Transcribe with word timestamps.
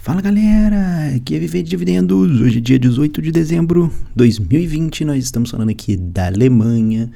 Fala 0.00 0.22
galera, 0.22 1.12
aqui 1.16 1.34
é 1.34 1.38
Viver 1.40 1.62
de 1.62 1.70
Dividendos. 1.70 2.40
Hoje 2.40 2.58
é 2.58 2.60
dia 2.60 2.78
18 2.78 3.20
de 3.20 3.32
dezembro 3.32 3.88
de 3.88 4.14
2020. 4.14 5.04
Nós 5.04 5.24
estamos 5.24 5.50
falando 5.50 5.70
aqui 5.70 5.96
da 5.96 6.28
Alemanha. 6.28 7.10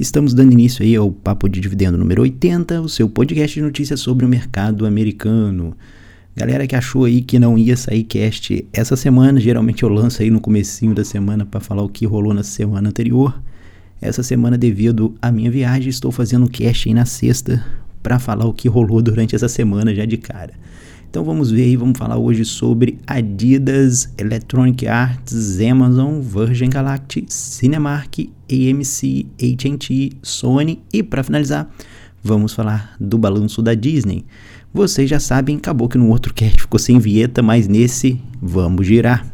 Estamos 0.00 0.32
dando 0.32 0.50
início 0.50 0.82
aí 0.82 0.96
ao 0.96 1.12
Papo 1.12 1.46
de 1.46 1.60
Dividendo 1.60 1.98
número 1.98 2.22
80, 2.22 2.80
o 2.80 2.88
seu 2.88 3.06
podcast 3.06 3.54
de 3.54 3.60
notícias 3.60 4.00
sobre 4.00 4.24
o 4.24 4.28
mercado 4.28 4.86
americano. 4.86 5.76
Galera 6.34 6.66
que 6.66 6.74
achou 6.74 7.04
aí 7.04 7.20
que 7.20 7.38
não 7.38 7.56
ia 7.56 7.76
sair 7.76 8.02
cast 8.02 8.66
essa 8.72 8.96
semana, 8.96 9.38
geralmente 9.38 9.82
eu 9.82 9.88
lanço 9.90 10.22
aí 10.22 10.30
no 10.30 10.40
comecinho 10.40 10.94
da 10.94 11.04
semana 11.04 11.44
para 11.44 11.60
falar 11.60 11.82
o 11.82 11.88
que 11.88 12.06
rolou 12.06 12.32
na 12.32 12.42
semana 12.42 12.88
anterior. 12.88 13.40
Essa 14.00 14.22
semana, 14.22 14.56
devido 14.56 15.14
à 15.20 15.30
minha 15.30 15.50
viagem, 15.50 15.90
estou 15.90 16.10
fazendo 16.10 16.48
cast 16.48 16.88
aí 16.88 16.94
na 16.94 17.04
sexta 17.04 17.64
para 18.02 18.18
falar 18.18 18.46
o 18.46 18.54
que 18.54 18.68
rolou 18.68 19.02
durante 19.02 19.36
essa 19.36 19.48
semana 19.48 19.94
já 19.94 20.06
de 20.06 20.16
cara. 20.16 20.54
Então 21.16 21.24
vamos 21.24 21.50
ver 21.50 21.62
aí, 21.62 21.76
vamos 21.76 21.98
falar 21.98 22.18
hoje 22.18 22.44
sobre 22.44 22.98
Adidas, 23.06 24.12
Electronic 24.18 24.86
Arts, 24.86 25.58
Amazon, 25.62 26.20
Virgin 26.20 26.68
Galactic, 26.68 27.32
Cinemark, 27.32 28.30
AMC, 28.52 29.26
AT&T, 29.40 30.12
Sony 30.22 30.82
e 30.92 31.02
para 31.02 31.22
finalizar, 31.22 31.70
vamos 32.22 32.52
falar 32.52 32.94
do 33.00 33.16
balanço 33.16 33.62
da 33.62 33.72
Disney. 33.72 34.26
Vocês 34.74 35.08
já 35.08 35.18
sabem, 35.18 35.56
acabou 35.56 35.88
que 35.88 35.96
no 35.96 36.10
outro 36.10 36.34
cast 36.34 36.60
ficou 36.60 36.78
sem 36.78 36.98
vinheta, 36.98 37.40
mas 37.40 37.66
nesse 37.66 38.20
vamos 38.42 38.86
girar. 38.86 39.24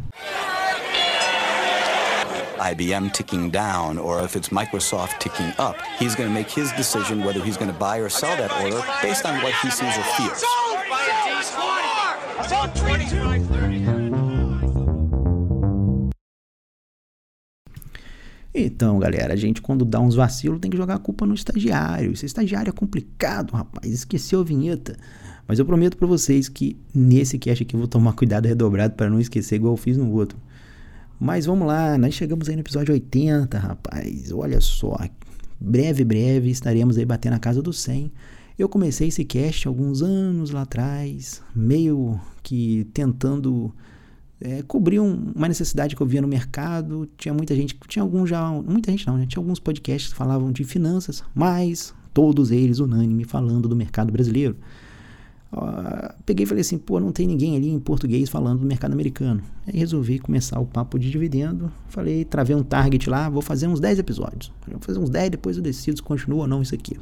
IBM 2.71 3.11
ticking 3.11 3.51
down 3.51 3.99
or 3.99 4.25
if 4.25 4.37
it's 4.37 4.51
Microsoft 4.51 5.19
ticking 5.19 5.49
up, 5.59 5.77
he's 5.99 6.15
going 6.15 6.29
to 6.29 6.33
make 6.33 6.49
his 6.49 6.71
decision 6.77 7.25
whether 7.25 7.45
he's 7.45 7.57
going 7.57 7.73
to 7.73 7.77
buy 7.77 7.99
or 7.99 8.09
sell 8.09 8.37
that 8.37 8.53
order 8.62 8.81
based 9.03 9.27
on 9.27 9.35
what 9.43 9.53
he 9.65 9.69
sees 9.69 9.99
or 9.99 10.05
feels. 10.17 10.72
Então, 18.55 18.99
galera, 18.99 19.33
a 19.33 19.37
gente 19.37 19.62
quando 19.62 19.84
dá 19.84 19.99
uns 19.99 20.15
vacilos 20.15 20.61
tem 20.61 20.71
que 20.71 20.77
jogar 20.77 20.97
a 20.97 20.99
culpa 20.99 21.25
no 21.25 21.34
estagiário. 21.34 22.12
Esse 22.12 22.27
estagiário 22.27 22.69
é 22.69 22.73
complicado, 22.73 23.53
rapaz. 23.53 23.91
Esqueceu 23.91 24.41
a 24.41 24.45
vinheta. 24.45 24.97
Mas 25.49 25.59
eu 25.59 25.65
prometo 25.65 25.97
para 25.97 26.07
vocês 26.07 26.49
que 26.49 26.77
nesse 26.95 27.39
cast 27.39 27.62
aqui 27.62 27.75
eu 27.75 27.79
vou 27.79 27.89
tomar 27.89 28.12
cuidado 28.12 28.47
redobrado 28.47 28.95
para 28.95 29.09
não 29.09 29.19
esquecer 29.19 29.56
igual 29.56 29.73
eu 29.73 29.79
fiz 29.79 29.97
no 29.97 30.11
outro. 30.12 30.39
Mas 31.19 31.47
vamos 31.47 31.67
lá, 31.67 31.97
nós 31.97 32.15
chegamos 32.15 32.49
aí 32.49 32.56
no 32.56 32.62
episódio 32.62 32.93
80, 32.93 33.59
rapaz. 33.59 34.33
Olha 34.33 34.61
só. 34.61 34.99
Breve, 35.61 36.05
breve 36.05 36.51
estaremos 36.51 36.99
aí 36.99 37.05
batendo 37.05 37.34
a 37.34 37.39
casa 37.39 37.62
do 37.62 37.73
100. 37.73 38.12
Eu 38.58 38.69
comecei 38.69 39.08
esse 39.08 39.25
cast 39.25 39.67
alguns 39.67 40.03
anos 40.03 40.50
lá 40.50 40.62
atrás, 40.62 41.42
meio 41.55 42.20
que 42.42 42.86
tentando 42.92 43.75
é, 44.41 44.62
cobrir 44.62 45.00
um, 45.00 45.33
uma 45.34 45.48
necessidade 45.48 45.97
que 45.97 46.03
eu 46.03 46.06
via 46.06 46.20
no 46.20 46.28
mercado. 46.28 47.09
Tinha 47.17 47.33
muita 47.33 47.55
gente, 47.55 47.78
tinha 47.89 48.03
alguns 48.03 48.28
já, 48.28 48.50
muita 48.50 48.91
gente 48.91 49.06
não, 49.06 49.17
né? 49.17 49.27
tinha 49.27 49.41
alguns 49.41 49.59
podcasts 49.59 50.12
que 50.12 50.19
falavam 50.19 50.53
de 50.53 50.64
finanças, 50.64 51.22
mas 51.34 51.94
todos 52.12 52.50
eles 52.50 52.78
unânime 52.78 53.25
falando 53.25 53.69
do 53.69 53.77
mercado 53.77 54.12
brasileiro. 54.12 54.56
Uh, 55.53 56.14
peguei 56.25 56.44
e 56.44 56.47
falei 56.47 56.62
assim, 56.62 56.78
pô, 56.78 56.98
não 56.98 57.12
tem 57.12 57.27
ninguém 57.27 57.56
ali 57.56 57.69
em 57.69 57.78
português 57.78 58.31
falando 58.31 58.61
do 58.61 58.66
mercado 58.66 58.92
americano. 58.92 59.42
Aí 59.66 59.78
resolvi 59.78 60.19
começar 60.19 60.59
o 60.59 60.64
papo 60.64 60.98
de 60.98 61.11
dividendo. 61.11 61.70
Falei, 61.89 62.25
travei 62.25 62.56
um 62.56 62.62
target 62.62 63.09
lá, 63.09 63.28
vou 63.28 63.42
fazer 63.42 63.69
uns 63.69 63.78
10 63.78 63.98
episódios. 63.98 64.50
Vou 64.66 64.81
fazer 64.81 64.98
uns 64.98 65.11
10, 65.11 65.31
depois 65.31 65.56
eu 65.59 65.62
decido 65.62 65.98
se 65.98 66.03
continua 66.03 66.42
ou 66.42 66.47
não 66.47 66.62
isso 66.62 66.75
aqui. 66.75 66.97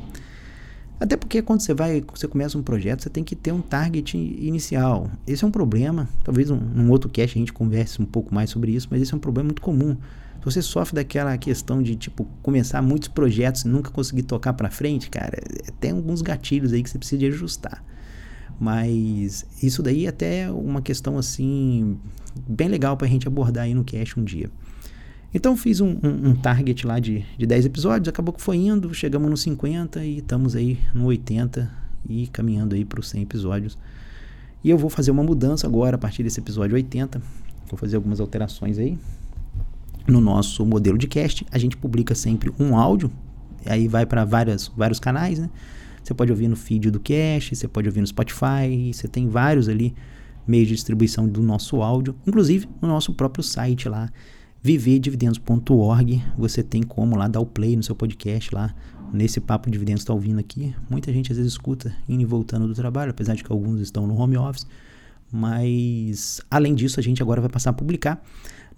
Até 1.01 1.17
porque 1.17 1.41
quando 1.41 1.63
você 1.63 1.73
vai, 1.73 2.05
você 2.15 2.29
começa 2.29 2.59
um 2.59 2.63
projeto, 2.63 3.03
você 3.03 3.09
tem 3.09 3.25
que 3.25 3.35
ter 3.35 3.53
um 3.53 3.63
target 3.63 4.19
inicial. 4.19 5.11
Esse 5.27 5.43
é 5.43 5.47
um 5.47 5.51
problema. 5.51 6.07
Talvez 6.23 6.51
um, 6.51 6.57
num 6.57 6.91
outro 6.91 7.09
cast 7.09 7.39
a 7.39 7.41
gente 7.41 7.55
converse 7.55 8.03
um 8.03 8.05
pouco 8.05 8.35
mais 8.35 8.51
sobre 8.51 8.73
isso, 8.73 8.87
mas 8.91 9.01
esse 9.01 9.15
é 9.15 9.17
um 9.17 9.21
problema 9.21 9.47
muito 9.47 9.63
comum. 9.63 9.97
Se 10.41 10.45
você 10.45 10.61
sofre 10.61 10.97
daquela 10.97 11.37
questão 11.39 11.83
de 11.83 11.97
tipo 11.97 12.27
começar 12.43 12.83
muitos 12.83 13.09
projetos 13.09 13.63
e 13.63 13.69
nunca 13.69 13.91
conseguir 13.91 14.25
tocar 14.25 14.53
para 14.53 14.71
frente, 14.71 15.09
cara, 15.09 15.39
tem 15.81 15.93
alguns 15.93 16.21
gatilhos 16.21 16.73
aí 16.75 16.83
que 16.83 16.91
você 16.91 16.99
precisa 16.99 17.27
ajustar. 17.29 17.83
Mas 18.59 19.47
isso 19.63 19.83
daí 19.83 20.05
é 20.05 20.11
até 20.11 20.51
uma 20.51 20.83
questão 20.83 21.17
assim 21.17 21.99
bem 22.47 22.69
legal 22.69 22.95
para 22.95 23.07
a 23.07 23.11
gente 23.11 23.27
abordar 23.27 23.65
aí 23.65 23.73
no 23.73 23.85
cast 23.85 24.21
um 24.21 24.25
dia. 24.25 24.51
Então 25.33 25.57
fiz 25.57 25.81
um, 25.81 25.97
um, 26.03 26.31
um, 26.31 26.35
target 26.35 26.85
lá 26.85 26.99
de, 26.99 27.25
de 27.39 27.47
10 27.47 27.67
episódios, 27.67 28.09
acabou 28.09 28.35
que 28.35 28.43
foi 28.43 28.57
indo, 28.57 28.93
chegamos 28.93 29.31
no 29.31 29.37
50 29.37 30.05
e 30.05 30.19
estamos 30.19 30.57
aí 30.57 30.79
no 30.93 31.05
80 31.05 31.71
e 32.09 32.27
caminhando 32.27 32.75
aí 32.75 32.85
para 32.85 32.99
os 32.99 33.09
100 33.09 33.23
episódios. 33.23 33.79
E 34.65 34.71
eu 34.71 34.77
vou 34.77 34.91
fazer 34.91 35.13
uma 35.13 35.23
mudança 35.23 35.67
agora 35.67 35.95
a 35.95 35.99
partir 35.99 36.25
desse 36.25 36.41
episódio 36.41 36.75
80. 36.75 37.23
Vou 37.69 37.79
fazer 37.79 37.97
algumas 37.97 38.21
alterações 38.21 38.77
aí. 38.77 38.99
No 40.07 40.21
nosso 40.21 40.67
modelo 40.67 40.99
de 40.99 41.07
cast, 41.07 41.47
a 41.53 41.59
gente 41.59 41.77
publica 41.77 42.15
sempre 42.15 42.53
um 42.59 42.77
áudio, 42.77 43.11
aí 43.65 43.87
vai 43.87 44.05
para 44.05 44.25
vários 44.25 44.99
canais, 45.01 45.39
né? 45.39 45.49
Você 46.03 46.13
pode 46.13 46.33
ouvir 46.33 46.49
no 46.49 46.57
feed 46.57 46.91
do 46.91 46.99
cast, 46.99 47.55
você 47.55 47.69
pode 47.69 47.87
ouvir 47.87 48.01
no 48.01 48.07
Spotify, 48.07 48.93
você 48.93 49.07
tem 49.07 49.29
vários 49.29 49.69
ali 49.69 49.95
meios 50.47 50.67
de 50.67 50.75
distribuição 50.75 51.29
do 51.29 51.43
nosso 51.43 51.83
áudio, 51.83 52.17
inclusive 52.27 52.69
no 52.83 52.89
nosso 52.89 53.15
próprio 53.15 53.45
site 53.45 53.89
lá 53.89 54.11
viverdividendos.org, 54.63 56.23
você 56.37 56.63
tem 56.63 56.83
como 56.83 57.17
lá 57.17 57.29
dar 57.29 57.41
o 57.41 57.47
play 57.47 57.77
no 57.77 57.83
seu 57.83 57.95
podcast 57.95 58.55
lá, 58.55 58.75
nesse 59.13 59.41
papo 59.41 59.69
de 59.69 59.73
dividendos 59.73 60.03
está 60.03 60.13
ouvindo 60.13 60.39
aqui. 60.39 60.75
Muita 60.89 61.13
gente 61.13 61.33
às 61.33 61.39
vezes 61.39 61.53
escuta 61.53 61.95
indo 62.09 62.23
e 62.23 62.27
voltando 62.27 62.69
do 62.69 62.75
trabalho, 62.75 63.11
apesar 63.11 63.35
de 63.35 63.43
que 63.43 63.51
alguns 63.51 63.81
estão 63.81 64.07
no 64.07 64.15
home 64.15 64.37
office. 64.37 64.67
Mas 65.33 66.41
além 66.51 66.75
disso, 66.75 66.99
a 67.01 67.03
gente 67.03 67.23
agora 67.23 67.41
vai 67.41 67.49
passar 67.51 67.71
a 67.71 67.73
publicar 67.73 68.23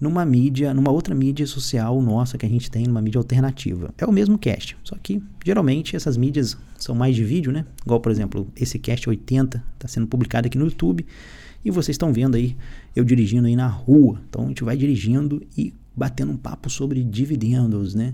numa 0.00 0.24
mídia, 0.24 0.74
numa 0.74 0.90
outra 0.90 1.14
mídia 1.14 1.46
social 1.46 2.00
nossa 2.02 2.36
que 2.36 2.44
a 2.44 2.48
gente 2.48 2.70
tem, 2.70 2.86
numa 2.86 3.00
mídia 3.00 3.18
alternativa. 3.18 3.94
É 3.96 4.04
o 4.04 4.12
mesmo 4.12 4.36
cast, 4.38 4.76
só 4.82 4.96
que 5.00 5.22
geralmente 5.44 5.94
essas 5.94 6.16
mídias 6.16 6.56
são 6.76 6.94
mais 6.94 7.14
de 7.14 7.24
vídeo, 7.24 7.52
né? 7.52 7.64
Igual, 7.84 8.00
por 8.00 8.10
exemplo, 8.10 8.48
esse 8.56 8.78
cast 8.78 9.08
80 9.08 9.62
está 9.74 9.88
sendo 9.88 10.06
publicado 10.06 10.46
aqui 10.46 10.58
no 10.58 10.64
YouTube. 10.64 11.06
E 11.64 11.70
vocês 11.70 11.94
estão 11.94 12.12
vendo 12.12 12.36
aí 12.36 12.56
eu 12.94 13.04
dirigindo 13.04 13.46
aí 13.46 13.56
na 13.56 13.66
rua. 13.66 14.20
Então 14.28 14.44
a 14.44 14.48
gente 14.48 14.64
vai 14.64 14.76
dirigindo 14.76 15.42
e 15.56 15.72
batendo 15.94 16.32
um 16.32 16.36
papo 16.36 16.68
sobre 16.70 17.02
dividendos, 17.02 17.94
né? 17.94 18.12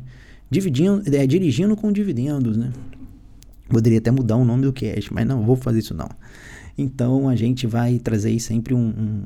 Dividindo, 0.50 1.03
é, 1.14 1.26
dirigindo 1.26 1.76
com 1.76 1.92
dividendos, 1.92 2.56
né? 2.56 2.72
Poderia 3.69 3.98
até 3.98 4.10
mudar 4.10 4.36
o 4.36 4.44
nome 4.44 4.62
do 4.62 4.72
cast, 4.72 5.12
mas 5.12 5.26
não, 5.26 5.44
vou 5.44 5.56
fazer 5.56 5.81
isso 5.81 5.94
não. 5.94 6.09
Então 6.76 7.28
a 7.28 7.34
gente 7.34 7.66
vai 7.66 7.98
trazer 7.98 8.28
aí 8.28 8.38
sempre 8.38 8.72
um, 8.72 8.78
um, 8.78 9.22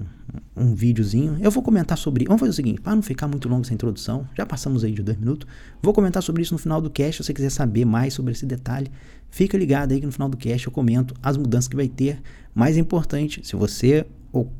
um 0.56 0.74
videozinho. 0.74 1.36
Eu 1.40 1.50
vou 1.50 1.62
comentar 1.62 1.98
sobre. 1.98 2.24
Vamos 2.24 2.40
fazer 2.40 2.50
o 2.50 2.54
seguinte, 2.54 2.80
para 2.80 2.94
não 2.94 3.02
ficar 3.02 3.28
muito 3.28 3.46
longo 3.46 3.60
essa 3.60 3.74
introdução, 3.74 4.26
já 4.34 4.46
passamos 4.46 4.82
aí 4.82 4.92
de 4.92 5.02
dois 5.02 5.18
minutos. 5.18 5.46
Vou 5.82 5.92
comentar 5.92 6.22
sobre 6.22 6.40
isso 6.40 6.54
no 6.54 6.58
final 6.58 6.80
do 6.80 6.88
cast. 6.88 7.18
Se 7.18 7.26
você 7.26 7.34
quiser 7.34 7.50
saber 7.50 7.84
mais 7.84 8.14
sobre 8.14 8.32
esse 8.32 8.46
detalhe, 8.46 8.90
fica 9.30 9.58
ligado 9.58 9.92
aí 9.92 10.00
que 10.00 10.06
no 10.06 10.12
final 10.12 10.30
do 10.30 10.36
cast 10.36 10.66
eu 10.66 10.72
comento 10.72 11.14
as 11.22 11.36
mudanças 11.36 11.68
que 11.68 11.76
vai 11.76 11.88
ter. 11.88 12.22
Mais 12.54 12.76
importante, 12.76 13.40
se 13.44 13.56
você 13.56 14.06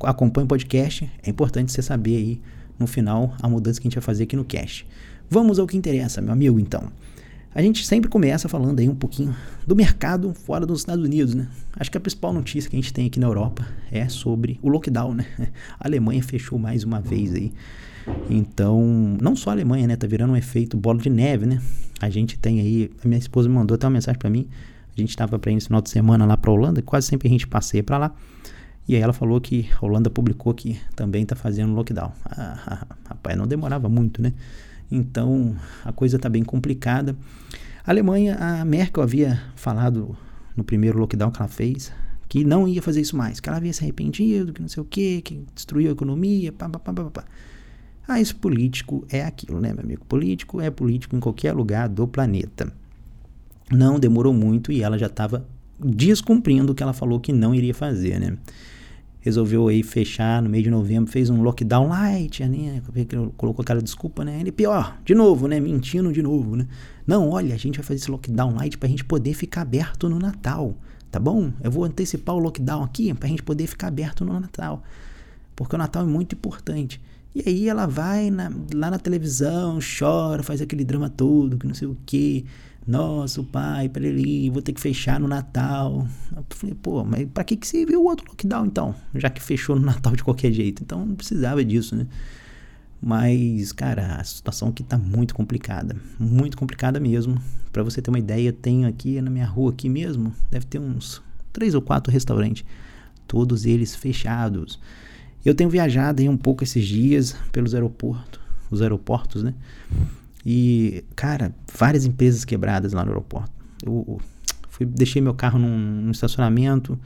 acompanha 0.03 0.45
o 0.45 0.47
podcast, 0.47 1.09
é 1.21 1.29
importante 1.29 1.71
você 1.71 1.81
saber 1.81 2.17
aí 2.17 2.41
no 2.79 2.87
final 2.87 3.35
a 3.41 3.47
mudança 3.47 3.79
que 3.79 3.87
a 3.87 3.89
gente 3.89 3.95
vai 3.95 4.03
fazer 4.03 4.23
aqui 4.23 4.35
no 4.35 4.43
cast. 4.43 4.85
Vamos 5.29 5.59
ao 5.59 5.67
que 5.67 5.77
interessa, 5.77 6.21
meu 6.21 6.33
amigo, 6.33 6.59
então. 6.59 6.91
A 7.55 7.61
gente 7.61 7.85
sempre 7.85 8.09
começa 8.09 8.49
falando 8.49 8.79
aí 8.79 8.89
um 8.89 8.95
pouquinho 8.95 9.35
do 9.65 9.75
mercado 9.75 10.33
fora 10.33 10.65
dos 10.65 10.79
Estados 10.79 11.05
Unidos, 11.05 11.35
né? 11.35 11.47
Acho 11.75 11.91
que 11.91 11.97
a 11.97 12.01
principal 12.01 12.33
notícia 12.33 12.67
que 12.67 12.75
a 12.75 12.79
gente 12.79 12.91
tem 12.91 13.05
aqui 13.05 13.19
na 13.19 13.27
Europa 13.27 13.67
é 13.91 14.09
sobre 14.09 14.59
o 14.61 14.69
lockdown, 14.69 15.13
né? 15.13 15.25
A 15.79 15.87
Alemanha 15.87 16.23
fechou 16.23 16.57
mais 16.57 16.83
uma 16.83 16.99
vez 16.99 17.33
aí. 17.35 17.53
Então, 18.27 19.17
não 19.21 19.35
só 19.35 19.51
a 19.51 19.53
Alemanha, 19.53 19.87
né? 19.87 19.95
Tá 19.95 20.07
virando 20.07 20.33
um 20.33 20.35
efeito 20.35 20.75
bola 20.75 20.99
de 20.99 21.09
neve, 21.09 21.45
né? 21.45 21.61
A 22.01 22.09
gente 22.09 22.37
tem 22.37 22.59
aí, 22.59 22.91
a 23.03 23.07
minha 23.07 23.19
esposa 23.19 23.47
mandou 23.47 23.75
até 23.75 23.85
uma 23.85 23.93
mensagem 23.93 24.19
para 24.19 24.29
mim. 24.29 24.47
A 24.95 24.99
gente 24.99 25.09
estava 25.09 25.39
para 25.39 25.51
ir 25.51 25.55
no 25.55 25.61
final 25.61 25.81
de 25.81 25.89
semana 25.89 26.25
lá 26.25 26.37
para 26.37 26.51
Holanda, 26.51 26.81
quase 26.81 27.07
sempre 27.07 27.27
a 27.27 27.31
gente 27.31 27.47
passeia 27.47 27.83
para 27.83 27.97
lá. 27.97 28.15
E 28.87 28.95
aí 28.95 29.01
ela 29.01 29.13
falou 29.13 29.39
que 29.39 29.69
a 29.81 29.85
Holanda 29.85 30.09
publicou 30.09 30.53
que 30.53 30.79
também 30.95 31.23
está 31.23 31.35
fazendo 31.35 31.73
lockdown. 31.73 32.11
Ah, 32.25 32.85
rapaz, 33.07 33.37
não 33.37 33.47
demorava 33.47 33.87
muito, 33.87 34.21
né? 34.21 34.33
Então 34.91 35.55
a 35.83 35.91
coisa 35.91 36.17
está 36.17 36.29
bem 36.29 36.43
complicada. 36.43 37.15
A 37.85 37.91
Alemanha, 37.91 38.35
a 38.35 38.65
Merkel 38.65 39.01
havia 39.01 39.41
falado 39.55 40.15
no 40.55 40.63
primeiro 40.63 40.99
lockdown 40.99 41.31
que 41.31 41.39
ela 41.39 41.47
fez 41.47 41.91
que 42.33 42.43
não 42.43 42.67
ia 42.67 42.81
fazer 42.81 42.99
isso 42.99 43.15
mais, 43.15 43.39
que 43.39 43.47
ela 43.47 43.59
havia 43.59 43.71
se 43.71 43.83
arrependido, 43.83 44.53
que 44.53 44.59
não 44.59 44.67
sei 44.67 44.81
o 44.81 44.85
que, 44.85 45.21
que 45.21 45.45
destruiu 45.53 45.89
a 45.89 45.91
economia, 45.91 46.51
pá, 46.51 46.67
pá, 46.67 46.79
pá, 46.79 46.91
pá, 46.91 47.03
pá. 47.11 47.25
Ah, 48.07 48.19
esse 48.19 48.33
político 48.33 49.05
é 49.07 49.23
aquilo, 49.23 49.61
né, 49.61 49.71
meu 49.71 49.83
amigo? 49.83 50.03
Político 50.05 50.59
é 50.59 50.71
político 50.71 51.15
em 51.15 51.19
qualquer 51.19 51.53
lugar 51.53 51.87
do 51.87 52.07
planeta. 52.07 52.73
Não 53.71 53.99
demorou 53.99 54.33
muito 54.33 54.71
e 54.71 54.81
ela 54.81 54.97
já 54.97 55.07
estava 55.07 55.45
descumprindo 55.79 56.71
o 56.71 56.75
que 56.75 56.83
ela 56.83 56.93
falou 56.93 57.19
que 57.19 57.33
não 57.33 57.53
iria 57.53 57.73
fazer, 57.73 58.19
né? 58.19 58.37
resolveu 59.23 59.69
aí 59.69 59.81
fechar 59.81 60.41
no 60.41 60.49
meio 60.49 60.65
de 60.65 60.69
novembro, 60.69 61.09
fez 61.09 61.29
um 61.29 61.41
lockdown 61.41 61.87
light, 61.87 62.45
né? 62.45 62.81
Colocou 63.37 63.63
aquela 63.63 63.81
desculpa, 63.81 64.25
né? 64.25 64.37
Ele 64.41 64.51
pior, 64.51 64.99
de 65.05 65.15
novo, 65.15 65.47
né? 65.47 65.61
Mentindo 65.61 66.11
de 66.11 66.21
novo, 66.21 66.57
né? 66.57 66.67
Não, 67.07 67.29
olha, 67.29 67.55
a 67.55 67.57
gente 67.57 67.77
vai 67.77 67.85
fazer 67.85 68.01
esse 68.01 68.11
lockdown 68.11 68.53
light 68.53 68.77
pra 68.77 68.89
gente 68.89 69.05
poder 69.05 69.33
ficar 69.33 69.61
aberto 69.61 70.09
no 70.09 70.19
Natal. 70.19 70.75
tá 71.09 71.19
bom? 71.19 71.53
Eu 71.63 71.71
vou 71.71 71.85
antecipar 71.85 72.35
o 72.35 72.39
lockdown 72.39 72.83
aqui 72.83 73.13
pra 73.13 73.29
gente 73.29 73.43
poder 73.43 73.65
ficar 73.65 73.87
aberto 73.87 74.25
no 74.25 74.37
Natal. 74.37 74.83
Porque 75.55 75.73
o 75.73 75.79
Natal 75.79 76.03
é 76.03 76.05
muito 76.05 76.35
importante. 76.35 76.99
E 77.33 77.47
aí 77.47 77.69
ela 77.69 77.85
vai 77.85 78.29
na, 78.29 78.51
lá 78.73 78.91
na 78.91 78.99
televisão, 78.99 79.79
chora, 79.79 80.43
faz 80.43 80.61
aquele 80.61 80.83
drama 80.83 81.09
todo, 81.09 81.57
que 81.57 81.65
não 81.65 81.73
sei 81.73 81.87
o 81.87 81.95
que. 82.05 82.45
Nossa, 82.85 83.39
o 83.39 83.43
pai, 83.45 83.87
peraí, 83.87 84.49
vou 84.49 84.61
ter 84.61 84.73
que 84.73 84.81
fechar 84.81 85.19
no 85.19 85.27
Natal. 85.27 86.05
Eu 86.35 86.45
falei, 86.49 86.75
pô, 86.75 87.03
mas 87.03 87.27
pra 87.33 87.43
que, 87.43 87.55
que 87.55 87.65
você 87.65 87.85
viu 87.85 88.01
o 88.01 88.05
outro 88.05 88.25
lockdown 88.27 88.65
então? 88.65 88.95
Já 89.15 89.29
que 89.29 89.41
fechou 89.41 89.75
no 89.75 89.85
Natal 89.85 90.15
de 90.15 90.23
qualquer 90.23 90.51
jeito. 90.51 90.83
Então 90.83 91.05
não 91.05 91.15
precisava 91.15 91.63
disso, 91.63 91.95
né? 91.95 92.07
Mas, 93.01 93.71
cara, 93.73 94.15
a 94.15 94.23
situação 94.23 94.69
aqui 94.69 94.83
tá 94.83 94.97
muito 94.97 95.35
complicada. 95.35 95.95
Muito 96.19 96.57
complicada 96.57 96.99
mesmo. 96.99 97.41
Para 97.71 97.83
você 97.83 98.01
ter 98.01 98.09
uma 98.09 98.19
ideia, 98.19 98.49
eu 98.49 98.53
tenho 98.53 98.87
aqui 98.87 99.19
na 99.21 99.29
minha 99.29 99.45
rua 99.45 99.71
aqui 99.71 99.89
mesmo, 99.89 100.33
deve 100.49 100.65
ter 100.65 100.79
uns 100.79 101.21
três 101.51 101.75
ou 101.75 101.81
quatro 101.81 102.11
restaurantes. 102.11 102.65
Todos 103.27 103.65
eles 103.65 103.95
fechados. 103.95 104.79
Eu 105.43 105.53
tenho 105.53 105.69
viajado 105.69 106.21
aí 106.21 106.29
um 106.29 106.37
pouco 106.37 106.63
esses 106.63 106.85
dias 106.85 107.35
pelos 107.51 107.73
aeroportos, 107.73 108.39
os 108.71 108.81
aeroportos, 108.81 109.43
né? 109.43 109.53
E, 110.45 111.05
cara, 111.15 111.55
várias 111.73 112.05
empresas 112.05 112.43
quebradas 112.43 112.93
lá 112.93 113.03
no 113.03 113.11
aeroporto. 113.11 113.51
Eu 113.85 114.19
fui, 114.69 114.85
deixei 114.85 115.21
meu 115.21 115.33
carro 115.33 115.59
num, 115.59 115.77
num 115.77 116.11
estacionamento. 116.11 116.99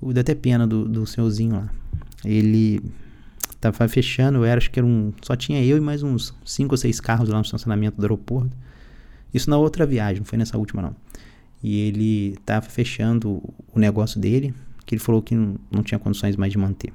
Deu 0.00 0.20
até 0.20 0.34
pena 0.34 0.66
do, 0.66 0.88
do 0.88 1.06
senhorzinho 1.06 1.56
lá. 1.56 1.70
Ele 2.24 2.80
tava 3.60 3.86
fechando, 3.88 4.38
eu 4.38 4.44
era, 4.44 4.58
acho 4.58 4.70
que 4.70 4.78
era 4.78 4.86
um. 4.86 5.12
Só 5.22 5.36
tinha 5.36 5.64
eu 5.64 5.76
e 5.76 5.80
mais 5.80 6.02
uns 6.02 6.34
cinco 6.44 6.74
ou 6.74 6.78
seis 6.78 7.00
carros 7.00 7.28
lá 7.28 7.36
no 7.36 7.42
estacionamento 7.42 7.96
do 7.96 8.02
aeroporto. 8.02 8.56
Isso 9.32 9.48
na 9.48 9.56
outra 9.56 9.86
viagem, 9.86 10.18
não 10.18 10.26
foi 10.26 10.38
nessa 10.38 10.58
última 10.58 10.82
não. 10.82 10.96
E 11.62 11.78
ele 11.80 12.36
tava 12.44 12.66
fechando 12.66 13.42
o 13.72 13.78
negócio 13.78 14.20
dele, 14.20 14.52
que 14.84 14.94
ele 14.94 15.00
falou 15.00 15.22
que 15.22 15.34
não, 15.34 15.56
não 15.70 15.82
tinha 15.82 15.98
condições 15.98 16.36
mais 16.36 16.52
de 16.52 16.58
manter. 16.58 16.92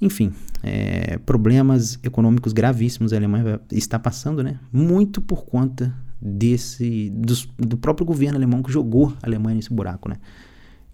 Enfim, 0.00 0.32
é, 0.62 1.18
problemas 1.18 1.98
econômicos 2.02 2.52
gravíssimos 2.52 3.12
a 3.12 3.16
Alemanha 3.16 3.60
está 3.72 3.98
passando, 3.98 4.42
né? 4.42 4.60
Muito 4.72 5.20
por 5.20 5.44
conta 5.44 5.94
desse 6.20 7.10
dos, 7.10 7.48
do 7.58 7.76
próprio 7.76 8.06
governo 8.06 8.36
alemão 8.36 8.62
que 8.62 8.70
jogou 8.70 9.14
a 9.22 9.26
Alemanha 9.26 9.56
nesse 9.56 9.72
buraco, 9.72 10.08
né? 10.08 10.16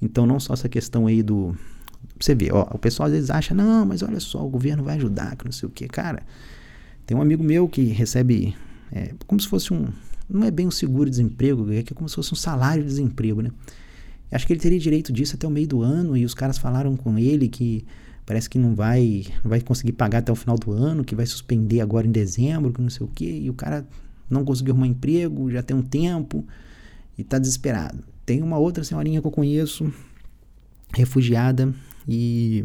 Então 0.00 0.26
não 0.26 0.38
só 0.38 0.54
essa 0.54 0.69
questão 0.69 1.06
aí 1.06 1.22
do 1.22 1.56
você 2.19 2.34
vê, 2.34 2.50
ó, 2.52 2.66
o 2.72 2.78
pessoal 2.78 3.06
às 3.06 3.12
vezes 3.12 3.31
acha, 3.31 3.54
não, 3.54 3.87
mas 3.87 4.02
olha 4.02 4.20
só, 4.20 4.44
o 4.44 4.49
governo 4.49 4.82
vai 4.84 4.96
ajudar, 4.96 5.37
que 5.37 5.44
não 5.44 5.52
sei 5.52 5.69
o 5.69 5.70
que, 5.70 5.88
cara. 5.88 6.22
Tem 7.06 7.16
um 7.16 7.22
amigo 7.22 7.43
meu 7.43 7.69
que 7.69 7.82
recebe 7.87 8.54
é, 8.93 9.14
como 9.26 9.40
se 9.40 9.49
fosse 9.49 9.72
um, 9.72 9.88
não 10.28 10.44
é 10.44 10.50
bem 10.50 10.66
um 10.66 10.70
seguro-desemprego, 10.70 11.70
é 11.72 11.78
é 11.78 11.82
como 11.82 12.08
se 12.08 12.14
fosse 12.14 12.32
um 12.32 12.37
salário 12.37 12.82
de 12.82 12.88
desemprego, 12.88 13.40
né? 13.40 13.50
Acho 14.31 14.46
que 14.46 14.52
ele 14.52 14.60
teria 14.60 14.78
direito 14.78 15.12
disso 15.12 15.37
até 15.37 15.46
o 15.46 15.50
meio 15.50 15.69
do 15.69 15.82
ano 15.82 16.16
e 16.16 16.25
os 16.25 16.32
caras 16.32 16.56
falaram 16.56 16.96
com 16.96 17.19
ele 17.19 17.49
que 17.49 17.84
parece 18.32 18.49
que 18.49 18.58
não 18.58 18.75
vai, 18.75 19.26
não 19.44 19.50
vai 19.50 19.61
conseguir 19.61 19.93
pagar 19.93 20.20
até 20.20 20.32
o 20.32 20.34
final 20.34 20.56
do 20.56 20.73
ano, 20.73 21.05
que 21.05 21.14
vai 21.14 21.26
suspender 21.26 21.82
agora 21.82 22.06
em 22.06 22.11
dezembro, 22.11 22.73
que 22.73 22.81
não 22.81 22.88
sei 22.88 23.05
o 23.05 23.08
que, 23.08 23.26
e 23.26 23.50
o 23.50 23.52
cara 23.52 23.87
não 24.31 24.43
conseguiu 24.43 24.73
arrumar 24.73 24.87
emprego, 24.87 25.50
já 25.50 25.62
tem 25.62 25.76
um 25.76 25.82
tempo 25.82 26.43
e 27.19 27.23
tá 27.23 27.38
desesperado. 27.38 28.02
Tem 28.25 28.40
uma 28.40 28.56
outra 28.56 28.82
senhorinha 28.84 29.20
que 29.20 29.26
eu 29.26 29.31
conheço, 29.31 29.93
refugiada, 30.94 31.75
e 32.08 32.64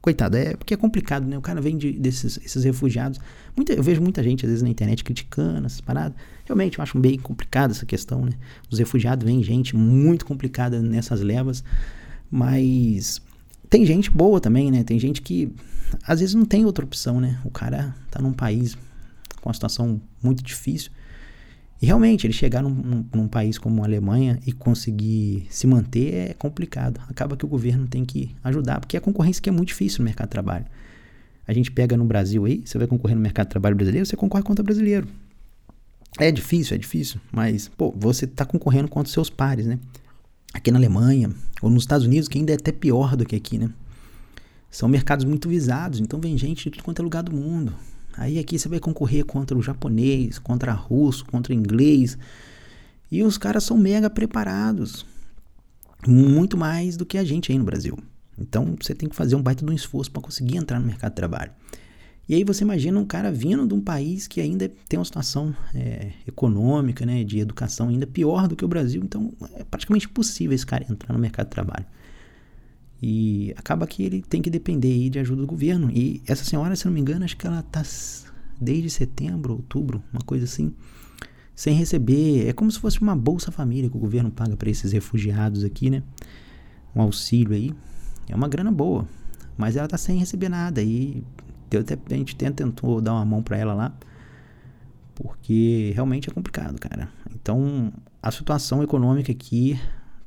coitada, 0.00 0.38
é 0.38 0.56
porque 0.56 0.72
é 0.72 0.78
complicado, 0.78 1.26
né? 1.26 1.36
O 1.36 1.42
cara 1.42 1.60
vem 1.60 1.76
de, 1.76 1.92
desses 1.92 2.38
esses 2.42 2.64
refugiados. 2.64 3.20
Muita, 3.54 3.74
eu 3.74 3.82
vejo 3.82 4.00
muita 4.00 4.22
gente, 4.22 4.46
às 4.46 4.48
vezes, 4.48 4.62
na 4.62 4.70
internet 4.70 5.04
criticando 5.04 5.66
essas 5.66 5.82
paradas. 5.82 6.16
Realmente, 6.46 6.78
eu 6.78 6.82
acho 6.82 6.98
bem 6.98 7.18
complicado 7.18 7.72
essa 7.72 7.84
questão, 7.84 8.24
né? 8.24 8.32
Os 8.70 8.78
refugiados 8.78 9.26
vêm 9.26 9.42
gente 9.42 9.76
muito 9.76 10.24
complicada 10.24 10.80
nessas 10.80 11.20
levas, 11.20 11.62
mas 12.30 13.20
tem 13.68 13.84
gente 13.84 14.10
boa 14.10 14.40
também, 14.40 14.70
né? 14.70 14.84
Tem 14.84 14.98
gente 14.98 15.22
que 15.22 15.52
às 16.06 16.20
vezes 16.20 16.34
não 16.34 16.44
tem 16.44 16.64
outra 16.64 16.84
opção, 16.84 17.20
né? 17.20 17.40
O 17.44 17.50
cara 17.50 17.94
tá 18.10 18.20
num 18.20 18.32
país 18.32 18.76
com 19.40 19.48
uma 19.48 19.54
situação 19.54 20.00
muito 20.22 20.42
difícil. 20.42 20.90
E 21.80 21.86
realmente, 21.86 22.26
ele 22.26 22.32
chegar 22.32 22.62
num, 22.62 22.70
num, 22.70 23.04
num, 23.14 23.28
país 23.28 23.58
como 23.58 23.82
a 23.82 23.86
Alemanha 23.86 24.38
e 24.46 24.52
conseguir 24.52 25.46
se 25.50 25.66
manter 25.66 26.30
é 26.30 26.34
complicado. 26.34 27.00
Acaba 27.08 27.36
que 27.36 27.44
o 27.44 27.48
governo 27.48 27.86
tem 27.86 28.04
que 28.04 28.34
ajudar, 28.42 28.80
porque 28.80 28.96
a 28.96 29.00
concorrência 29.00 29.42
que 29.42 29.48
é 29.50 29.52
muito 29.52 29.68
difícil 29.68 29.98
no 29.98 30.06
mercado 30.06 30.28
de 30.28 30.32
trabalho. 30.32 30.64
A 31.46 31.52
gente 31.52 31.70
pega 31.70 31.96
no 31.96 32.04
Brasil 32.04 32.44
aí, 32.46 32.62
você 32.64 32.78
vai 32.78 32.86
concorrer 32.86 33.14
no 33.14 33.22
mercado 33.22 33.48
de 33.48 33.50
trabalho 33.50 33.76
brasileiro, 33.76 34.06
você 34.06 34.16
concorre 34.16 34.42
contra 34.42 34.64
brasileiro. 34.64 35.06
É 36.18 36.32
difícil, 36.32 36.74
é 36.74 36.78
difícil, 36.78 37.20
mas, 37.30 37.68
pô, 37.68 37.94
você 37.94 38.24
está 38.24 38.44
concorrendo 38.44 38.88
contra 38.88 39.12
seus 39.12 39.28
pares, 39.28 39.66
né? 39.66 39.78
Aqui 40.56 40.70
na 40.70 40.78
Alemanha, 40.78 41.30
ou 41.60 41.68
nos 41.68 41.82
Estados 41.82 42.06
Unidos, 42.06 42.30
que 42.30 42.38
ainda 42.38 42.50
é 42.50 42.54
até 42.56 42.72
pior 42.72 43.14
do 43.14 43.26
que 43.26 43.36
aqui, 43.36 43.58
né? 43.58 43.68
São 44.70 44.88
mercados 44.88 45.26
muito 45.26 45.50
visados, 45.50 46.00
então 46.00 46.18
vem 46.18 46.36
gente 46.38 46.64
de 46.64 46.70
tudo 46.70 46.82
quanto 46.82 47.00
é 47.00 47.02
lugar 47.02 47.22
do 47.22 47.30
mundo. 47.30 47.74
Aí 48.16 48.38
aqui 48.38 48.58
você 48.58 48.66
vai 48.66 48.80
concorrer 48.80 49.26
contra 49.26 49.54
o 49.54 49.60
japonês, 49.60 50.38
contra 50.38 50.72
o 50.72 50.76
russo, 50.76 51.26
contra 51.26 51.52
o 51.52 51.56
inglês. 51.56 52.16
E 53.12 53.22
os 53.22 53.36
caras 53.36 53.64
são 53.64 53.76
mega 53.76 54.08
preparados. 54.08 55.04
Muito 56.08 56.56
mais 56.56 56.96
do 56.96 57.04
que 57.04 57.18
a 57.18 57.24
gente 57.24 57.52
aí 57.52 57.58
no 57.58 57.64
Brasil. 57.64 57.98
Então 58.38 58.76
você 58.80 58.94
tem 58.94 59.10
que 59.10 59.14
fazer 59.14 59.36
um 59.36 59.42
baita 59.42 59.62
de 59.62 59.70
um 59.70 59.74
esforço 59.74 60.10
para 60.10 60.22
conseguir 60.22 60.56
entrar 60.56 60.80
no 60.80 60.86
mercado 60.86 61.12
de 61.12 61.16
trabalho. 61.16 61.52
E 62.28 62.34
aí 62.34 62.42
você 62.42 62.64
imagina 62.64 62.98
um 62.98 63.04
cara 63.04 63.30
vindo 63.30 63.66
de 63.66 63.74
um 63.74 63.80
país 63.80 64.26
que 64.26 64.40
ainda 64.40 64.68
tem 64.88 64.98
uma 64.98 65.04
situação 65.04 65.54
é, 65.72 66.10
econômica, 66.26 67.06
né, 67.06 67.22
de 67.22 67.38
educação 67.38 67.88
ainda 67.88 68.06
pior 68.06 68.48
do 68.48 68.56
que 68.56 68.64
o 68.64 68.68
Brasil. 68.68 69.00
Então 69.04 69.32
é 69.54 69.62
praticamente 69.62 70.06
impossível 70.06 70.54
esse 70.54 70.66
cara 70.66 70.84
entrar 70.90 71.12
no 71.12 71.20
mercado 71.20 71.46
de 71.46 71.52
trabalho. 71.52 71.86
E 73.00 73.54
acaba 73.56 73.86
que 73.86 74.02
ele 74.02 74.22
tem 74.22 74.42
que 74.42 74.50
depender 74.50 74.88
aí 74.88 75.10
de 75.10 75.18
ajuda 75.18 75.42
do 75.42 75.46
governo. 75.46 75.90
E 75.92 76.20
essa 76.26 76.44
senhora, 76.44 76.74
se 76.74 76.84
não 76.86 76.92
me 76.92 77.00
engano, 77.00 77.24
acho 77.24 77.36
que 77.36 77.46
ela 77.46 77.60
está 77.60 77.82
desde 78.60 78.90
setembro, 78.90 79.52
outubro, 79.52 80.02
uma 80.12 80.22
coisa 80.22 80.44
assim, 80.44 80.74
sem 81.54 81.74
receber. 81.74 82.48
É 82.48 82.52
como 82.52 82.70
se 82.72 82.80
fosse 82.80 83.00
uma 83.00 83.14
Bolsa 83.14 83.52
Família 83.52 83.88
que 83.88 83.96
o 83.96 84.00
governo 84.00 84.30
paga 84.30 84.56
para 84.56 84.70
esses 84.70 84.92
refugiados 84.92 85.62
aqui, 85.62 85.90
né? 85.90 86.02
Um 86.94 87.02
auxílio 87.02 87.54
aí. 87.54 87.72
É 88.28 88.34
uma 88.34 88.48
grana 88.48 88.72
boa. 88.72 89.06
Mas 89.56 89.76
ela 89.76 89.84
está 89.84 89.96
sem 89.96 90.18
receber 90.18 90.48
nada. 90.48 90.82
E 90.82 91.22
até, 91.80 91.98
a 92.14 92.18
gente 92.18 92.36
tentou 92.36 93.00
dar 93.00 93.14
uma 93.14 93.24
mão 93.24 93.42
para 93.42 93.56
ela 93.56 93.74
lá. 93.74 93.92
Porque 95.14 95.92
realmente 95.94 96.28
é 96.28 96.32
complicado, 96.32 96.78
cara. 96.78 97.08
Então, 97.34 97.92
a 98.22 98.30
situação 98.30 98.82
econômica 98.82 99.32
aqui 99.32 99.80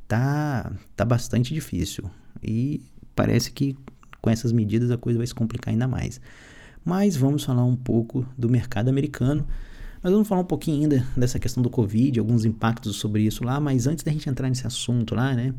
tá, 0.07 0.71
tá 0.95 1.05
bastante 1.05 1.53
difícil. 1.53 2.09
E 2.41 2.81
parece 3.15 3.51
que 3.51 3.77
com 4.21 4.29
essas 4.29 4.51
medidas 4.51 4.89
a 4.91 4.97
coisa 4.97 5.17
vai 5.17 5.27
se 5.27 5.35
complicar 5.35 5.71
ainda 5.71 5.87
mais. 5.87 6.19
Mas 6.83 7.15
vamos 7.15 7.43
falar 7.43 7.63
um 7.63 7.75
pouco 7.75 8.25
do 8.37 8.49
mercado 8.49 8.89
americano. 8.89 9.45
Mas 10.01 10.11
vamos 10.11 10.27
falar 10.27 10.41
um 10.41 10.45
pouquinho 10.45 10.83
ainda 10.83 11.05
dessa 11.15 11.37
questão 11.37 11.61
do 11.61 11.69
Covid, 11.69 12.19
alguns 12.19 12.45
impactos 12.45 12.95
sobre 12.95 13.23
isso 13.23 13.43
lá. 13.43 13.59
Mas 13.59 13.85
antes 13.85 14.03
da 14.03 14.11
gente 14.11 14.29
entrar 14.29 14.49
nesse 14.49 14.65
assunto 14.65 15.13
lá, 15.13 15.33
né? 15.35 15.53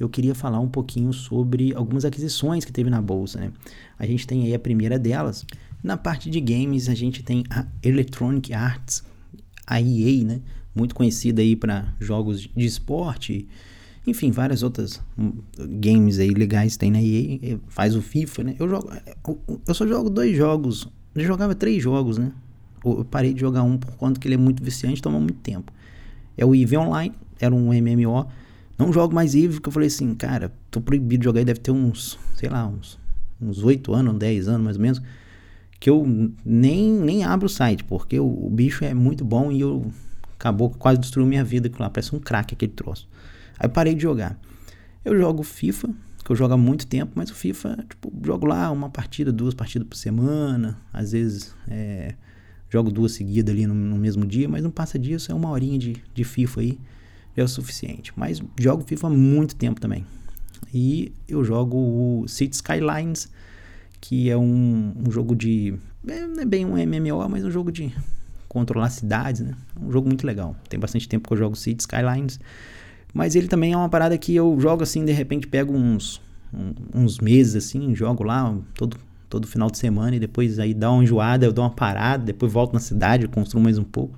Eu 0.00 0.08
queria 0.08 0.34
falar 0.34 0.58
um 0.58 0.68
pouquinho 0.68 1.12
sobre 1.12 1.74
algumas 1.74 2.06
aquisições 2.06 2.64
que 2.64 2.72
teve 2.72 2.88
na 2.88 3.02
bolsa, 3.02 3.38
né? 3.38 3.52
A 3.98 4.06
gente 4.06 4.26
tem 4.26 4.44
aí 4.44 4.54
a 4.54 4.58
primeira 4.58 4.98
delas. 4.98 5.44
Na 5.82 5.96
parte 5.96 6.30
de 6.30 6.40
games, 6.40 6.88
a 6.88 6.94
gente 6.94 7.22
tem 7.22 7.44
a 7.50 7.66
Electronic 7.82 8.54
Arts, 8.54 9.04
a 9.66 9.80
EA, 9.80 10.24
né? 10.24 10.40
Muito 10.74 10.94
conhecida 10.94 11.42
aí 11.42 11.54
para 11.54 11.94
jogos 12.00 12.48
de 12.56 12.64
esporte, 12.64 13.46
enfim, 14.06 14.30
várias 14.30 14.62
outras 14.62 15.00
hum, 15.18 15.32
games 15.78 16.18
aí 16.18 16.30
legais 16.30 16.76
tem 16.76 16.90
na 16.90 17.02
EA, 17.02 17.58
faz 17.68 17.94
o 17.94 18.00
FIFA, 18.00 18.44
né? 18.44 18.56
Eu 18.58 18.68
jogo, 18.68 18.90
eu 19.66 19.74
só 19.74 19.86
jogo 19.86 20.08
dois 20.08 20.36
jogos, 20.36 20.88
eu 21.14 21.24
jogava 21.24 21.54
três 21.54 21.82
jogos, 21.82 22.16
né? 22.16 22.32
Eu 22.84 23.04
parei 23.04 23.34
de 23.34 23.40
jogar 23.40 23.62
um 23.62 23.76
por 23.76 23.94
conta 23.96 24.18
que 24.18 24.26
ele 24.26 24.34
é 24.34 24.38
muito 24.38 24.64
viciante, 24.64 25.02
toma 25.02 25.20
muito 25.20 25.38
tempo. 25.40 25.70
É 26.36 26.46
o 26.46 26.54
EVE 26.54 26.78
Online, 26.78 27.14
era 27.38 27.54
um 27.54 27.68
MMO. 27.72 28.26
Não 28.80 28.92
jogo 28.92 29.14
mais 29.14 29.34
EVE, 29.34 29.54
porque 29.54 29.68
eu 29.68 29.72
falei 29.72 29.88
assim, 29.88 30.14
cara, 30.14 30.50
tô 30.70 30.80
proibido 30.80 31.20
de 31.20 31.24
jogar, 31.24 31.44
deve 31.44 31.60
ter 31.60 31.70
uns, 31.70 32.18
sei 32.34 32.48
lá, 32.48 32.66
uns 32.66 32.98
uns 33.40 33.62
8 33.62 33.92
anos, 33.94 34.18
10 34.18 34.48
anos 34.48 34.64
mais 34.64 34.76
ou 34.76 34.82
menos, 34.82 35.02
que 35.78 35.88
eu 35.88 36.06
nem, 36.44 36.92
nem 36.92 37.24
abro 37.24 37.46
o 37.46 37.48
site, 37.48 37.82
porque 37.84 38.20
o, 38.20 38.26
o 38.26 38.50
bicho 38.50 38.84
é 38.84 38.92
muito 38.92 39.24
bom 39.24 39.50
e 39.50 39.60
eu 39.60 39.90
acabou 40.38 40.70
quase 40.70 41.00
destruiu 41.00 41.26
minha 41.26 41.44
vida, 41.44 41.70
lá 41.78 41.88
parece 41.88 42.14
um 42.14 42.18
crack 42.18 42.54
aquele 42.54 42.72
troço. 42.72 43.08
Aí 43.58 43.68
parei 43.68 43.94
de 43.94 44.02
jogar. 44.02 44.38
Eu 45.04 45.18
jogo 45.18 45.42
FIFA, 45.42 45.88
que 46.22 46.30
eu 46.30 46.36
jogo 46.36 46.52
há 46.52 46.56
muito 46.56 46.86
tempo, 46.86 47.12
mas 47.14 47.30
o 47.30 47.34
FIFA, 47.34 47.84
tipo, 47.88 48.12
jogo 48.24 48.46
lá 48.46 48.70
uma 48.70 48.90
partida, 48.90 49.32
duas 49.32 49.54
partidas 49.54 49.88
por 49.88 49.96
semana, 49.96 50.78
às 50.92 51.12
vezes 51.12 51.54
é, 51.68 52.14
jogo 52.68 52.90
duas 52.90 53.12
seguidas 53.12 53.54
ali 53.54 53.66
no, 53.66 53.74
no, 53.74 53.96
mesmo 53.96 54.26
dia, 54.26 54.48
mas 54.48 54.62
não 54.62 54.70
passa 54.70 54.98
disso, 54.98 55.32
é 55.32 55.34
uma 55.34 55.48
horinha 55.50 55.78
de, 55.78 55.96
de 56.14 56.24
FIFA 56.24 56.60
aí, 56.60 56.78
é 57.40 57.44
o 57.44 57.48
suficiente. 57.48 58.12
Mas 58.16 58.42
jogo 58.58 58.84
FIFA 58.84 59.06
há 59.08 59.10
muito 59.10 59.56
tempo 59.56 59.80
também. 59.80 60.04
E 60.72 61.12
eu 61.28 61.44
jogo 61.44 61.76
o 61.76 62.28
City 62.28 62.54
Skylines, 62.56 63.30
que 64.00 64.30
é 64.30 64.36
um, 64.36 64.94
um 65.06 65.10
jogo 65.10 65.34
de. 65.34 65.74
É, 66.06 66.26
não 66.26 66.42
é 66.42 66.44
bem 66.44 66.64
um 66.64 66.74
MMO, 66.74 67.28
mas 67.28 67.44
um 67.44 67.50
jogo 67.50 67.70
de 67.70 67.92
controlar 68.48 68.90
cidades, 68.90 69.42
né? 69.42 69.54
Um 69.80 69.90
jogo 69.90 70.08
muito 70.08 70.26
legal. 70.26 70.56
Tem 70.68 70.78
bastante 70.78 71.08
tempo 71.08 71.28
que 71.28 71.34
eu 71.34 71.38
jogo 71.38 71.56
City 71.56 71.80
Skylines. 71.82 72.38
Mas 73.12 73.34
ele 73.34 73.48
também 73.48 73.72
é 73.72 73.76
uma 73.76 73.88
parada 73.88 74.16
que 74.16 74.34
eu 74.34 74.56
jogo 74.60 74.82
assim, 74.82 75.04
de 75.04 75.12
repente 75.12 75.46
pego 75.46 75.72
uns, 75.72 76.20
uns 76.94 77.18
meses 77.18 77.56
assim, 77.56 77.94
jogo 77.94 78.22
lá 78.22 78.56
todo, 78.74 78.96
todo 79.28 79.46
final 79.46 79.70
de 79.70 79.78
semana 79.78 80.16
e 80.16 80.20
depois 80.20 80.58
aí 80.58 80.72
dá 80.72 80.90
uma 80.92 81.02
enjoada, 81.02 81.44
eu 81.44 81.52
dou 81.52 81.64
uma 81.64 81.70
parada, 81.70 82.24
depois 82.24 82.52
volto 82.52 82.72
na 82.72 82.80
cidade, 82.80 83.26
construo 83.28 83.62
mais 83.62 83.78
um 83.78 83.84
pouco. 83.84 84.16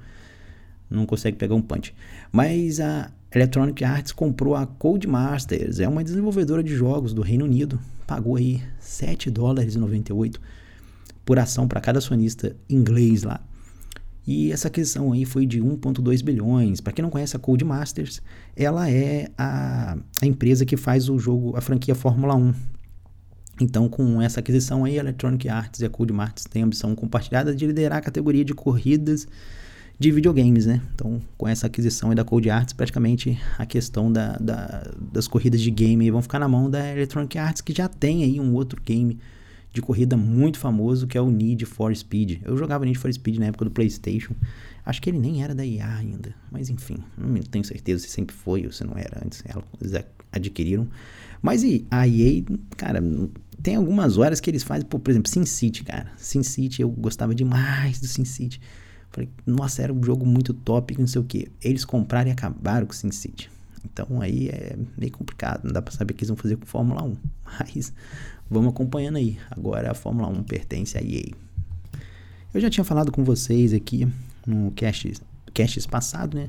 Não 0.93 1.07
consegue 1.07 1.37
pegar 1.37 1.55
um 1.55 1.63
punch. 1.63 1.95
Mas 2.31 2.81
a 2.81 3.11
Electronic 3.35 3.83
Arts 3.85 4.13
comprou 4.13 4.55
a 4.55 4.67
Codemasters, 4.67 5.81
é 5.81 5.89
uma 5.89 6.05
desenvolvedora 6.05 6.63
de 6.63 6.75
jogos 6.75 7.15
do 7.15 7.23
Reino 7.23 7.45
Unido. 7.45 7.81
Pagou 8.07 8.37
aí 8.37 8.63
7 8.79 9.31
dólares 9.31 9.75
e 9.75 9.79
98 9.79 10.41
por 11.25 11.39
ação 11.39 11.67
para 11.67 11.81
cada 11.81 11.99
acionista 11.99 12.55
inglês 12.69 13.23
lá. 13.23 13.41
E 14.27 14.53
essa 14.53 14.69
aquisição 14.69 15.13
aí 15.13 15.25
foi 15.25 15.47
de 15.47 15.61
1,2 15.61 16.23
bilhões. 16.23 16.81
Para 16.81 16.93
quem 16.93 17.03
não 17.03 17.11
conhece 17.11 17.37
a 17.37 17.41
Codemasters, 17.41 18.23
ela 18.55 18.89
é 18.89 19.29
a, 19.37 19.97
a 20.21 20.27
empresa 20.27 20.65
que 20.65 20.77
faz 20.77 21.09
o 21.09 21.19
jogo, 21.19 21.57
a 21.57 21.61
franquia 21.61 21.95
Fórmula 21.95 22.37
1. 22.37 22.55
Então, 23.61 23.89
com 23.89 24.23
essa 24.23 24.41
aquisição 24.41 24.85
aí, 24.85 24.97
a 24.97 25.01
Electronic 25.01 25.49
Arts 25.49 25.81
e 25.81 25.85
a 25.85 25.91
Codemasters 25.91 26.47
têm 26.47 26.63
a 26.63 26.67
ambição 26.67 26.95
compartilhada 26.95 27.55
de 27.55 27.67
liderar 27.67 27.99
a 27.99 28.03
categoria 28.03 28.45
de 28.45 28.55
corridas 28.55 29.27
de 30.03 30.11
videogames, 30.11 30.67
né? 30.67 30.83
Então, 30.95 31.23
com 31.39 31.47
essa 31.47 31.69
aquisição 31.69 32.13
da 32.13 32.25
Code 32.25 32.51
Arts, 32.51 32.73
praticamente 32.73 33.39
a 33.57 33.65
questão 33.65 34.13
da, 34.13 34.37
da, 34.37 34.91
das 35.13 35.29
corridas 35.29 35.61
de 35.61 35.71
game 35.71 36.11
vão 36.11 36.21
ficar 36.21 36.41
na 36.41 36.49
mão 36.49 36.69
da 36.69 36.93
Electronic 36.93 37.39
Arts, 37.39 37.63
que 37.63 37.73
já 37.73 37.89
tem 37.89 38.25
aí 38.25 38.41
um 38.41 38.53
outro 38.53 38.83
game 38.85 39.19
de 39.73 39.81
corrida 39.81 40.17
muito 40.17 40.59
famoso, 40.59 41.07
que 41.07 41.17
é 41.17 41.21
o 41.21 41.31
Need 41.31 41.65
for 41.67 41.95
Speed. 41.95 42.43
Eu 42.45 42.57
jogava 42.57 42.85
Need 42.85 42.99
for 42.99 43.13
Speed 43.13 43.39
na 43.39 43.47
época 43.47 43.65
do 43.65 43.71
PlayStation. 43.71 44.35
Acho 44.85 45.01
que 45.01 45.09
ele 45.09 45.19
nem 45.19 45.45
era 45.45 45.55
da 45.55 45.65
EA 45.65 45.97
ainda, 45.97 46.35
mas 46.51 46.69
enfim, 46.69 46.97
não 47.17 47.41
tenho 47.43 47.65
certeza 47.65 48.03
se 48.03 48.11
sempre 48.11 48.35
foi 48.35 48.67
ou 48.67 48.73
se 48.73 48.83
não 48.83 48.99
era 48.99 49.23
antes. 49.25 49.45
Eles 49.81 50.05
adquiriram. 50.33 50.89
Mas 51.41 51.63
e 51.63 51.87
a 51.89 52.09
EA, 52.09 52.43
cara, 52.77 53.01
tem 53.63 53.77
algumas 53.77 54.19
horas 54.19 54.41
que 54.41 54.51
eles 54.51 54.65
fazem, 54.65 54.85
por 54.85 55.09
exemplo, 55.09 55.31
Sin 55.31 55.47
City, 55.47 55.85
cara. 55.85 56.11
Sin 56.17 56.43
City, 56.43 56.83
eu 56.83 56.91
gostava 56.91 57.33
demais 57.33 58.01
do 58.01 58.09
Sin 58.09 58.25
City. 58.25 58.61
Falei, 59.13 59.29
nossa, 59.47 59.83
era 59.83 59.93
um 59.93 60.03
jogo 60.03 60.25
muito 60.25 60.55
top, 60.55 60.99
não 60.99 61.07
sei 61.07 61.21
o 61.21 61.25
que. 61.25 61.51
Eles 61.63 61.85
compraram 61.85 62.31
e 62.31 62.33
acabaram 62.33 62.87
com 62.87 62.93
o 62.93 62.97
Sin 62.97 63.11
City. 63.11 63.51
Então 63.85 64.21
aí 64.21 64.49
é 64.49 64.77
meio 64.97 65.13
complicado, 65.13 65.65
não 65.65 65.73
dá 65.73 65.83
para 65.83 65.93
saber 65.93 66.15
o 66.15 66.17
que 66.17 66.23
eles 66.23 66.29
vão 66.29 66.37
fazer 66.37 66.57
com 66.57 66.65
Fórmula 66.65 67.03
1. 67.03 67.17
Mas 67.61 67.93
vamos 68.51 68.73
acompanhando 68.73 69.17
aí. 69.17 69.39
Agora 69.51 69.91
a 69.91 69.95
Fórmula 69.95 70.29
1 70.29 70.43
pertence 70.45 70.97
à 70.97 71.03
EA. 71.03 71.31
Eu 72.55 72.61
já 72.61 72.71
tinha 72.71 72.85
falado 72.85 73.13
com 73.13 73.25
vocês 73.25 73.73
aqui 73.73 74.09
no 74.47 74.71
cast, 74.73 75.13
cast 75.53 75.89
passado, 75.89 76.37
né? 76.37 76.49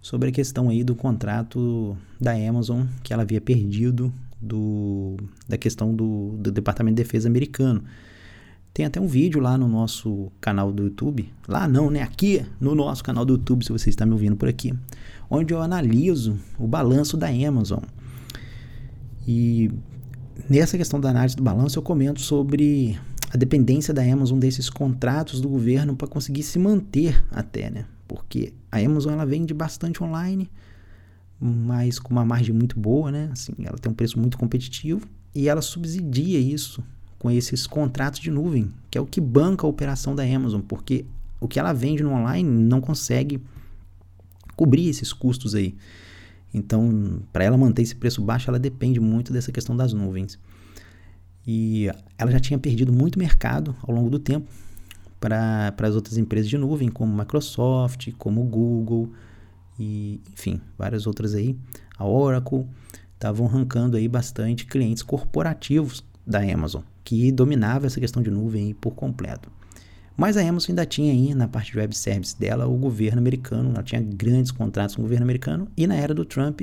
Sobre 0.00 0.28
a 0.28 0.32
questão 0.32 0.68
aí 0.68 0.84
do 0.84 0.94
contrato 0.94 1.96
da 2.20 2.32
Amazon 2.32 2.86
que 3.02 3.12
ela 3.12 3.22
havia 3.22 3.40
perdido 3.40 4.12
do, 4.40 5.16
da 5.48 5.56
questão 5.56 5.94
do, 5.94 6.36
do 6.38 6.52
Departamento 6.52 6.96
de 6.96 7.02
Defesa 7.02 7.28
americano. 7.28 7.82
Tem 8.74 8.84
até 8.84 9.00
um 9.00 9.06
vídeo 9.06 9.40
lá 9.40 9.56
no 9.56 9.68
nosso 9.68 10.32
canal 10.40 10.72
do 10.72 10.82
YouTube. 10.82 11.32
Lá 11.46 11.68
não, 11.68 11.92
né? 11.92 12.02
Aqui 12.02 12.44
no 12.60 12.74
nosso 12.74 13.04
canal 13.04 13.24
do 13.24 13.34
YouTube, 13.34 13.64
se 13.64 13.70
você 13.70 13.88
está 13.88 14.04
me 14.04 14.10
ouvindo 14.10 14.34
por 14.34 14.48
aqui. 14.48 14.74
Onde 15.30 15.54
eu 15.54 15.62
analiso 15.62 16.36
o 16.58 16.66
balanço 16.66 17.16
da 17.16 17.28
Amazon. 17.28 17.84
E 19.28 19.70
nessa 20.50 20.76
questão 20.76 20.98
da 20.98 21.10
análise 21.10 21.36
do 21.36 21.42
balanço, 21.44 21.78
eu 21.78 21.84
comento 21.84 22.20
sobre 22.20 22.98
a 23.30 23.36
dependência 23.36 23.94
da 23.94 24.02
Amazon 24.02 24.40
desses 24.40 24.68
contratos 24.68 25.40
do 25.40 25.48
governo 25.48 25.94
para 25.94 26.08
conseguir 26.08 26.42
se 26.42 26.58
manter 26.58 27.24
até, 27.30 27.70
né? 27.70 27.86
Porque 28.08 28.54
a 28.72 28.78
Amazon 28.78 29.12
ela 29.12 29.24
vende 29.24 29.54
bastante 29.54 30.02
online, 30.02 30.50
mas 31.40 32.00
com 32.00 32.10
uma 32.10 32.24
margem 32.24 32.52
muito 32.52 32.76
boa, 32.78 33.12
né? 33.12 33.28
Assim, 33.32 33.52
ela 33.62 33.78
tem 33.78 33.92
um 33.92 33.94
preço 33.94 34.18
muito 34.18 34.36
competitivo 34.36 35.06
e 35.32 35.48
ela 35.48 35.62
subsidia 35.62 36.40
isso 36.40 36.82
com 37.24 37.30
esses 37.30 37.66
contratos 37.66 38.20
de 38.20 38.30
nuvem, 38.30 38.70
que 38.90 38.98
é 38.98 39.00
o 39.00 39.06
que 39.06 39.18
banca 39.18 39.66
a 39.66 39.70
operação 39.70 40.14
da 40.14 40.22
Amazon, 40.22 40.60
porque 40.60 41.06
o 41.40 41.48
que 41.48 41.58
ela 41.58 41.72
vende 41.72 42.02
no 42.02 42.12
online 42.12 42.46
não 42.46 42.82
consegue 42.82 43.40
cobrir 44.54 44.90
esses 44.90 45.10
custos 45.10 45.54
aí. 45.54 45.74
Então, 46.52 47.22
para 47.32 47.42
ela 47.42 47.56
manter 47.56 47.80
esse 47.80 47.96
preço 47.96 48.20
baixo, 48.20 48.50
ela 48.50 48.58
depende 48.58 49.00
muito 49.00 49.32
dessa 49.32 49.50
questão 49.50 49.74
das 49.74 49.94
nuvens. 49.94 50.38
E 51.46 51.90
ela 52.18 52.30
já 52.30 52.38
tinha 52.38 52.58
perdido 52.58 52.92
muito 52.92 53.18
mercado 53.18 53.74
ao 53.80 53.94
longo 53.94 54.10
do 54.10 54.18
tempo 54.18 54.46
para 55.18 55.74
as 55.80 55.94
outras 55.94 56.18
empresas 56.18 56.50
de 56.50 56.58
nuvem, 56.58 56.90
como 56.90 57.16
Microsoft, 57.16 58.12
como 58.18 58.44
Google 58.44 59.10
e, 59.78 60.20
enfim, 60.30 60.60
várias 60.76 61.06
outras 61.06 61.34
aí. 61.34 61.56
A 61.96 62.04
Oracle 62.04 62.66
estavam 63.14 63.46
arrancando 63.46 63.96
aí 63.96 64.06
bastante 64.08 64.66
clientes 64.66 65.02
corporativos 65.02 66.04
da 66.26 66.40
Amazon 66.40 66.82
que 67.04 67.30
dominava 67.30 67.86
essa 67.86 68.00
questão 68.00 68.22
de 68.22 68.30
nuvem 68.30 68.74
por 68.74 68.94
completo. 68.94 69.52
Mas 70.16 70.36
a 70.36 70.48
Amazon 70.48 70.70
ainda 70.70 70.86
tinha 70.86 71.12
aí 71.12 71.34
na 71.34 71.46
parte 71.46 71.72
de 71.72 71.78
web 71.78 71.94
service 71.96 72.38
dela 72.38 72.66
o 72.66 72.76
governo 72.76 73.18
americano, 73.18 73.70
ela 73.70 73.82
tinha 73.82 74.00
grandes 74.00 74.52
contratos 74.52 74.94
com 74.94 75.02
o 75.02 75.04
governo 75.04 75.24
americano 75.24 75.68
e 75.76 75.86
na 75.86 75.96
era 75.96 76.14
do 76.14 76.24
Trump 76.24 76.62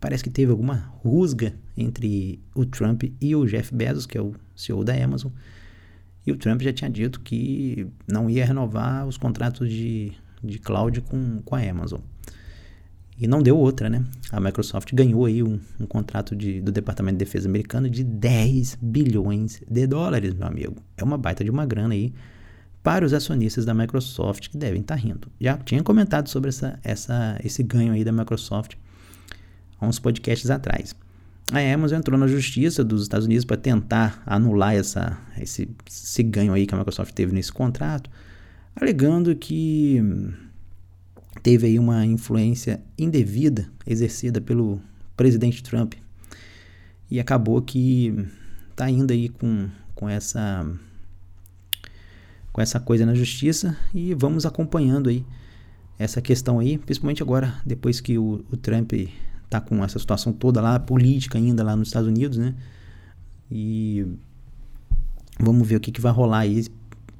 parece 0.00 0.22
que 0.22 0.30
teve 0.30 0.50
alguma 0.50 0.92
rusga 1.02 1.54
entre 1.76 2.38
o 2.54 2.64
Trump 2.64 3.04
e 3.20 3.34
o 3.34 3.46
Jeff 3.46 3.74
Bezos, 3.74 4.06
que 4.06 4.16
é 4.16 4.20
o 4.20 4.34
CEO 4.54 4.84
da 4.84 4.94
Amazon. 4.94 5.32
E 6.26 6.32
o 6.32 6.36
Trump 6.36 6.62
já 6.62 6.72
tinha 6.72 6.90
dito 6.90 7.20
que 7.20 7.86
não 8.06 8.30
ia 8.30 8.44
renovar 8.44 9.06
os 9.06 9.16
contratos 9.16 9.68
de, 9.68 10.12
de 10.42 10.58
cloud 10.58 11.00
com, 11.00 11.40
com 11.42 11.54
a 11.54 11.60
Amazon. 11.60 12.00
E 13.18 13.28
não 13.28 13.42
deu 13.42 13.56
outra, 13.56 13.88
né? 13.88 14.04
A 14.32 14.40
Microsoft 14.40 14.92
ganhou 14.92 15.24
aí 15.24 15.42
um, 15.42 15.60
um 15.78 15.86
contrato 15.86 16.34
de, 16.34 16.60
do 16.60 16.72
Departamento 16.72 17.16
de 17.16 17.24
Defesa 17.24 17.48
americano 17.48 17.88
de 17.88 18.02
10 18.02 18.78
bilhões 18.82 19.62
de 19.68 19.86
dólares, 19.86 20.34
meu 20.34 20.48
amigo. 20.48 20.76
É 20.96 21.04
uma 21.04 21.16
baita 21.16 21.44
de 21.44 21.50
uma 21.50 21.64
grana 21.64 21.94
aí 21.94 22.12
para 22.82 23.04
os 23.04 23.14
acionistas 23.14 23.64
da 23.64 23.72
Microsoft 23.72 24.48
que 24.50 24.58
devem 24.58 24.80
estar 24.80 24.96
tá 24.96 25.00
rindo. 25.00 25.28
Já 25.40 25.56
tinha 25.56 25.82
comentado 25.82 26.28
sobre 26.28 26.48
essa, 26.48 26.78
essa, 26.82 27.38
esse 27.42 27.62
ganho 27.62 27.92
aí 27.92 28.04
da 28.04 28.12
Microsoft 28.12 28.74
há 29.80 29.86
uns 29.86 29.98
podcasts 29.98 30.50
atrás. 30.50 30.94
A 31.52 31.74
Amazon 31.74 31.98
entrou 31.98 32.18
na 32.18 32.26
justiça 32.26 32.82
dos 32.82 33.02
Estados 33.02 33.26
Unidos 33.26 33.44
para 33.44 33.56
tentar 33.56 34.22
anular 34.26 34.74
essa, 34.74 35.16
esse, 35.38 35.68
esse 35.86 36.22
ganho 36.22 36.52
aí 36.52 36.66
que 36.66 36.74
a 36.74 36.78
Microsoft 36.78 37.12
teve 37.12 37.32
nesse 37.32 37.52
contrato, 37.52 38.10
alegando 38.74 39.34
que 39.36 40.02
teve 41.42 41.66
aí 41.66 41.78
uma 41.78 42.04
influência 42.06 42.80
indevida 42.98 43.68
exercida 43.86 44.40
pelo 44.40 44.80
presidente 45.16 45.62
Trump 45.62 45.94
e 47.10 47.20
acabou 47.20 47.60
que 47.60 48.26
tá 48.74 48.90
indo 48.90 49.12
aí 49.12 49.28
com, 49.28 49.68
com 49.94 50.08
essa 50.08 50.66
com 52.52 52.60
essa 52.60 52.78
coisa 52.78 53.04
na 53.04 53.14
justiça 53.14 53.76
e 53.92 54.14
vamos 54.14 54.46
acompanhando 54.46 55.08
aí 55.08 55.26
essa 55.98 56.20
questão 56.20 56.58
aí, 56.58 56.78
principalmente 56.78 57.22
agora 57.22 57.54
depois 57.66 58.00
que 58.00 58.16
o, 58.16 58.44
o 58.50 58.56
Trump 58.56 58.92
tá 59.50 59.60
com 59.60 59.84
essa 59.84 59.98
situação 59.98 60.32
toda 60.32 60.60
lá 60.60 60.78
política 60.78 61.38
ainda 61.38 61.62
lá 61.62 61.76
nos 61.76 61.88
Estados 61.88 62.08
Unidos, 62.08 62.38
né? 62.38 62.54
E 63.50 64.06
vamos 65.38 65.66
ver 65.66 65.76
o 65.76 65.80
que, 65.80 65.92
que 65.92 66.00
vai 66.00 66.12
rolar 66.12 66.40
aí 66.40 66.66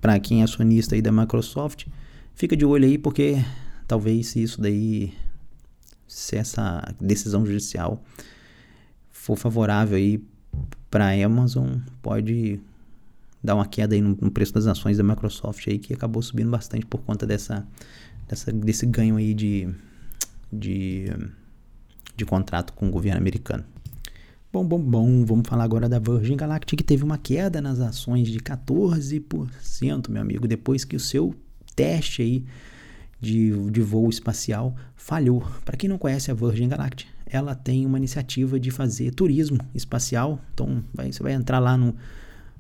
para 0.00 0.18
quem 0.18 0.40
é 0.40 0.44
acionista 0.44 0.94
aí 0.94 1.02
da 1.02 1.12
Microsoft. 1.12 1.86
Fica 2.34 2.56
de 2.56 2.64
olho 2.64 2.84
aí 2.84 2.98
porque 2.98 3.44
talvez 3.86 4.28
se 4.28 4.42
isso 4.42 4.60
daí, 4.60 5.12
se 6.06 6.36
essa 6.36 6.94
decisão 7.00 7.44
judicial 7.44 8.02
for 9.10 9.36
favorável 9.36 9.96
aí 9.96 10.22
para 10.90 11.06
a 11.06 11.24
Amazon, 11.24 11.78
pode 12.02 12.60
dar 13.42 13.54
uma 13.54 13.66
queda 13.66 13.94
aí 13.94 14.00
no, 14.00 14.16
no, 14.20 14.30
preço 14.30 14.54
das 14.54 14.66
ações 14.66 14.96
da 14.96 15.02
Microsoft 15.02 15.66
aí, 15.68 15.78
que 15.78 15.92
acabou 15.92 16.22
subindo 16.22 16.50
bastante 16.50 16.86
por 16.86 17.02
conta 17.02 17.26
dessa, 17.26 17.66
dessa 18.28 18.52
desse 18.52 18.86
ganho 18.86 19.16
aí 19.16 19.34
de, 19.34 19.68
de, 20.52 21.06
de 22.16 22.24
contrato 22.24 22.72
com 22.72 22.88
o 22.88 22.90
governo 22.90 23.18
americano. 23.18 23.64
Bom, 24.52 24.64
bom, 24.64 24.78
bom, 24.78 25.24
vamos 25.24 25.48
falar 25.48 25.64
agora 25.64 25.88
da 25.88 25.98
Virgin 25.98 26.36
Galactic, 26.36 26.78
que 26.78 26.84
teve 26.84 27.02
uma 27.02 27.18
queda 27.18 27.60
nas 27.60 27.80
ações 27.80 28.28
de 28.28 28.38
14%, 28.38 30.08
meu 30.08 30.22
amigo, 30.22 30.46
depois 30.46 30.84
que 30.84 30.94
o 30.94 31.00
seu 31.00 31.34
teste 31.74 32.22
aí 32.22 32.44
de, 33.20 33.70
de 33.70 33.80
voo 33.80 34.08
espacial 34.08 34.74
falhou. 34.96 35.44
Para 35.64 35.76
quem 35.76 35.88
não 35.88 35.98
conhece 35.98 36.30
a 36.30 36.34
Virgin 36.34 36.68
Galactic, 36.68 37.06
ela 37.26 37.54
tem 37.54 37.84
uma 37.86 37.98
iniciativa 37.98 38.60
de 38.60 38.70
fazer 38.70 39.12
turismo 39.12 39.58
espacial. 39.74 40.40
Então 40.52 40.84
vai, 40.92 41.12
você 41.12 41.22
vai 41.22 41.32
entrar 41.32 41.58
lá 41.58 41.76
no, 41.76 41.94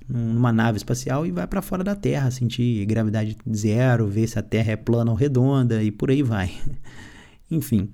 numa 0.08 0.52
nave 0.52 0.76
espacial 0.76 1.26
e 1.26 1.30
vai 1.30 1.46
para 1.46 1.62
fora 1.62 1.84
da 1.84 1.94
Terra, 1.94 2.30
sentir 2.30 2.84
gravidade 2.86 3.36
zero, 3.54 4.08
ver 4.08 4.26
se 4.26 4.38
a 4.38 4.42
Terra 4.42 4.72
é 4.72 4.76
plana 4.76 5.10
ou 5.10 5.16
redonda 5.16 5.82
e 5.82 5.90
por 5.90 6.10
aí 6.10 6.22
vai. 6.22 6.52
Enfim, 7.50 7.88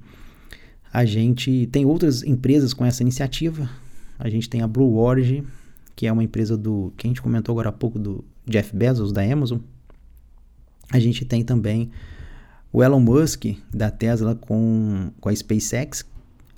a 0.92 1.04
gente 1.04 1.68
tem 1.70 1.84
outras 1.84 2.22
empresas 2.22 2.72
com 2.72 2.84
essa 2.84 3.02
iniciativa. 3.02 3.68
A 4.18 4.28
gente 4.28 4.48
tem 4.48 4.62
a 4.62 4.68
Blue 4.68 4.96
Origin, 4.96 5.44
que 5.94 6.06
é 6.06 6.12
uma 6.12 6.24
empresa 6.24 6.56
do 6.56 6.92
que 6.96 7.06
a 7.06 7.10
gente 7.10 7.22
comentou 7.22 7.52
agora 7.52 7.68
há 7.68 7.72
pouco 7.72 7.98
do 7.98 8.24
Jeff 8.46 8.74
Bezos 8.74 9.12
da 9.12 9.22
Amazon. 9.22 9.58
A 10.90 10.98
gente 10.98 11.24
tem 11.24 11.44
também 11.44 11.90
o 12.72 12.82
Elon 12.82 13.00
Musk 13.00 13.46
da 13.72 13.90
Tesla 13.90 14.34
com, 14.34 15.10
com 15.20 15.28
a 15.28 15.34
SpaceX, 15.34 16.04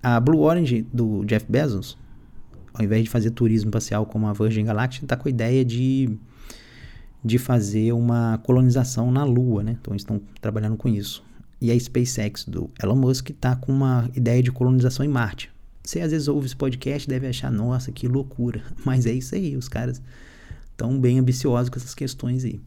a 0.03 0.21
Blue 0.21 0.41
Orange 0.41 0.87
do 0.93 1.25
Jeff 1.25 1.47
Bezos, 1.49 1.97
ao 2.75 2.85
invés 2.85 3.05
de 3.05 3.11
fazer 3.11 3.31
turismo 3.31 3.69
espacial 3.69 4.05
como 4.07 4.27
a 4.27 4.33
Virgin 4.33 4.65
Galactic, 4.65 5.03
está 5.03 5.17
com 5.17 5.29
a 5.29 5.31
ideia 5.31 5.65
de, 5.65 6.11
de 7.25 7.39
fazer 7.39 7.93
uma 7.93 8.39
colonização 8.45 9.11
na 9.11 9.25
Lua, 9.25 9.63
né? 9.63 9.77
Então 9.81 9.93
eles 9.93 10.03
estão 10.03 10.21
trabalhando 10.41 10.77
com 10.77 10.89
isso. 10.89 11.23
E 11.61 11.71
a 11.71 11.79
SpaceX 11.79 12.45
do 12.45 12.69
Elon 12.83 12.97
Musk 12.97 13.31
está 13.31 13.55
com 13.55 13.73
uma 13.73 14.11
ideia 14.15 14.43
de 14.43 14.51
colonização 14.51 15.05
em 15.05 15.09
Marte. 15.09 15.51
Você 15.85 16.01
às 16.01 16.11
vezes 16.11 16.29
ouve 16.29 16.47
esse 16.47 16.57
podcast 16.57 17.09
deve 17.09 17.27
achar, 17.27 17.51
nossa, 17.51 17.91
que 17.93 18.07
loucura. 18.07 18.63
Mas 18.85 19.07
é 19.07 19.13
isso 19.13 19.35
aí, 19.35 19.57
os 19.57 19.69
caras 19.69 20.03
estão 20.71 20.99
bem 20.99 21.19
ambiciosos 21.19 21.69
com 21.69 21.79
essas 21.79 21.95
questões 21.95 22.45
aí. 22.45 22.61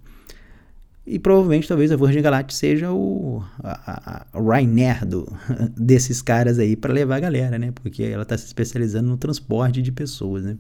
E 1.07 1.19
provavelmente 1.19 1.67
talvez 1.67 1.91
a 1.91 1.95
Virgin 1.95 2.21
Galactic 2.21 2.57
seja 2.57 2.91
o 2.91 3.43
a, 3.63 4.25
a, 4.33 4.39
Ryanair 4.39 5.05
do, 5.05 5.31
desses 5.77 6.19
caras 6.19 6.57
aí 6.57 6.75
para 6.75 6.91
levar 6.91 7.17
a 7.17 7.19
galera, 7.19 7.59
né? 7.59 7.71
Porque 7.71 8.01
ela 8.01 8.24
está 8.24 8.35
se 8.35 8.45
especializando 8.45 9.07
no 9.07 9.17
transporte 9.17 9.83
de 9.83 9.91
pessoas, 9.91 10.43
né? 10.43 10.57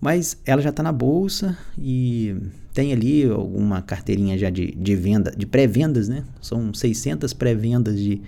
Mas 0.00 0.36
ela 0.44 0.60
já 0.60 0.68
está 0.68 0.82
na 0.82 0.92
bolsa 0.92 1.56
e 1.76 2.36
tem 2.74 2.92
ali 2.92 3.28
alguma 3.28 3.80
carteirinha 3.82 4.36
já 4.36 4.50
de, 4.50 4.70
de 4.72 4.94
venda, 4.94 5.32
de 5.36 5.46
pré-vendas, 5.46 6.08
né? 6.08 6.24
São 6.40 6.72
600 6.72 7.32
pré-vendas 7.32 7.98
de, 7.98 8.20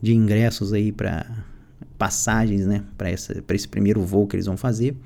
de 0.00 0.14
ingressos 0.14 0.72
aí 0.72 0.92
para 0.92 1.26
passagens, 1.98 2.64
né? 2.64 2.84
Para 2.96 3.10
esse 3.10 3.68
primeiro 3.68 4.00
voo 4.02 4.26
que 4.26 4.36
eles 4.36 4.46
vão 4.46 4.56
fazer. 4.56 4.96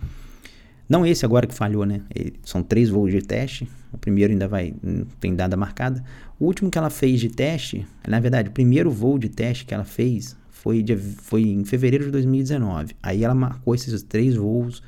Não 0.88 1.06
esse 1.06 1.24
agora 1.24 1.46
que 1.46 1.54
falhou, 1.54 1.86
né? 1.86 2.02
São 2.42 2.62
três 2.62 2.90
voos 2.90 3.10
de 3.10 3.22
teste. 3.22 3.68
O 3.92 3.98
primeiro 3.98 4.32
ainda 4.32 4.46
vai 4.46 4.74
tem 5.18 5.34
data 5.34 5.56
marcada. 5.56 6.04
O 6.38 6.44
último 6.44 6.70
que 6.70 6.76
ela 6.76 6.90
fez 6.90 7.20
de 7.20 7.28
teste, 7.28 7.86
na 8.06 8.20
verdade, 8.20 8.48
o 8.48 8.52
primeiro 8.52 8.90
voo 8.90 9.18
de 9.18 9.28
teste 9.28 9.64
que 9.64 9.72
ela 9.72 9.84
fez 9.84 10.36
foi, 10.50 10.82
de, 10.82 10.96
foi 10.96 11.42
em 11.42 11.64
fevereiro 11.64 12.06
de 12.06 12.10
2019. 12.10 12.94
Aí 13.02 13.24
ela 13.24 13.34
marcou 13.34 13.74
esses 13.74 14.02
três 14.02 14.34
voos, 14.34 14.82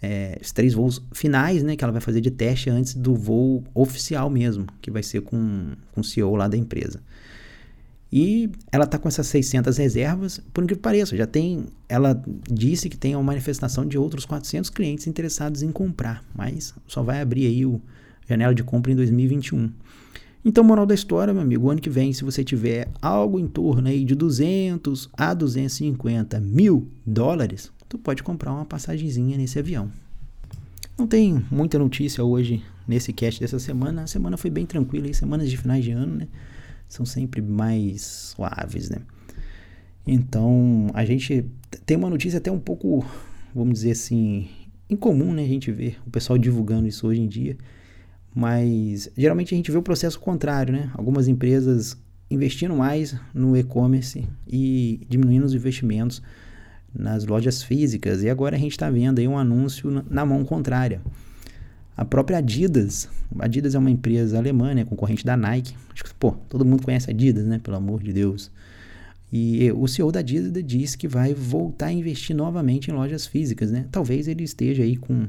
é, 0.00 0.40
três 0.54 0.74
voos 0.74 1.02
finais, 1.12 1.62
né? 1.62 1.74
Que 1.74 1.82
ela 1.82 1.92
vai 1.92 2.00
fazer 2.00 2.20
de 2.20 2.30
teste 2.30 2.70
antes 2.70 2.94
do 2.94 3.14
voo 3.14 3.64
oficial 3.74 4.30
mesmo, 4.30 4.66
que 4.80 4.90
vai 4.90 5.02
ser 5.02 5.22
com, 5.22 5.72
com 5.92 6.00
o 6.00 6.04
CEO 6.04 6.36
lá 6.36 6.46
da 6.46 6.56
empresa. 6.56 7.00
E 8.12 8.50
ela 8.72 8.84
está 8.84 8.98
com 8.98 9.06
essas 9.06 9.28
600 9.28 9.76
reservas, 9.76 10.40
por 10.52 10.64
incrível 10.64 10.78
que 10.78 10.82
pareça, 10.82 11.16
já 11.16 11.26
tem, 11.26 11.66
ela 11.88 12.20
disse 12.50 12.88
que 12.88 12.96
tem 12.96 13.14
uma 13.14 13.22
manifestação 13.22 13.86
de 13.86 13.96
outros 13.96 14.24
400 14.24 14.68
clientes 14.68 15.06
interessados 15.06 15.62
em 15.62 15.70
comprar, 15.70 16.24
mas 16.34 16.74
só 16.88 17.02
vai 17.02 17.20
abrir 17.20 17.46
aí 17.46 17.64
o 17.64 17.80
janela 18.28 18.54
de 18.54 18.64
compra 18.64 18.90
em 18.90 18.96
2021. 18.96 19.70
Então, 20.44 20.64
moral 20.64 20.86
da 20.86 20.94
história, 20.94 21.34
meu 21.34 21.42
amigo, 21.42 21.70
ano 21.70 21.80
que 21.80 21.90
vem, 21.90 22.12
se 22.12 22.24
você 22.24 22.42
tiver 22.42 22.88
algo 23.02 23.38
em 23.38 23.46
torno 23.46 23.88
aí 23.88 24.04
de 24.04 24.14
200 24.14 25.10
a 25.16 25.34
250 25.34 26.40
mil 26.40 26.88
dólares, 27.06 27.70
tu 27.88 27.98
pode 27.98 28.22
comprar 28.22 28.52
uma 28.52 28.64
passagemzinha 28.64 29.36
nesse 29.36 29.58
avião. 29.58 29.90
Não 30.98 31.06
tem 31.06 31.44
muita 31.50 31.78
notícia 31.78 32.24
hoje 32.24 32.62
nesse 32.88 33.12
cast 33.12 33.38
dessa 33.38 33.58
semana. 33.58 34.04
A 34.04 34.06
semana 34.06 34.36
foi 34.36 34.50
bem 34.50 34.64
tranquila, 34.64 35.06
aí, 35.06 35.14
semanas 35.14 35.50
de 35.50 35.56
finais 35.56 35.84
de 35.84 35.90
ano, 35.90 36.16
né? 36.16 36.28
São 36.90 37.06
sempre 37.06 37.40
mais 37.40 38.02
suaves, 38.02 38.90
né? 38.90 38.98
Então, 40.06 40.88
a 40.92 41.04
gente 41.04 41.46
tem 41.86 41.96
uma 41.96 42.10
notícia 42.10 42.38
até 42.38 42.50
um 42.50 42.58
pouco, 42.58 43.06
vamos 43.54 43.74
dizer 43.74 43.92
assim, 43.92 44.48
incomum, 44.88 45.32
né? 45.32 45.44
A 45.44 45.48
gente 45.48 45.70
ver 45.70 45.98
o 46.06 46.10
pessoal 46.10 46.36
divulgando 46.36 46.88
isso 46.88 47.06
hoje 47.06 47.20
em 47.20 47.28
dia. 47.28 47.56
Mas 48.34 49.10
geralmente 49.16 49.54
a 49.54 49.56
gente 49.56 49.70
vê 49.70 49.78
o 49.78 49.82
processo 49.82 50.18
contrário, 50.18 50.72
né? 50.72 50.90
Algumas 50.94 51.28
empresas 51.28 51.96
investindo 52.30 52.74
mais 52.74 53.16
no 53.32 53.56
e-commerce 53.56 54.26
e 54.46 55.00
diminuindo 55.08 55.44
os 55.44 55.54
investimentos 55.54 56.22
nas 56.92 57.24
lojas 57.24 57.62
físicas. 57.62 58.22
E 58.22 58.30
agora 58.30 58.56
a 58.56 58.58
gente 58.58 58.72
está 58.72 58.90
vendo 58.90 59.20
aí 59.20 59.28
um 59.28 59.38
anúncio 59.38 59.90
na 60.08 60.26
mão 60.26 60.44
contrária. 60.44 61.00
A 61.96 62.04
própria 62.04 62.38
Adidas, 62.38 63.08
Adidas 63.38 63.74
é 63.74 63.78
uma 63.78 63.90
empresa 63.90 64.38
alemã, 64.38 64.74
né, 64.74 64.84
concorrente 64.84 65.24
da 65.24 65.36
Nike. 65.36 65.74
Acho 65.92 66.04
que, 66.04 66.14
pô, 66.14 66.32
todo 66.48 66.64
mundo 66.64 66.82
conhece 66.82 67.10
a 67.10 67.12
Adidas, 67.12 67.46
né, 67.46 67.58
pelo 67.58 67.76
amor 67.76 68.02
de 68.02 68.12
Deus. 68.12 68.50
E 69.32 69.70
o 69.72 69.86
CEO 69.86 70.10
da 70.10 70.20
Adidas 70.20 70.52
disse 70.64 70.98
que 70.98 71.06
vai 71.06 71.32
voltar 71.32 71.86
a 71.86 71.92
investir 71.92 72.34
novamente 72.34 72.90
em 72.90 72.94
lojas 72.94 73.26
físicas, 73.26 73.70
né? 73.70 73.86
Talvez 73.92 74.26
ele 74.26 74.42
esteja 74.42 74.82
aí 74.82 74.96
com, 74.96 75.28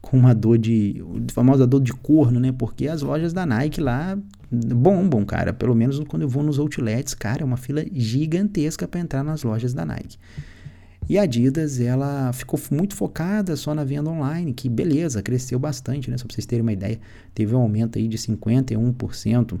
com 0.00 0.16
uma 0.16 0.32
dor 0.32 0.58
de, 0.58 1.02
famosa 1.32 1.66
dor 1.66 1.80
de 1.80 1.92
corno, 1.92 2.38
né? 2.38 2.52
Porque 2.52 2.86
as 2.86 3.02
lojas 3.02 3.32
da 3.32 3.44
Nike 3.44 3.80
lá 3.80 4.16
bombam, 4.48 5.24
cara. 5.24 5.52
Pelo 5.52 5.74
menos 5.74 5.98
quando 6.06 6.22
eu 6.22 6.28
vou 6.28 6.44
nos 6.44 6.60
outlets, 6.60 7.14
cara, 7.14 7.42
é 7.42 7.44
uma 7.44 7.56
fila 7.56 7.84
gigantesca 7.92 8.86
para 8.86 9.00
entrar 9.00 9.24
nas 9.24 9.42
lojas 9.42 9.74
da 9.74 9.84
Nike. 9.84 10.18
E 11.08 11.18
a 11.18 11.22
Adidas, 11.22 11.80
ela 11.80 12.32
ficou 12.32 12.58
muito 12.70 12.94
focada 12.94 13.56
só 13.56 13.74
na 13.74 13.84
venda 13.84 14.08
online, 14.08 14.52
que 14.52 14.68
beleza, 14.68 15.22
cresceu 15.22 15.58
bastante, 15.58 16.10
né? 16.10 16.16
Só 16.16 16.24
para 16.24 16.34
vocês 16.34 16.46
terem 16.46 16.62
uma 16.62 16.72
ideia, 16.72 16.98
teve 17.34 17.54
um 17.54 17.58
aumento 17.58 17.98
aí 17.98 18.06
de 18.06 18.16
51% 18.16 19.58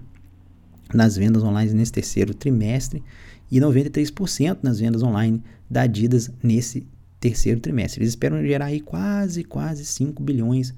nas 0.94 1.16
vendas 1.16 1.42
online 1.42 1.72
nesse 1.74 1.92
terceiro 1.92 2.32
trimestre 2.34 3.02
e 3.50 3.58
93% 3.58 4.58
nas 4.62 4.78
vendas 4.78 5.02
online 5.02 5.42
da 5.68 5.82
Adidas 5.82 6.30
nesse 6.42 6.86
terceiro 7.18 7.60
trimestre. 7.60 8.00
Eles 8.00 8.10
esperam 8.10 8.42
gerar 8.44 8.66
aí 8.66 8.80
quase, 8.80 9.44
quase 9.44 9.84
5 9.84 10.22
bilhões 10.22 10.74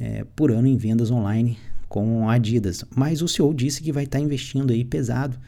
é, 0.00 0.24
por 0.36 0.50
ano 0.50 0.66
em 0.66 0.76
vendas 0.76 1.10
online 1.10 1.58
com 1.88 2.28
a 2.28 2.34
Adidas. 2.34 2.84
Mas 2.94 3.22
o 3.22 3.28
CEO 3.28 3.52
disse 3.54 3.82
que 3.82 3.92
vai 3.92 4.04
estar 4.04 4.18
tá 4.18 4.24
investindo 4.24 4.72
aí 4.72 4.84
pesado 4.84 5.38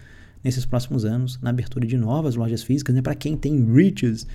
nesses 0.45 0.67
próximos 0.67 1.07
anos 1.07 1.41
na 1.41 1.51
abertura 1.51 1.87
de 1.87 1.97
novas 1.97 2.37
lojas 2.37 2.63
físicas, 2.63 2.95
né? 2.95 3.01
Para 3.01 3.15
quem 3.15 3.37
tem 3.37 3.65
riches 3.65 4.27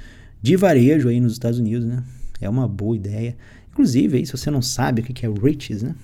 de 0.42 0.56
varejo 0.56 1.08
aí 1.08 1.22
nos 1.22 1.34
Estados 1.34 1.60
Unidos, 1.60 1.86
né? 1.86 2.04
É 2.42 2.50
uma 2.50 2.68
boa 2.68 2.96
ideia. 2.96 3.38
Inclusive, 3.72 4.18
aí, 4.18 4.26
se 4.26 4.32
você 4.32 4.50
não 4.50 4.62
sabe 4.62 5.02
o 5.02 5.06
que 5.06 5.26
é 5.26 5.30
riches, 5.30 5.84
né? 5.84 5.96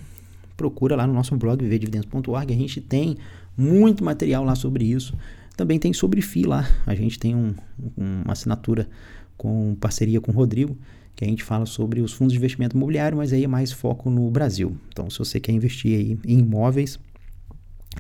Procura 0.56 0.96
lá 0.96 1.08
no 1.08 1.14
nosso 1.14 1.36
blog 1.36 1.66
vdividendos.org, 1.66 2.54
a 2.54 2.58
gente 2.58 2.80
tem 2.80 3.18
muito 3.58 4.04
material 4.04 4.44
lá 4.44 4.56
sobre 4.56 4.86
isso. 4.86 5.14
Também 5.58 5.80
tem 5.80 5.92
sobre 5.94 6.22
FI 6.22 6.44
lá. 6.44 6.70
A 6.86 6.94
gente 6.94 7.18
tem 7.18 7.36
um, 7.36 7.56
uma 7.98 8.34
assinatura 8.34 8.88
com 9.38 9.76
parceria 9.76 10.22
com 10.22 10.32
o 10.32 10.36
Rodrigo, 10.36 10.78
que 11.16 11.24
a 11.24 11.28
gente 11.28 11.44
fala 11.44 11.66
sobre 11.66 12.02
os 12.02 12.14
fundos 12.14 12.34
de 12.34 12.40
investimento 12.40 12.76
imobiliário, 12.76 13.18
mas 13.18 13.32
aí 13.34 13.44
é 13.44 13.48
mais 13.48 13.72
foco 13.72 14.10
no 14.10 14.30
Brasil. 14.30 14.78
Então, 14.90 15.10
se 15.10 15.18
você 15.18 15.40
quer 15.40 15.54
investir 15.54 15.98
aí 15.98 16.20
em 16.26 16.40
imóveis, 16.40 17.00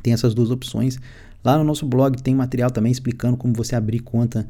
tem 0.02 0.14
essas 0.14 0.34
duas 0.34 0.52
opções. 0.52 1.00
Lá 1.46 1.60
no 1.60 1.64
nosso 1.64 1.86
blog 1.86 2.20
tem 2.24 2.34
material 2.34 2.72
também 2.72 2.92
explicando 2.92 3.38
como 3.38 3.54
você 3.54 3.76
abrir 3.76 4.00
conta 4.00 4.48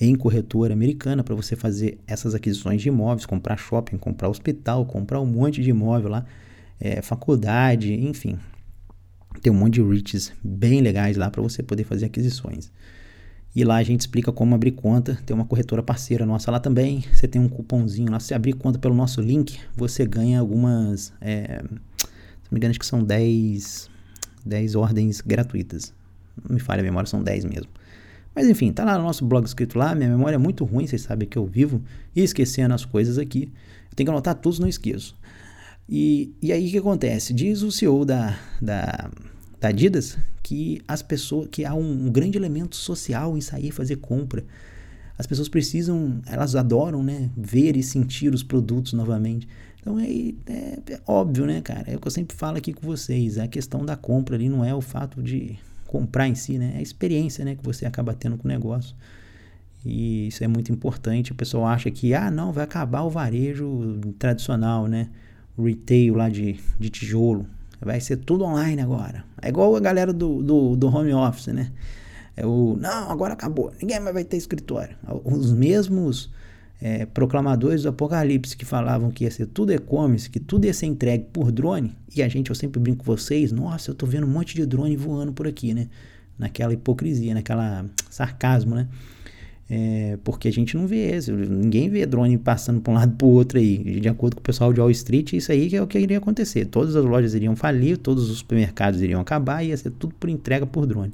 em 0.00 0.14
corretora 0.14 0.72
americana 0.72 1.24
para 1.24 1.34
você 1.34 1.56
fazer 1.56 1.98
essas 2.06 2.36
aquisições 2.36 2.80
de 2.80 2.86
imóveis, 2.86 3.26
comprar 3.26 3.56
shopping, 3.56 3.96
comprar 3.96 4.28
hospital, 4.28 4.86
comprar 4.86 5.20
um 5.20 5.26
monte 5.26 5.60
de 5.60 5.70
imóvel 5.70 6.08
lá, 6.08 6.24
é, 6.78 7.02
faculdade, 7.02 7.92
enfim. 7.92 8.38
Tem 9.42 9.52
um 9.52 9.56
monte 9.56 9.74
de 9.74 9.82
REITs 9.82 10.32
bem 10.40 10.80
legais 10.80 11.16
lá 11.16 11.28
para 11.28 11.42
você 11.42 11.64
poder 11.64 11.82
fazer 11.82 12.06
aquisições. 12.06 12.70
E 13.52 13.64
lá 13.64 13.76
a 13.76 13.82
gente 13.82 14.02
explica 14.02 14.30
como 14.30 14.54
abrir 14.54 14.70
conta. 14.70 15.18
Tem 15.26 15.34
uma 15.34 15.46
corretora 15.46 15.82
parceira 15.82 16.24
nossa 16.24 16.48
lá 16.52 16.60
também. 16.60 17.04
Você 17.12 17.26
tem 17.26 17.40
um 17.40 17.48
cupomzinho 17.48 18.12
lá. 18.12 18.20
Se 18.20 18.34
abrir 18.34 18.52
conta 18.52 18.78
pelo 18.78 18.94
nosso 18.94 19.20
link, 19.20 19.58
você 19.74 20.06
ganha 20.06 20.38
algumas. 20.38 21.12
É, 21.20 21.58
se 21.58 21.64
não 21.64 22.52
me 22.52 22.58
engano, 22.58 22.70
acho 22.70 22.78
que 22.78 22.86
são 22.86 23.02
10, 23.02 23.90
10 24.44 24.74
ordens 24.76 25.20
gratuitas. 25.20 25.92
Não 26.42 26.54
me 26.54 26.60
falha 26.60 26.80
a 26.80 26.84
memória, 26.84 27.08
são 27.08 27.22
10 27.22 27.44
mesmo. 27.44 27.68
Mas 28.34 28.48
enfim, 28.48 28.70
tá 28.70 28.84
lá 28.84 28.98
no 28.98 29.04
nosso 29.04 29.24
blog 29.24 29.46
escrito 29.46 29.78
lá. 29.78 29.94
Minha 29.94 30.10
memória 30.10 30.36
é 30.36 30.38
muito 30.38 30.64
ruim, 30.64 30.86
vocês 30.86 31.02
sabem 31.02 31.26
que 31.26 31.38
eu 31.38 31.46
vivo 31.46 31.82
e 32.14 32.22
esquecendo 32.22 32.74
as 32.74 32.84
coisas 32.84 33.18
aqui. 33.18 33.50
Eu 33.90 33.96
tenho 33.96 34.06
que 34.06 34.10
anotar 34.10 34.34
tudo, 34.34 34.60
não 34.60 34.68
esqueço. 34.68 35.16
E, 35.88 36.34
e 36.42 36.52
aí 36.52 36.68
o 36.68 36.70
que 36.70 36.78
acontece? 36.78 37.32
Diz 37.32 37.62
o 37.62 37.70
CEO 37.72 38.04
da, 38.04 38.38
da, 38.60 39.10
da 39.60 39.68
Adidas 39.68 40.18
que 40.42 40.82
as 40.86 41.02
pessoas 41.02 41.48
que 41.50 41.64
há 41.64 41.74
um, 41.74 42.06
um 42.06 42.10
grande 42.10 42.36
elemento 42.36 42.76
social 42.76 43.36
em 43.36 43.40
sair 43.40 43.70
fazer 43.70 43.96
compra. 43.96 44.44
As 45.18 45.26
pessoas 45.26 45.48
precisam, 45.48 46.20
elas 46.26 46.54
adoram, 46.54 47.02
né, 47.02 47.30
ver 47.36 47.74
e 47.74 47.82
sentir 47.82 48.34
os 48.34 48.42
produtos 48.42 48.92
novamente. 48.92 49.48
Então 49.80 49.98
é, 49.98 50.04
é, 50.04 50.78
é 50.90 51.00
óbvio, 51.06 51.46
né, 51.46 51.60
cara? 51.62 51.90
É 51.90 51.96
o 51.96 52.00
que 52.00 52.06
eu 52.06 52.12
sempre 52.12 52.36
falo 52.36 52.58
aqui 52.58 52.72
com 52.72 52.86
vocês. 52.86 53.38
A 53.38 53.48
questão 53.48 53.84
da 53.84 53.96
compra 53.96 54.36
ali 54.36 54.48
não 54.48 54.64
é 54.64 54.74
o 54.74 54.80
fato 54.80 55.22
de 55.22 55.58
comprar 55.96 56.28
em 56.28 56.34
si, 56.34 56.58
né? 56.58 56.72
É 56.74 56.78
a 56.78 56.82
experiência, 56.82 57.42
né, 57.42 57.54
que 57.54 57.64
você 57.64 57.86
acaba 57.86 58.12
tendo 58.12 58.36
com 58.36 58.44
o 58.44 58.48
negócio. 58.48 58.94
E 59.84 60.28
isso 60.28 60.44
é 60.44 60.48
muito 60.48 60.70
importante. 60.70 61.32
O 61.32 61.34
pessoal 61.34 61.66
acha 61.66 61.90
que, 61.90 62.12
ah, 62.12 62.30
não, 62.30 62.52
vai 62.52 62.64
acabar 62.64 63.02
o 63.02 63.08
varejo 63.08 63.98
tradicional, 64.18 64.86
né? 64.86 65.08
O 65.56 65.64
retail 65.64 66.14
lá 66.14 66.28
de, 66.28 66.58
de 66.78 66.90
tijolo. 66.90 67.46
Vai 67.80 68.00
ser 68.00 68.18
tudo 68.18 68.44
online 68.44 68.82
agora. 68.82 69.24
É 69.40 69.48
igual 69.48 69.74
a 69.74 69.80
galera 69.80 70.12
do, 70.12 70.42
do, 70.42 70.76
do 70.76 70.86
home 70.88 71.14
office, 71.14 71.48
né? 71.48 71.72
É 72.36 72.44
o, 72.44 72.76
não, 72.78 73.10
agora 73.10 73.32
acabou. 73.32 73.72
Ninguém 73.80 74.00
mais 74.00 74.12
vai 74.12 74.24
ter 74.24 74.36
escritório. 74.36 74.96
Os 75.24 75.52
mesmos 75.52 76.30
é, 76.80 77.06
proclamadores 77.06 77.82
do 77.82 77.88
Apocalipse 77.88 78.56
que 78.56 78.64
falavam 78.64 79.10
que 79.10 79.24
ia 79.24 79.30
ser 79.30 79.46
tudo 79.46 79.72
e-commerce, 79.72 80.28
que 80.28 80.38
tudo 80.38 80.66
ia 80.66 80.74
ser 80.74 80.86
entregue 80.86 81.26
por 81.32 81.50
drone, 81.50 81.94
e 82.14 82.22
a 82.22 82.28
gente, 82.28 82.50
eu 82.50 82.54
sempre 82.54 82.80
brinco 82.80 83.04
com 83.04 83.16
vocês, 83.16 83.52
nossa, 83.52 83.90
eu 83.90 83.94
tô 83.94 84.06
vendo 84.06 84.26
um 84.26 84.30
monte 84.30 84.54
de 84.54 84.66
drone 84.66 84.96
voando 84.96 85.32
por 85.32 85.46
aqui, 85.46 85.72
né? 85.72 85.88
Naquela 86.38 86.74
hipocrisia, 86.74 87.34
naquela 87.34 87.86
sarcasmo, 88.10 88.74
né? 88.74 88.88
É, 89.68 90.16
porque 90.22 90.46
a 90.46 90.52
gente 90.52 90.76
não 90.76 90.86
vê 90.86 91.16
isso, 91.16 91.32
ninguém 91.32 91.88
vê 91.88 92.06
drone 92.06 92.38
passando 92.38 92.80
para 92.80 92.92
um 92.92 92.94
lado 92.94 93.16
para 93.16 93.26
o 93.26 93.30
outro 93.30 93.58
aí. 93.58 94.00
De 94.00 94.08
acordo 94.08 94.36
com 94.36 94.40
o 94.40 94.42
pessoal 94.42 94.72
de 94.72 94.80
Wall 94.80 94.90
Street, 94.90 95.32
isso 95.32 95.50
aí 95.50 95.74
é 95.74 95.82
o 95.82 95.86
que 95.86 95.98
iria 95.98 96.18
acontecer. 96.18 96.66
Todas 96.66 96.94
as 96.94 97.04
lojas 97.04 97.34
iriam 97.34 97.56
falir, 97.56 97.98
todos 97.98 98.30
os 98.30 98.38
supermercados 98.38 99.00
iriam 99.00 99.20
acabar 99.20 99.64
ia 99.64 99.76
ser 99.76 99.90
tudo 99.90 100.14
por 100.14 100.28
entrega 100.28 100.66
por 100.66 100.86
drone. 100.86 101.12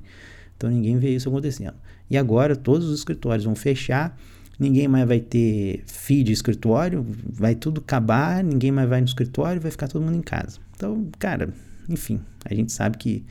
Então 0.57 0.69
ninguém 0.69 0.99
vê 0.99 1.15
isso 1.15 1.29
acontecendo. 1.29 1.75
E 2.11 2.17
agora 2.19 2.55
todos 2.55 2.89
os 2.89 2.99
escritórios 2.99 3.47
vão 3.47 3.55
fechar, 3.55 4.19
ninguém 4.59 4.89
mais 4.89 5.07
vai 5.07 5.21
ter 5.21 5.83
feed 5.87 6.25
de 6.27 6.33
escritório, 6.33 7.05
vai 7.25 7.55
tudo 7.55 7.81
acabar, 7.81 8.43
ninguém 8.43 8.71
mais 8.71 8.89
vai 8.89 9.01
no 9.01 9.07
escritório, 9.07 9.61
vai 9.61 9.71
ficar 9.71 9.89
todo 9.89 10.03
mundo 10.03 10.17
em 10.17 10.23
casa. 10.23 10.59
Então, 10.75 11.09
cara, 11.19 11.53
enfim, 11.89 12.21
a 12.45 12.55
gente 12.55 12.73
sabe 12.73 12.99
que 12.99 13.25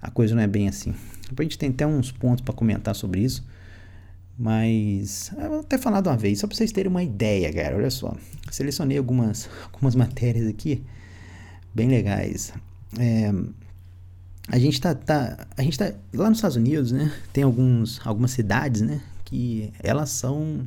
a 0.00 0.10
coisa 0.10 0.34
não 0.34 0.42
é 0.42 0.46
bem 0.46 0.68
assim. 0.68 0.94
Depois 1.28 1.46
a 1.46 1.48
gente 1.48 1.58
tem 1.58 1.70
até 1.70 1.86
uns 1.86 2.12
pontos 2.12 2.44
para 2.44 2.54
comentar 2.54 2.94
sobre 2.94 3.20
isso. 3.20 3.44
Mas 4.38 5.32
eu 5.38 5.48
vou 5.48 5.60
até 5.60 5.78
falar 5.78 6.02
de 6.02 6.08
uma 6.08 6.16
vez, 6.16 6.40
só 6.40 6.46
para 6.46 6.56
vocês 6.56 6.70
terem 6.70 6.90
uma 6.90 7.02
ideia, 7.02 7.52
cara. 7.52 7.76
Olha 7.76 7.90
só. 7.90 8.14
Selecionei 8.50 8.98
algumas, 8.98 9.48
algumas 9.72 9.94
matérias 9.94 10.46
aqui 10.46 10.82
bem 11.74 11.88
legais. 11.88 12.52
É, 12.98 13.32
a 14.48 14.58
gente 14.58 14.80
tá, 14.80 14.94
tá, 14.94 15.46
a 15.56 15.62
gente 15.62 15.78
tá 15.78 15.92
lá 16.14 16.28
nos 16.28 16.38
Estados 16.38 16.56
Unidos, 16.56 16.92
né? 16.92 17.12
Tem 17.32 17.44
alguns, 17.44 18.00
algumas 18.06 18.30
cidades, 18.30 18.82
né? 18.82 19.00
Que 19.26 19.70
elas 19.82 20.08
são 20.08 20.66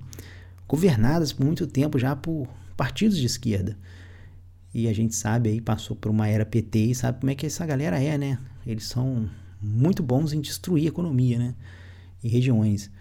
governadas 0.67 1.34
por 1.34 1.43
muito 1.43 1.65
tempo 1.65 1.98
já 1.98 2.15
por 2.15 2.48
partidos 2.78 3.17
de 3.17 3.26
esquerda. 3.26 3.76
E 4.72 4.88
a 4.88 4.93
gente 4.93 5.15
sabe 5.15 5.50
aí, 5.50 5.60
passou 5.60 5.95
por 5.95 6.12
uma 6.12 6.28
era 6.28 6.45
PT 6.45 6.80
e 6.80 6.95
sabe 6.95 7.19
como 7.19 7.32
é 7.32 7.36
que 7.36 7.48
essa 7.48 7.65
galera 7.65 8.00
é, 8.00 8.17
né? 8.17 8.38
Eles 8.67 8.84
são 8.84 9.28
muito 9.60 10.04
bons 10.04 10.32
em 10.32 10.39
destruir 10.39 10.86
a 10.86 10.89
economia, 10.89 11.39
né? 11.39 11.56
E 12.24 12.30
regiões. 12.30 12.91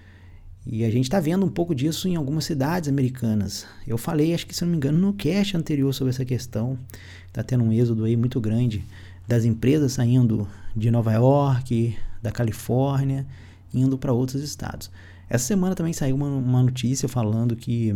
E 0.67 0.85
a 0.85 0.91
gente 0.91 1.05
está 1.05 1.21
vendo 1.21 1.45
um 1.45 1.51
pouco 1.51 1.75
disso 1.75 2.09
em 2.09 2.17
algumas 2.17 2.45
cidades 2.45 2.89
americanas. 2.89 3.67
Eu 3.87 3.99
falei, 3.99 4.35
acho 4.35 4.47
que 4.47 4.55
se 4.55 4.65
não 4.65 4.71
me 4.71 4.77
engano, 4.77 4.99
no 4.99 5.13
cast 5.13 5.57
anterior 5.57 5.93
sobre 5.93 6.11
essa 6.11 6.25
questão. 6.25 6.79
Está 7.27 7.43
tendo 7.43 7.65
um 7.65 7.73
êxodo 7.73 8.05
aí 8.05 8.17
muito 8.17 8.41
grande 8.41 8.85
das 9.27 9.45
empresas 9.45 9.93
saindo 9.93 10.49
de 10.75 10.91
Nova 10.91 11.13
York, 11.13 11.97
da 12.23 12.31
Califórnia, 12.31 13.27
indo 13.73 13.99
para 13.99 14.13
outros 14.13 14.43
estados. 14.43 14.91
Essa 15.29 15.47
semana 15.47 15.75
também 15.75 15.93
saiu 15.93 16.17
uma, 16.17 16.27
uma 16.27 16.63
notícia 16.63 17.09
falando 17.09 17.55
que, 17.55 17.95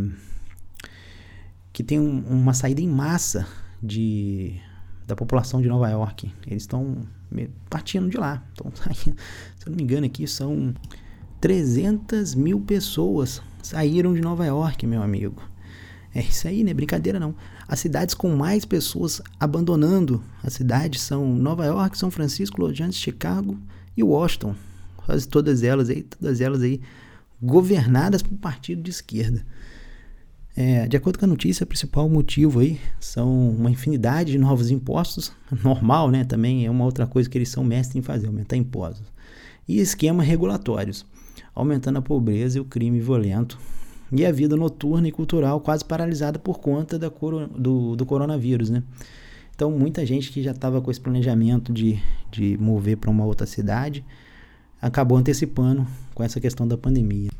que 1.71 1.83
tem 1.83 1.99
um, 1.99 2.19
uma 2.27 2.53
saída 2.53 2.81
em 2.81 2.87
massa 2.87 3.47
de, 3.81 4.59
da 5.07 5.15
população 5.15 5.61
de 5.61 5.67
Nova 5.67 5.89
York. 5.89 6.31
Eles 6.45 6.63
estão 6.63 6.97
partindo 7.69 8.09
de 8.09 8.17
lá. 8.17 8.43
Se 8.93 9.09
eu 9.65 9.69
não 9.69 9.75
me 9.75 9.83
engano 9.83 10.05
aqui, 10.05 10.27
são 10.27 10.73
300 11.41 12.35
mil 12.35 12.59
pessoas 12.61 13.41
saíram 13.61 14.13
de 14.13 14.21
Nova 14.21 14.45
York, 14.45 14.85
meu 14.85 15.01
amigo. 15.01 15.41
É 16.13 16.21
isso 16.21 16.47
aí, 16.47 16.63
né? 16.63 16.73
Brincadeira 16.73 17.19
não. 17.19 17.33
As 17.67 17.79
cidades 17.79 18.13
com 18.13 18.35
mais 18.35 18.65
pessoas 18.65 19.19
abandonando 19.39 20.23
a 20.43 20.49
cidade 20.49 20.99
são 20.99 21.35
Nova 21.35 21.65
York, 21.65 21.97
São 21.97 22.11
Francisco, 22.11 22.61
Los 22.61 22.73
Angeles, 22.73 22.95
Chicago 22.95 23.57
e 23.97 24.03
Washington. 24.03 24.55
Quase 24.97 25.27
todas 25.27 25.63
elas 25.63 25.89
aí, 25.89 26.03
todas 26.03 26.39
elas 26.39 26.61
aí 26.61 26.79
governadas 27.43 28.23
por 28.23 28.37
partido 28.37 28.81
de 28.81 28.89
esquerda. 28.89 29.45
É, 30.55 30.87
de 30.87 30.95
acordo 30.95 31.17
com 31.17 31.25
a 31.25 31.27
notícia, 31.27 31.63
o 31.63 31.67
principal 31.67 32.07
motivo 32.07 32.59
aí 32.59 32.79
são 32.99 33.49
uma 33.49 33.71
infinidade 33.71 34.31
de 34.31 34.37
novos 34.37 34.71
impostos, 34.71 35.31
normal, 35.63 36.09
né? 36.09 36.23
Também 36.23 36.65
é 36.65 36.69
uma 36.69 36.85
outra 36.85 37.05
coisa 37.05 37.29
que 37.29 37.37
eles 37.37 37.49
são 37.49 37.63
mestres 37.63 37.95
em 37.97 38.01
fazer, 38.01 38.27
aumentar 38.27 38.55
impostos. 38.55 39.07
E 39.67 39.79
esquemas 39.79 40.27
regulatórios 40.27 41.05
aumentando 41.55 41.99
a 41.99 42.01
pobreza 42.01 42.57
e 42.57 42.61
o 42.61 42.65
crime 42.65 42.99
violento, 42.99 43.59
e 44.11 44.25
a 44.25 44.31
vida 44.31 44.55
noturna 44.55 45.07
e 45.07 45.11
cultural 45.11 45.59
quase 45.59 45.83
paralisada 45.83 46.37
por 46.37 46.59
conta 46.59 46.99
da 46.99 47.09
do, 47.09 47.95
do 47.95 48.05
coronavírus, 48.05 48.69
né? 48.69 48.83
Então, 49.55 49.71
muita 49.71 50.05
gente 50.05 50.31
que 50.31 50.41
já 50.41 50.51
estava 50.51 50.81
com 50.81 50.89
esse 50.89 50.99
planejamento 50.99 51.71
de, 51.71 51.99
de 52.31 52.57
mover 52.57 52.97
para 52.97 53.11
uma 53.11 53.23
outra 53.23 53.45
cidade 53.45 54.03
acabou 54.83 55.17
antecipando 55.17 55.87
com 56.13 56.23
essa 56.23 56.41
questão 56.41 56.67
da 56.67 56.77
pandemia. 56.77 57.31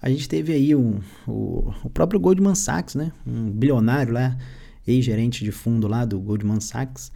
A 0.00 0.08
gente 0.08 0.28
teve 0.28 0.52
aí 0.52 0.74
um, 0.74 1.00
o, 1.26 1.72
o 1.82 1.90
próprio 1.90 2.20
Goldman 2.20 2.54
Sachs, 2.54 2.94
né? 2.94 3.10
Um 3.26 3.50
bilionário 3.50 4.12
lá, 4.12 4.38
ex-gerente 4.86 5.44
de 5.44 5.50
fundo 5.50 5.88
lá 5.88 6.04
do 6.04 6.20
Goldman 6.20 6.60
Sachs, 6.60 7.10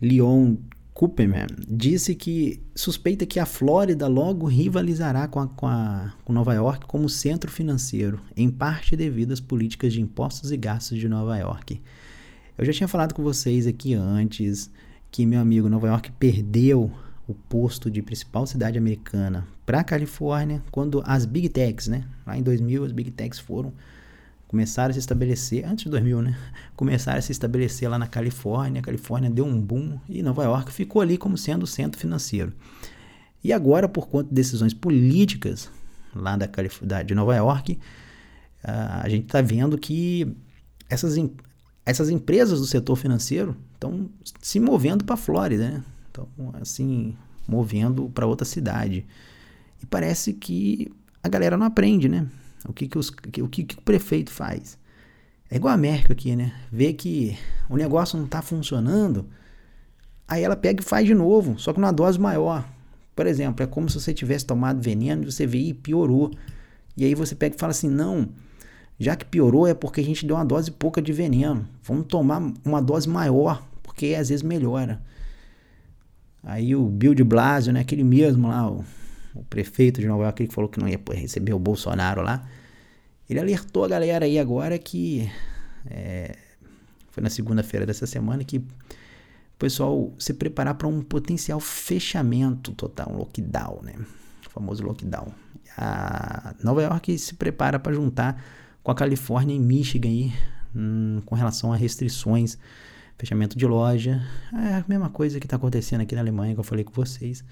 Leon 0.00 0.54
Cooperman 0.94 1.46
disse 1.68 2.14
que 2.14 2.60
suspeita 2.76 3.26
que 3.26 3.40
a 3.40 3.44
Flórida 3.44 4.06
logo 4.06 4.46
rivalizará 4.46 5.26
com, 5.26 5.40
a, 5.40 5.48
com, 5.48 5.66
a, 5.66 6.14
com 6.24 6.32
Nova 6.32 6.54
York 6.54 6.86
como 6.86 7.08
centro 7.08 7.50
financeiro, 7.50 8.20
em 8.36 8.48
parte 8.48 8.94
devido 8.96 9.32
às 9.32 9.40
políticas 9.40 9.92
de 9.92 10.00
impostos 10.00 10.52
e 10.52 10.56
gastos 10.56 10.98
de 10.98 11.08
Nova 11.08 11.36
York. 11.36 11.82
Eu 12.56 12.64
já 12.64 12.72
tinha 12.72 12.88
falado 12.88 13.14
com 13.14 13.22
vocês 13.22 13.66
aqui 13.66 13.94
antes 13.94 14.70
que 15.10 15.26
meu 15.26 15.40
amigo 15.40 15.68
Nova 15.68 15.88
York 15.88 16.12
perdeu 16.12 16.92
o 17.28 17.34
posto 17.34 17.90
de 17.90 18.02
principal 18.02 18.46
cidade 18.46 18.78
americana 18.78 19.46
para 19.64 19.80
a 19.80 19.84
Califórnia 19.84 20.62
quando 20.70 21.02
as 21.04 21.24
Big 21.24 21.48
Techs, 21.48 21.88
né? 21.88 22.04
Lá 22.26 22.36
em 22.36 22.42
2000 22.42 22.84
as 22.84 22.92
Big 22.92 23.10
Techs 23.10 23.38
foram 23.38 23.72
começaram 24.46 24.90
a 24.90 24.92
se 24.92 25.00
estabelecer, 25.00 25.64
antes 25.64 25.84
de 25.84 25.90
2000, 25.90 26.22
né? 26.22 26.38
Começaram 26.76 27.18
a 27.18 27.22
se 27.22 27.32
estabelecer 27.32 27.90
lá 27.90 27.98
na 27.98 28.06
Califórnia. 28.06 28.80
A 28.80 28.84
Califórnia 28.84 29.28
deu 29.28 29.44
um 29.44 29.60
boom 29.60 29.98
e 30.08 30.22
Nova 30.22 30.44
York 30.44 30.72
ficou 30.72 31.02
ali 31.02 31.18
como 31.18 31.36
sendo 31.36 31.64
o 31.64 31.66
centro 31.66 31.98
financeiro. 31.98 32.52
E 33.42 33.52
agora, 33.52 33.88
por 33.88 34.08
conta 34.08 34.28
de 34.28 34.34
decisões 34.34 34.72
políticas 34.72 35.68
lá 36.14 36.36
da, 36.36 36.48
da 36.82 37.02
de 37.02 37.14
Nova 37.14 37.34
York, 37.34 37.78
a 38.62 39.08
gente 39.08 39.26
está 39.26 39.40
vendo 39.40 39.78
que 39.78 40.36
essas, 40.88 41.16
essas 41.84 42.08
empresas 42.08 42.60
do 42.60 42.66
setor 42.66 42.96
financeiro 42.96 43.56
estão 43.74 44.08
se 44.40 44.58
movendo 44.58 45.04
para 45.04 45.14
a 45.14 45.18
Flórida, 45.18 45.70
né? 45.70 45.84
Estão, 46.16 46.28
assim, 46.60 47.14
movendo 47.46 48.08
para 48.08 48.26
outra 48.26 48.46
cidade. 48.46 49.06
E 49.82 49.86
parece 49.86 50.32
que 50.32 50.90
a 51.22 51.28
galera 51.28 51.56
não 51.56 51.66
aprende, 51.66 52.08
né? 52.08 52.26
O 52.66 52.72
que, 52.72 52.88
que, 52.88 52.96
os, 52.96 53.08
o, 53.08 53.48
que, 53.48 53.64
que 53.64 53.76
o 53.76 53.82
prefeito 53.82 54.30
faz? 54.30 54.78
É 55.50 55.56
igual 55.56 55.72
a 55.72 55.74
América 55.74 56.12
aqui, 56.12 56.34
né? 56.34 56.52
Vê 56.72 56.92
que 56.92 57.38
o 57.68 57.76
negócio 57.76 58.16
não 58.16 58.24
está 58.24 58.40
funcionando, 58.42 59.28
aí 60.26 60.42
ela 60.42 60.56
pega 60.56 60.82
e 60.82 60.84
faz 60.84 61.06
de 61.06 61.14
novo, 61.14 61.58
só 61.58 61.72
que 61.72 61.80
numa 61.80 61.92
dose 61.92 62.18
maior. 62.18 62.66
Por 63.14 63.26
exemplo, 63.26 63.62
é 63.62 63.66
como 63.66 63.88
se 63.88 64.00
você 64.00 64.12
tivesse 64.12 64.44
tomado 64.44 64.80
veneno 64.80 65.22
e 65.22 65.30
você 65.30 65.46
vê 65.46 65.58
e 65.58 65.74
piorou. 65.74 66.32
E 66.96 67.04
aí 67.04 67.14
você 67.14 67.34
pega 67.34 67.54
e 67.54 67.58
fala 67.58 67.70
assim: 67.70 67.88
não, 67.88 68.28
já 68.98 69.14
que 69.14 69.24
piorou 69.24 69.66
é 69.66 69.74
porque 69.74 70.00
a 70.00 70.04
gente 70.04 70.26
deu 70.26 70.36
uma 70.36 70.44
dose 70.44 70.70
pouca 70.70 71.00
de 71.00 71.12
veneno. 71.12 71.68
Vamos 71.82 72.06
tomar 72.06 72.42
uma 72.64 72.82
dose 72.82 73.08
maior, 73.08 73.62
porque 73.82 74.14
às 74.18 74.28
vezes 74.28 74.42
melhora. 74.42 75.00
Aí 76.46 76.74
o 76.74 76.86
Bill 76.86 77.14
de 77.14 77.22
Blasio, 77.22 77.74
né, 77.74 77.80
aquele 77.80 78.04
mesmo 78.04 78.48
lá, 78.48 78.70
o 78.70 78.82
o 79.36 79.44
prefeito 79.44 80.00
de 80.00 80.06
Nova 80.06 80.24
York 80.24 80.46
que 80.46 80.54
falou 80.54 80.68
que 80.68 80.80
não 80.80 80.88
ia 80.88 81.00
receber 81.12 81.52
o 81.52 81.58
Bolsonaro 81.58 82.22
lá, 82.22 82.44
ele 83.28 83.38
alertou 83.38 83.84
a 83.84 83.88
galera 83.88 84.24
aí 84.24 84.38
agora 84.38 84.78
que 84.78 85.30
é, 85.86 86.36
foi 87.10 87.22
na 87.22 87.30
segunda-feira 87.30 87.84
dessa 87.84 88.06
semana 88.06 88.42
que 88.44 88.58
o 88.58 89.58
pessoal 89.58 90.12
se 90.18 90.34
preparar 90.34 90.74
para 90.74 90.86
um 90.86 91.02
potencial 91.02 91.60
fechamento 91.60 92.72
total, 92.72 93.10
um 93.12 93.16
lockdown, 93.16 93.80
né? 93.82 93.94
O 94.46 94.50
famoso 94.50 94.84
lockdown. 94.84 95.32
A 95.76 96.54
Nova 96.62 96.82
York 96.82 97.18
se 97.18 97.34
prepara 97.34 97.78
para 97.78 97.94
juntar 97.94 98.42
com 98.82 98.90
a 98.90 98.94
Califórnia 98.94 99.54
e 99.54 99.58
Michigan 99.58 100.08
aí, 100.08 100.32
hum, 100.74 101.20
com 101.24 101.34
relação 101.34 101.72
a 101.72 101.76
restrições, 101.76 102.58
fechamento 103.18 103.56
de 103.56 103.66
loja. 103.66 104.22
É 104.52 104.74
a 104.74 104.84
mesma 104.86 105.08
coisa 105.08 105.40
que 105.40 105.46
está 105.46 105.56
acontecendo 105.56 106.00
aqui 106.02 106.14
na 106.14 106.20
Alemanha 106.20 106.54
que 106.54 106.60
eu 106.60 106.64
falei 106.64 106.84
com 106.84 106.92
vocês. 106.92 107.44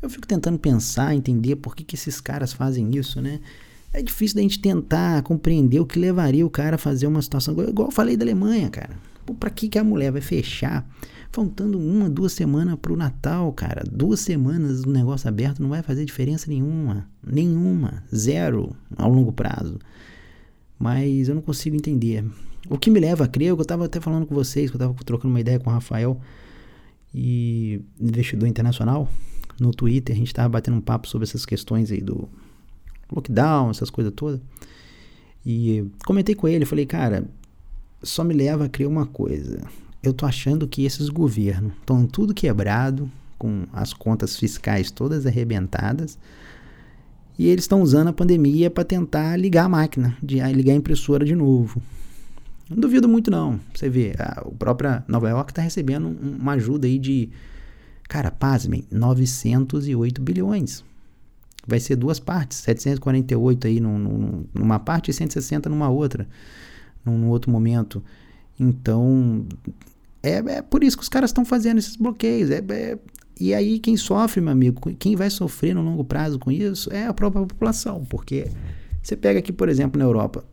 Eu 0.00 0.08
fico 0.08 0.26
tentando 0.26 0.58
pensar, 0.58 1.14
entender 1.14 1.56
por 1.56 1.74
que, 1.74 1.82
que 1.82 1.96
esses 1.96 2.20
caras 2.20 2.52
fazem 2.52 2.96
isso, 2.96 3.20
né? 3.20 3.40
É 3.92 4.02
difícil 4.02 4.36
da 4.36 4.42
gente 4.42 4.60
tentar 4.60 5.22
compreender 5.22 5.80
o 5.80 5.86
que 5.86 5.98
levaria 5.98 6.46
o 6.46 6.50
cara 6.50 6.76
a 6.76 6.78
fazer 6.78 7.06
uma 7.06 7.22
situação 7.22 7.54
igual 7.54 7.88
eu 7.88 7.92
falei 7.92 8.16
da 8.16 8.24
Alemanha, 8.24 8.68
cara. 8.68 8.96
Pô, 9.24 9.34
pra 9.34 9.50
que, 9.50 9.68
que 9.68 9.78
a 9.78 9.84
mulher 9.84 10.12
vai 10.12 10.20
fechar? 10.20 10.88
Faltando 11.32 11.78
uma, 11.78 12.08
duas 12.08 12.32
semanas 12.32 12.78
pro 12.80 12.96
Natal, 12.96 13.52
cara. 13.52 13.82
Duas 13.90 14.20
semanas 14.20 14.82
do 14.82 14.92
negócio 14.92 15.28
aberto 15.28 15.62
não 15.62 15.68
vai 15.68 15.82
fazer 15.82 16.04
diferença 16.04 16.48
nenhuma. 16.48 17.08
Nenhuma. 17.26 18.02
Zero 18.14 18.74
ao 18.96 19.10
longo 19.12 19.32
prazo. 19.32 19.78
Mas 20.78 21.28
eu 21.28 21.34
não 21.34 21.42
consigo 21.42 21.76
entender. 21.76 22.24
O 22.68 22.78
que 22.78 22.90
me 22.90 23.00
leva 23.00 23.24
a 23.24 23.28
crer, 23.28 23.48
é 23.48 23.50
eu 23.50 23.64
tava 23.64 23.84
até 23.84 24.00
falando 24.00 24.26
com 24.26 24.34
vocês, 24.34 24.70
que 24.70 24.76
eu 24.76 24.80
tava 24.80 24.94
trocando 25.04 25.32
uma 25.32 25.40
ideia 25.40 25.58
com 25.58 25.70
o 25.70 25.72
Rafael, 25.72 26.20
e 27.14 27.80
investidor 28.00 28.48
internacional, 28.48 29.08
no 29.58 29.72
Twitter, 29.72 30.14
a 30.14 30.18
gente 30.18 30.28
estava 30.28 30.48
batendo 30.48 30.76
um 30.76 30.80
papo 30.80 31.08
sobre 31.08 31.26
essas 31.26 31.44
questões 31.44 31.90
aí 31.90 32.00
do 32.00 32.28
lockdown, 33.10 33.70
essas 33.70 33.90
coisas 33.90 34.12
todas. 34.14 34.40
E 35.44 35.84
comentei 36.04 36.34
com 36.34 36.46
ele, 36.46 36.64
falei, 36.64 36.86
cara, 36.86 37.24
só 38.02 38.22
me 38.22 38.34
leva 38.34 38.66
a 38.66 38.68
criar 38.68 38.88
uma 38.88 39.06
coisa. 39.06 39.62
Eu 40.02 40.12
tô 40.12 40.26
achando 40.26 40.68
que 40.68 40.84
esses 40.84 41.08
governos 41.08 41.72
estão 41.80 42.06
tudo 42.06 42.34
quebrado, 42.34 43.10
com 43.38 43.64
as 43.72 43.92
contas 43.92 44.36
fiscais 44.36 44.90
todas 44.90 45.26
arrebentadas. 45.26 46.18
E 47.38 47.46
eles 47.46 47.64
estão 47.64 47.82
usando 47.82 48.08
a 48.08 48.12
pandemia 48.12 48.68
para 48.68 48.84
tentar 48.84 49.36
ligar 49.36 49.64
a 49.64 49.68
máquina, 49.68 50.16
de 50.22 50.40
ligar 50.52 50.72
a 50.72 50.76
impressora 50.76 51.24
de 51.24 51.34
novo. 51.34 51.80
Não 52.68 52.78
duvido 52.78 53.08
muito 53.08 53.30
não. 53.30 53.58
Você 53.74 53.88
vê, 53.88 54.14
a, 54.18 54.42
o 54.46 54.54
próprio 54.54 55.02
Nova 55.08 55.28
York 55.28 55.52
está 55.52 55.62
recebendo 55.62 56.06
uma 56.06 56.52
ajuda 56.52 56.86
aí 56.86 56.98
de, 56.98 57.30
cara, 58.08 58.30
pasmem, 58.30 58.84
908 58.90 60.20
bilhões. 60.20 60.84
Vai 61.66 61.80
ser 61.80 61.96
duas 61.96 62.18
partes, 62.18 62.58
748 62.58 63.66
aí 63.66 63.80
num, 63.80 63.98
num, 63.98 64.44
numa 64.54 64.78
parte 64.78 65.10
e 65.10 65.14
160 65.14 65.68
numa 65.68 65.88
outra, 65.88 66.26
num, 67.04 67.18
num 67.18 67.28
outro 67.28 67.50
momento. 67.50 68.02
Então, 68.58 69.46
é, 70.22 70.36
é, 70.36 70.62
por 70.62 70.82
isso 70.82 70.96
que 70.96 71.02
os 71.02 71.08
caras 71.08 71.30
estão 71.30 71.44
fazendo 71.44 71.78
esses 71.78 71.96
bloqueios. 71.96 72.50
É, 72.50 72.62
é, 72.68 72.98
e 73.40 73.54
aí 73.54 73.78
quem 73.78 73.96
sofre, 73.96 74.40
meu 74.40 74.52
amigo, 74.52 74.94
quem 74.98 75.14
vai 75.14 75.30
sofrer 75.30 75.74
no 75.74 75.82
longo 75.82 76.04
prazo 76.04 76.38
com 76.38 76.50
isso 76.50 76.92
é 76.92 77.06
a 77.06 77.14
própria 77.14 77.46
população, 77.46 78.04
porque 78.04 78.50
você 79.02 79.16
pega 79.16 79.38
aqui, 79.38 79.52
por 79.52 79.68
exemplo, 79.68 79.98
na 79.98 80.04
Europa, 80.04 80.44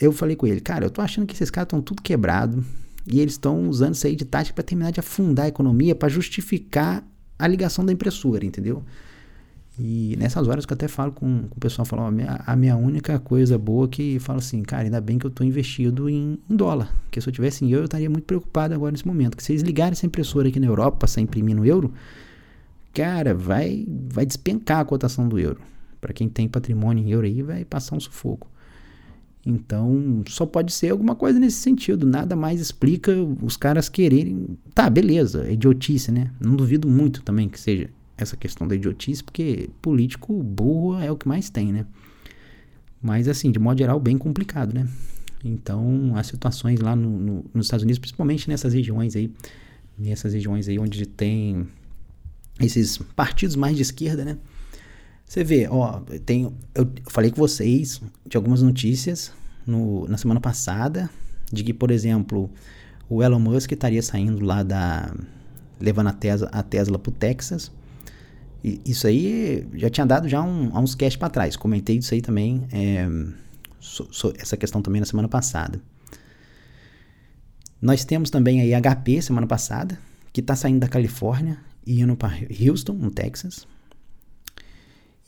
eu 0.00 0.12
falei 0.12 0.36
com 0.36 0.46
ele, 0.46 0.60
cara, 0.60 0.86
eu 0.86 0.90
tô 0.90 1.00
achando 1.00 1.26
que 1.26 1.34
esses 1.34 1.50
caras 1.50 1.66
estão 1.66 1.80
tudo 1.80 2.02
quebrado 2.02 2.64
e 3.06 3.20
eles 3.20 3.34
estão 3.34 3.68
usando 3.68 3.94
isso 3.94 4.06
aí 4.06 4.16
de 4.16 4.24
tática 4.24 4.54
para 4.54 4.64
terminar 4.64 4.90
de 4.90 5.00
afundar 5.00 5.46
a 5.46 5.48
economia, 5.48 5.94
para 5.94 6.08
justificar 6.08 7.04
a 7.38 7.46
ligação 7.46 7.84
da 7.84 7.92
impressora, 7.92 8.44
entendeu? 8.44 8.84
E 9.78 10.16
nessas 10.18 10.46
horas 10.48 10.66
que 10.66 10.72
eu 10.72 10.74
até 10.74 10.86
falo 10.86 11.12
com, 11.12 11.48
com 11.48 11.56
o 11.56 11.60
pessoal, 11.60 11.86
falo, 11.86 12.02
a, 12.02 12.10
minha, 12.10 12.40
a 12.46 12.54
minha 12.54 12.76
única 12.76 13.18
coisa 13.18 13.56
boa 13.56 13.86
é 13.86 13.88
que 13.88 14.18
falo 14.18 14.38
assim, 14.38 14.62
cara, 14.62 14.84
ainda 14.84 15.00
bem 15.00 15.18
que 15.18 15.24
eu 15.24 15.30
estou 15.30 15.46
investido 15.46 16.10
em, 16.10 16.38
em, 16.48 16.56
dólar, 16.56 16.94
porque 17.04 17.20
se 17.20 17.28
eu 17.28 17.32
tivesse 17.32 17.64
em 17.64 17.70
euro, 17.70 17.84
eu 17.84 17.86
estaria 17.86 18.10
muito 18.10 18.24
preocupado 18.24 18.74
agora 18.74 18.92
nesse 18.92 19.06
momento, 19.06 19.36
que 19.36 19.42
se 19.42 19.52
eles 19.52 19.62
ligarem 19.62 19.92
essa 19.92 20.04
impressora 20.04 20.48
aqui 20.48 20.60
na 20.60 20.66
Europa, 20.66 20.98
passar 20.98 21.20
a 21.20 21.22
imprimir 21.22 21.56
no 21.56 21.64
euro, 21.64 21.92
cara, 22.92 23.34
vai, 23.34 23.86
vai 23.88 24.26
despencar 24.26 24.80
a 24.80 24.84
cotação 24.84 25.26
do 25.26 25.38
euro. 25.38 25.60
Para 26.00 26.12
quem 26.12 26.28
tem 26.28 26.48
patrimônio 26.48 27.02
em 27.02 27.10
euro 27.10 27.26
aí, 27.26 27.42
vai 27.42 27.64
passar 27.64 27.96
um 27.96 28.00
sufoco. 28.00 28.51
Então, 29.44 30.22
só 30.28 30.46
pode 30.46 30.72
ser 30.72 30.90
alguma 30.90 31.16
coisa 31.16 31.38
nesse 31.38 31.58
sentido. 31.58 32.06
Nada 32.06 32.36
mais 32.36 32.60
explica 32.60 33.12
os 33.42 33.56
caras 33.56 33.88
quererem. 33.88 34.56
Tá, 34.74 34.88
beleza, 34.88 35.44
é 35.46 35.52
idiotice, 35.52 36.12
né? 36.12 36.30
Não 36.40 36.54
duvido 36.54 36.88
muito 36.88 37.22
também 37.22 37.48
que 37.48 37.58
seja 37.58 37.90
essa 38.16 38.36
questão 38.36 38.68
da 38.68 38.74
idiotice, 38.74 39.22
porque 39.22 39.68
político 39.80 40.32
burro 40.42 41.00
é 41.00 41.10
o 41.10 41.16
que 41.16 41.26
mais 41.26 41.50
tem, 41.50 41.72
né? 41.72 41.86
Mas, 43.02 43.26
assim, 43.26 43.50
de 43.50 43.58
modo 43.58 43.78
geral, 43.78 43.98
bem 43.98 44.16
complicado, 44.16 44.72
né? 44.72 44.86
Então, 45.44 46.12
as 46.14 46.28
situações 46.28 46.78
lá 46.78 46.94
no, 46.94 47.18
no, 47.18 47.44
nos 47.52 47.66
Estados 47.66 47.82
Unidos, 47.82 47.98
principalmente 47.98 48.48
nessas 48.48 48.72
regiões 48.72 49.16
aí, 49.16 49.28
nessas 49.98 50.34
regiões 50.34 50.68
aí 50.68 50.78
onde 50.78 51.04
tem 51.04 51.66
esses 52.60 52.98
partidos 53.16 53.56
mais 53.56 53.74
de 53.74 53.82
esquerda, 53.82 54.24
né? 54.24 54.38
Você 55.32 55.42
vê, 55.42 55.66
ó, 55.66 55.98
tem, 56.26 56.54
eu 56.74 56.92
falei 57.06 57.30
com 57.30 57.38
vocês 57.38 58.02
de 58.26 58.36
algumas 58.36 58.60
notícias 58.60 59.32
no, 59.66 60.06
na 60.06 60.18
semana 60.18 60.42
passada 60.42 61.08
de 61.50 61.64
que, 61.64 61.72
por 61.72 61.90
exemplo, 61.90 62.50
o 63.08 63.22
Elon 63.22 63.38
Musk 63.38 63.72
estaria 63.72 64.02
saindo 64.02 64.44
lá 64.44 64.62
da. 64.62 65.10
levando 65.80 66.08
a 66.08 66.12
Tesla, 66.12 66.50
a 66.52 66.62
Tesla 66.62 66.98
pro 66.98 67.10
Texas. 67.10 67.72
E 68.62 68.78
isso 68.84 69.06
aí 69.06 69.66
já 69.72 69.88
tinha 69.88 70.04
dado 70.04 70.28
já 70.28 70.42
um, 70.42 70.68
há 70.76 70.80
uns 70.80 70.94
cash 70.94 71.16
para 71.16 71.30
trás. 71.30 71.56
Comentei 71.56 71.96
isso 71.96 72.12
aí 72.12 72.20
também, 72.20 72.68
é, 72.70 73.08
so, 73.80 74.06
so, 74.12 74.34
essa 74.38 74.54
questão 74.58 74.82
também 74.82 75.00
na 75.00 75.06
semana 75.06 75.28
passada. 75.28 75.80
Nós 77.80 78.04
temos 78.04 78.28
também 78.28 78.60
aí 78.60 78.78
HP 78.78 79.22
semana 79.22 79.46
passada, 79.46 79.98
que 80.30 80.42
está 80.42 80.54
saindo 80.54 80.80
da 80.80 80.88
Califórnia 80.88 81.56
e 81.86 82.02
indo 82.02 82.14
para 82.16 82.34
Houston, 82.60 82.92
no 82.92 83.10
Texas. 83.10 83.66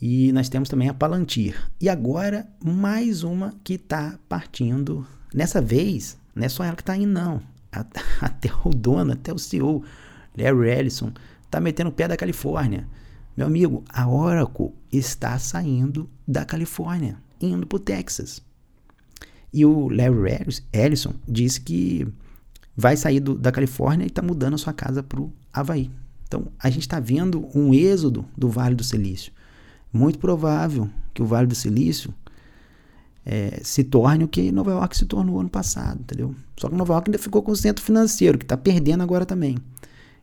E 0.06 0.30
nós 0.32 0.50
temos 0.50 0.68
também 0.68 0.90
a 0.90 0.92
Palantir. 0.92 1.58
E 1.80 1.88
agora, 1.88 2.46
mais 2.62 3.22
uma 3.22 3.54
que 3.64 3.76
está 3.76 4.18
partindo. 4.28 5.06
Nessa 5.32 5.62
vez, 5.62 6.18
não 6.34 6.44
é 6.44 6.48
só 6.50 6.62
ela 6.62 6.76
que 6.76 6.82
está 6.82 6.94
indo, 6.94 7.10
não. 7.10 7.40
Até 8.20 8.50
o 8.66 8.68
dono, 8.68 9.12
até 9.12 9.32
o 9.32 9.38
CEO, 9.38 9.82
Larry 10.36 10.68
Ellison, 10.68 11.10
está 11.42 11.58
metendo 11.58 11.88
o 11.88 11.92
pé 11.92 12.06
da 12.06 12.18
Califórnia. 12.18 12.86
Meu 13.34 13.46
amigo, 13.46 13.82
a 13.88 14.06
Oracle 14.06 14.74
está 14.92 15.38
saindo 15.38 16.06
da 16.28 16.44
Califórnia, 16.44 17.16
indo 17.40 17.66
para 17.66 17.76
o 17.76 17.80
Texas. 17.80 18.42
E 19.54 19.64
o 19.64 19.88
Larry 19.88 20.60
Ellison 20.70 21.14
disse 21.26 21.62
que 21.62 22.06
vai 22.76 22.94
sair 22.94 23.20
do, 23.20 23.34
da 23.34 23.50
Califórnia 23.50 24.04
e 24.04 24.08
está 24.08 24.20
mudando 24.20 24.52
a 24.52 24.58
sua 24.58 24.74
casa 24.74 25.02
para 25.02 25.22
o 25.22 25.32
Havaí. 25.50 25.90
Então, 26.28 26.48
a 26.58 26.68
gente 26.68 26.82
está 26.82 27.00
vendo 27.00 27.48
um 27.54 27.72
êxodo 27.72 28.26
do 28.36 28.50
Vale 28.50 28.74
do 28.74 28.84
Silício. 28.84 29.32
Muito 29.94 30.18
provável 30.18 30.90
que 31.14 31.22
o 31.22 31.24
Vale 31.24 31.46
do 31.46 31.54
Silício 31.54 32.12
é, 33.24 33.60
se 33.62 33.84
torne 33.84 34.24
o 34.24 34.28
que 34.28 34.50
Nova 34.50 34.72
York 34.72 34.96
se 34.96 35.06
tornou 35.06 35.38
ano 35.38 35.48
passado, 35.48 36.00
entendeu? 36.00 36.34
Só 36.56 36.68
que 36.68 36.74
Nova 36.74 36.94
York 36.94 37.08
ainda 37.08 37.18
ficou 37.18 37.40
com 37.44 37.52
o 37.52 37.56
centro 37.56 37.84
financeiro, 37.84 38.36
que 38.36 38.44
está 38.44 38.56
perdendo 38.56 39.04
agora 39.04 39.24
também. 39.24 39.56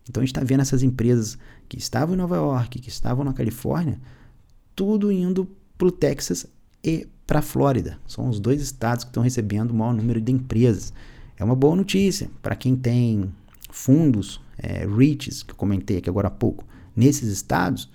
Então 0.09 0.21
a 0.21 0.25
gente 0.25 0.35
está 0.35 0.43
vendo 0.43 0.59
essas 0.59 0.83
empresas 0.83 1.37
que 1.69 1.77
estavam 1.77 2.15
em 2.15 2.17
Nova 2.17 2.35
York, 2.35 2.79
que 2.79 2.89
estavam 2.89 3.23
na 3.23 3.31
Califórnia, 3.31 3.97
tudo 4.75 5.09
indo 5.09 5.47
para 5.77 5.87
o 5.87 5.91
Texas 5.91 6.45
e 6.83 7.07
para 7.25 7.39
a 7.39 7.41
Flórida. 7.41 7.97
São 8.05 8.27
os 8.27 8.41
dois 8.41 8.61
estados 8.61 9.05
que 9.05 9.09
estão 9.09 9.23
recebendo 9.23 9.71
o 9.71 9.73
maior 9.73 9.93
número 9.93 10.19
de 10.19 10.33
empresas. 10.33 10.91
É 11.37 11.45
uma 11.45 11.55
boa 11.55 11.77
notícia 11.77 12.29
para 12.41 12.57
quem 12.57 12.75
tem 12.75 13.31
fundos, 13.69 14.41
é, 14.57 14.85
REITs, 14.85 15.43
que 15.43 15.53
eu 15.53 15.55
comentei 15.55 15.97
aqui 15.97 16.09
agora 16.09 16.27
há 16.27 16.31
pouco, 16.31 16.65
nesses 16.93 17.29
estados 17.29 17.89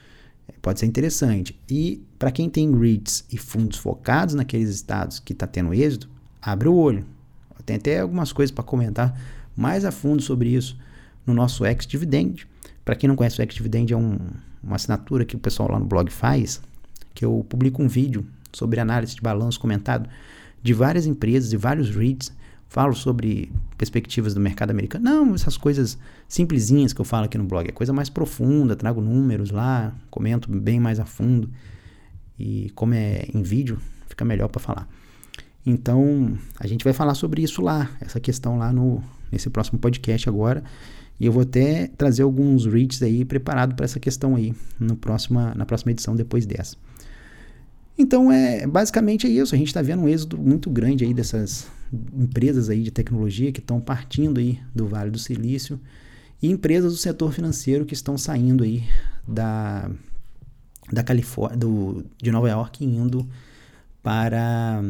pode 0.62 0.80
ser 0.80 0.86
interessante. 0.86 1.58
E 1.68 2.02
para 2.18 2.30
quem 2.30 2.48
tem 2.48 2.76
REITs 2.76 3.24
e 3.30 3.38
fundos 3.38 3.78
focados 3.78 4.34
naqueles 4.34 4.68
estados 4.70 5.18
que 5.18 5.32
está 5.32 5.46
tendo 5.46 5.72
êxito, 5.72 6.08
abre 6.40 6.68
o 6.68 6.74
olho. 6.74 7.04
Tem 7.64 7.76
até 7.76 8.00
algumas 8.00 8.32
coisas 8.32 8.52
para 8.52 8.62
comentar 8.62 9.18
mais 9.56 9.84
a 9.84 9.90
fundo 9.90 10.22
sobre 10.22 10.50
isso 10.50 10.78
no 11.26 11.34
nosso 11.34 11.66
ex-dividend. 11.66 12.46
Para 12.84 12.94
quem 12.94 13.08
não 13.08 13.16
conhece 13.16 13.40
o 13.40 13.42
ex-dividend, 13.42 13.92
é 13.92 13.96
um, 13.96 14.18
uma 14.62 14.76
assinatura 14.76 15.24
que 15.24 15.34
o 15.34 15.38
pessoal 15.38 15.72
lá 15.72 15.78
no 15.78 15.86
blog 15.86 16.10
faz, 16.10 16.60
que 17.12 17.24
eu 17.24 17.44
publico 17.48 17.82
um 17.82 17.88
vídeo 17.88 18.24
sobre 18.52 18.78
análise 18.78 19.16
de 19.16 19.20
balanço 19.20 19.58
comentado 19.58 20.08
de 20.62 20.72
várias 20.72 21.06
empresas 21.06 21.52
e 21.52 21.56
vários 21.56 21.90
REITs 21.90 22.32
falo 22.68 22.94
sobre 22.94 23.50
perspectivas 23.76 24.34
do 24.34 24.40
mercado 24.40 24.70
americano. 24.70 25.04
Não, 25.04 25.34
essas 25.34 25.56
coisas 25.56 25.98
simplesinhas 26.28 26.92
que 26.92 27.00
eu 27.00 27.04
falo 27.04 27.26
aqui 27.26 27.38
no 27.38 27.44
blog. 27.44 27.68
É 27.68 27.72
coisa 27.72 27.92
mais 27.92 28.08
profunda, 28.08 28.74
trago 28.74 29.00
números 29.00 29.50
lá, 29.50 29.94
comento 30.10 30.50
bem 30.50 30.80
mais 30.80 30.98
a 30.98 31.04
fundo. 31.04 31.50
E 32.38 32.70
como 32.74 32.94
é 32.94 33.26
em 33.32 33.42
vídeo, 33.42 33.78
fica 34.08 34.24
melhor 34.24 34.48
para 34.48 34.60
falar. 34.60 34.88
Então, 35.64 36.38
a 36.60 36.66
gente 36.66 36.84
vai 36.84 36.92
falar 36.92 37.14
sobre 37.14 37.42
isso 37.42 37.60
lá, 37.60 37.90
essa 38.00 38.20
questão 38.20 38.58
lá 38.58 38.72
no 38.72 39.02
nesse 39.30 39.50
próximo 39.50 39.78
podcast 39.78 40.28
agora. 40.28 40.62
E 41.18 41.26
eu 41.26 41.32
vou 41.32 41.42
até 41.42 41.88
trazer 41.96 42.22
alguns 42.22 42.66
reads 42.66 43.02
aí 43.02 43.24
preparado 43.24 43.74
para 43.74 43.84
essa 43.84 43.98
questão 43.98 44.36
aí 44.36 44.54
no 44.78 44.96
próxima, 44.96 45.54
na 45.54 45.64
próxima 45.64 45.92
edição 45.92 46.14
depois 46.14 46.46
dessa. 46.46 46.76
Então, 47.98 48.30
é 48.30 48.66
basicamente 48.66 49.26
é 49.26 49.30
isso. 49.30 49.54
A 49.54 49.58
gente 49.58 49.68
está 49.68 49.80
vendo 49.80 50.02
um 50.02 50.08
êxodo 50.08 50.36
muito 50.36 50.68
grande 50.70 51.04
aí 51.04 51.14
dessas 51.14 51.66
empresas 51.92 52.68
aí 52.68 52.82
de 52.82 52.90
tecnologia 52.90 53.52
que 53.52 53.60
estão 53.60 53.80
partindo 53.80 54.38
aí 54.38 54.60
do 54.74 54.86
Vale 54.86 55.10
do 55.10 55.18
Silício 55.18 55.80
e 56.42 56.50
empresas 56.50 56.92
do 56.92 56.98
setor 56.98 57.32
financeiro 57.32 57.84
que 57.84 57.94
estão 57.94 58.18
saindo 58.18 58.64
aí 58.64 58.84
da, 59.26 59.90
da 60.92 61.02
Califórnia, 61.02 61.56
do, 61.56 62.04
de 62.20 62.30
Nova 62.30 62.48
York 62.48 62.84
indo 62.84 63.28
para 64.02 64.82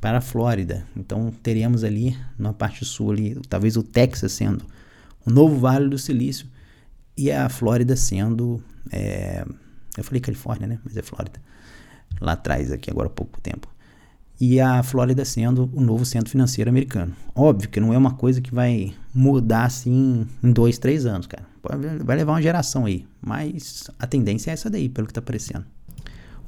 para 0.00 0.18
a 0.18 0.20
Flórida. 0.20 0.86
Então 0.96 1.32
teremos 1.42 1.82
ali 1.82 2.16
na 2.38 2.52
parte 2.52 2.84
sul 2.84 3.10
ali, 3.10 3.34
talvez 3.48 3.76
o 3.76 3.82
Texas 3.82 4.30
sendo 4.32 4.64
o 5.26 5.30
novo 5.30 5.58
Vale 5.58 5.88
do 5.88 5.98
Silício 5.98 6.46
e 7.16 7.32
a 7.32 7.48
Flórida 7.48 7.96
sendo 7.96 8.62
é, 8.92 9.44
eu 9.96 10.04
falei 10.04 10.20
Califórnia, 10.20 10.68
né? 10.68 10.78
Mas 10.84 10.96
é 10.96 11.02
Flórida 11.02 11.40
lá 12.20 12.32
atrás, 12.32 12.70
aqui 12.70 12.90
agora 12.90 13.08
há 13.08 13.10
pouco 13.10 13.40
tempo. 13.40 13.68
E 14.40 14.60
a 14.60 14.82
Flórida 14.84 15.24
sendo 15.24 15.68
o 15.74 15.80
novo 15.80 16.04
centro 16.04 16.30
financeiro 16.30 16.70
americano. 16.70 17.12
Óbvio 17.34 17.68
que 17.68 17.80
não 17.80 17.92
é 17.92 17.98
uma 17.98 18.12
coisa 18.12 18.40
que 18.40 18.54
vai 18.54 18.94
mudar 19.12 19.64
assim 19.64 20.26
em 20.42 20.52
dois, 20.52 20.78
três 20.78 21.06
anos, 21.06 21.26
cara. 21.26 21.44
Vai 22.04 22.16
levar 22.16 22.32
uma 22.32 22.42
geração 22.42 22.86
aí. 22.86 23.04
Mas 23.20 23.90
a 23.98 24.06
tendência 24.06 24.50
é 24.50 24.54
essa 24.54 24.70
daí, 24.70 24.88
pelo 24.88 25.06
que 25.06 25.10
está 25.10 25.18
aparecendo. 25.18 25.64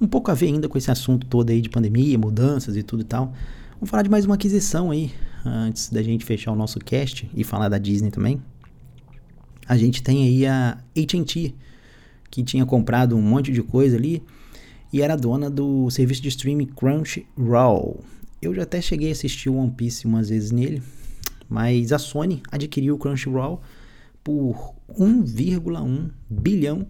Um 0.00 0.06
pouco 0.06 0.30
a 0.30 0.34
ver 0.34 0.46
ainda 0.46 0.68
com 0.68 0.78
esse 0.78 0.90
assunto 0.90 1.26
todo 1.26 1.50
aí 1.50 1.60
de 1.60 1.68
pandemia, 1.68 2.16
mudanças 2.16 2.76
e 2.76 2.82
tudo 2.82 3.02
e 3.02 3.04
tal. 3.04 3.32
Vamos 3.74 3.90
falar 3.90 4.02
de 4.02 4.08
mais 4.08 4.24
uma 4.24 4.36
aquisição 4.36 4.90
aí, 4.90 5.12
antes 5.44 5.90
da 5.90 6.02
gente 6.02 6.24
fechar 6.24 6.52
o 6.52 6.56
nosso 6.56 6.78
cast 6.78 7.28
e 7.34 7.42
falar 7.42 7.68
da 7.68 7.76
Disney 7.76 8.10
também. 8.10 8.40
A 9.66 9.76
gente 9.76 10.02
tem 10.02 10.24
aí 10.24 10.46
a 10.46 10.78
AT&T, 10.96 11.54
que 12.30 12.42
tinha 12.42 12.64
comprado 12.64 13.16
um 13.16 13.22
monte 13.22 13.50
de 13.50 13.62
coisa 13.62 13.96
ali 13.96 14.22
e 14.92 15.02
era 15.02 15.16
dona 15.16 15.48
do 15.48 15.88
serviço 15.90 16.22
de 16.22 16.28
streaming 16.28 16.66
Crunchyroll. 16.66 18.04
Eu 18.40 18.54
já 18.54 18.62
até 18.62 18.80
cheguei 18.80 19.10
a 19.10 19.12
assistir 19.12 19.50
One 19.50 19.70
Piece 19.70 20.06
umas 20.06 20.28
vezes 20.28 20.50
nele, 20.50 20.82
mas 21.48 21.92
a 21.92 21.98
Sony 21.98 22.42
adquiriu 22.50 22.94
o 22.94 22.98
Crunchyroll 22.98 23.60
por 24.24 24.74
1,1 24.98 26.10
bilhão 26.28 26.86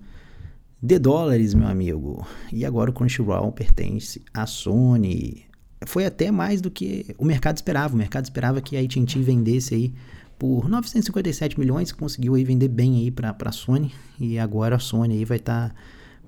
de 0.82 0.98
dólares, 0.98 1.54
meu 1.54 1.68
amigo. 1.68 2.26
E 2.52 2.64
agora 2.64 2.90
o 2.90 2.92
Crunchyroll 2.92 3.52
pertence 3.52 4.22
à 4.32 4.46
Sony. 4.46 5.44
Foi 5.86 6.04
até 6.04 6.30
mais 6.30 6.60
do 6.60 6.70
que 6.70 7.14
o 7.18 7.24
mercado 7.24 7.56
esperava. 7.56 7.94
O 7.94 7.98
mercado 7.98 8.24
esperava 8.24 8.60
que 8.60 8.76
a 8.76 8.80
AT&T 8.80 9.18
vendesse 9.20 9.74
aí 9.74 9.94
por 10.38 10.70
957 10.70 11.60
milhões, 11.60 11.92
conseguiu 11.92 12.34
aí 12.34 12.44
vender 12.44 12.68
bem 12.68 12.96
aí 12.96 13.10
para 13.10 13.36
a 13.38 13.52
Sony 13.52 13.92
e 14.18 14.38
agora 14.38 14.76
a 14.76 14.78
Sony 14.78 15.18
aí 15.18 15.24
vai 15.26 15.36
estar 15.36 15.68
tá 15.68 15.74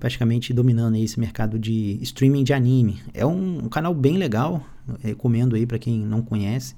praticamente 0.03 0.53
dominando 0.53 0.97
esse 0.97 1.17
mercado 1.17 1.57
de 1.57 1.97
streaming 2.01 2.43
de 2.43 2.51
anime. 2.51 2.99
É 3.13 3.25
um, 3.25 3.59
um 3.59 3.69
canal 3.69 3.93
bem 3.93 4.17
legal, 4.17 4.61
recomendo 5.01 5.55
aí 5.55 5.65
para 5.65 5.79
quem 5.79 5.97
não 5.97 6.21
conhece, 6.21 6.75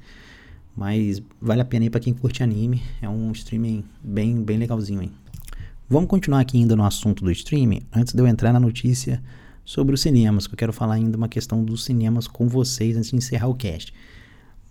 mas 0.78 1.20
vale 1.42 1.60
a 1.60 1.66
pena 1.66 1.86
aí 1.86 1.90
para 1.90 2.00
quem 2.00 2.14
curte 2.14 2.44
anime. 2.44 2.84
É 3.02 3.10
um 3.10 3.32
streaming 3.32 3.84
bem 4.04 4.44
bem 4.44 4.60
legalzinho 4.60 5.00
aí. 5.00 5.12
Vamos 5.90 6.08
continuar 6.08 6.42
aqui 6.42 6.60
ainda 6.60 6.76
no 6.76 6.86
assunto 6.86 7.24
do 7.24 7.32
streaming, 7.32 7.82
antes 7.92 8.14
de 8.14 8.22
eu 8.22 8.28
entrar 8.28 8.54
na 8.54 8.60
notícia 8.60 9.24
sobre 9.64 9.96
os 9.96 10.02
cinemas, 10.02 10.46
que 10.46 10.54
eu 10.54 10.58
quero 10.58 10.72
falar 10.72 10.94
ainda 10.94 11.18
uma 11.18 11.28
questão 11.28 11.66
dos 11.66 11.84
cinemas 11.84 12.28
com 12.28 12.48
vocês 12.48 12.96
antes 12.96 13.10
de 13.10 13.16
encerrar 13.16 13.48
o 13.48 13.56
cast. 13.56 13.92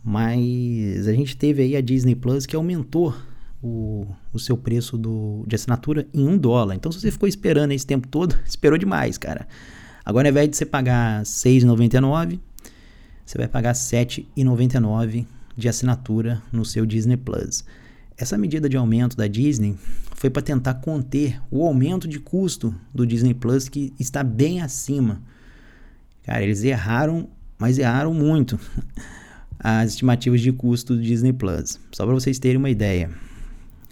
Mas 0.01 1.09
a 1.09 1.13
gente 1.13 1.37
teve 1.37 1.61
aí 1.61 1.75
a 1.75 1.81
Disney 1.81 2.15
Plus 2.15 2.47
que 2.47 2.55
aumentou 2.55 3.17
o, 3.65 4.07
o 4.31 4.39
seu 4.39 4.59
preço 4.59 4.99
do, 4.99 5.43
de 5.47 5.55
assinatura 5.57 6.07
em 6.13 6.29
um 6.29 6.37
dólar. 6.37 6.75
Então, 6.75 6.93
se 6.93 7.01
você 7.01 7.11
ficou 7.11 7.27
esperando 7.27 7.73
esse 7.73 7.87
tempo 7.87 8.07
todo, 8.07 8.37
esperou 8.47 8.77
demais, 8.77 9.17
cara. 9.17 9.49
Agora, 10.05 10.29
ao 10.29 10.31
invés 10.31 10.51
de 10.51 10.57
você 10.57 10.67
pagar 10.67 11.21
R$ 11.21 11.25
6,99, 11.25 12.39
você 13.25 13.39
vai 13.39 13.49
pagar 13.49 13.71
R$ 13.71 13.79
7,99 13.79 15.25
de 15.57 15.69
assinatura 15.69 16.43
no 16.53 16.63
seu 16.63 16.85
Disney 16.85 17.17
Plus. 17.17 17.65
Essa 18.19 18.37
medida 18.37 18.69
de 18.69 18.77
aumento 18.77 19.17
da 19.17 19.27
Disney 19.27 19.77
foi 20.15 20.29
para 20.29 20.43
tentar 20.43 20.75
conter 20.75 21.41
o 21.51 21.67
aumento 21.67 22.07
de 22.07 22.21
custo 22.21 22.75
do 22.93 23.07
Disney 23.07 23.33
Plus 23.33 23.67
que 23.67 23.95
está 23.99 24.23
bem 24.23 24.61
acima. 24.61 25.23
Cara, 26.23 26.43
eles 26.43 26.63
erraram, 26.63 27.29
mas 27.59 27.79
erraram 27.79 28.13
muito 28.13 28.61
as 29.59 29.91
estimativas 29.93 30.43
de 30.43 30.53
custo 30.53 30.95
do 30.95 31.03
Disney 31.03 31.33
Plus. 31.33 31.81
Só 31.93 32.05
para 32.05 32.15
vocês 32.15 32.39
terem 32.39 32.59
uma 32.59 32.71
ideia. 32.71 33.11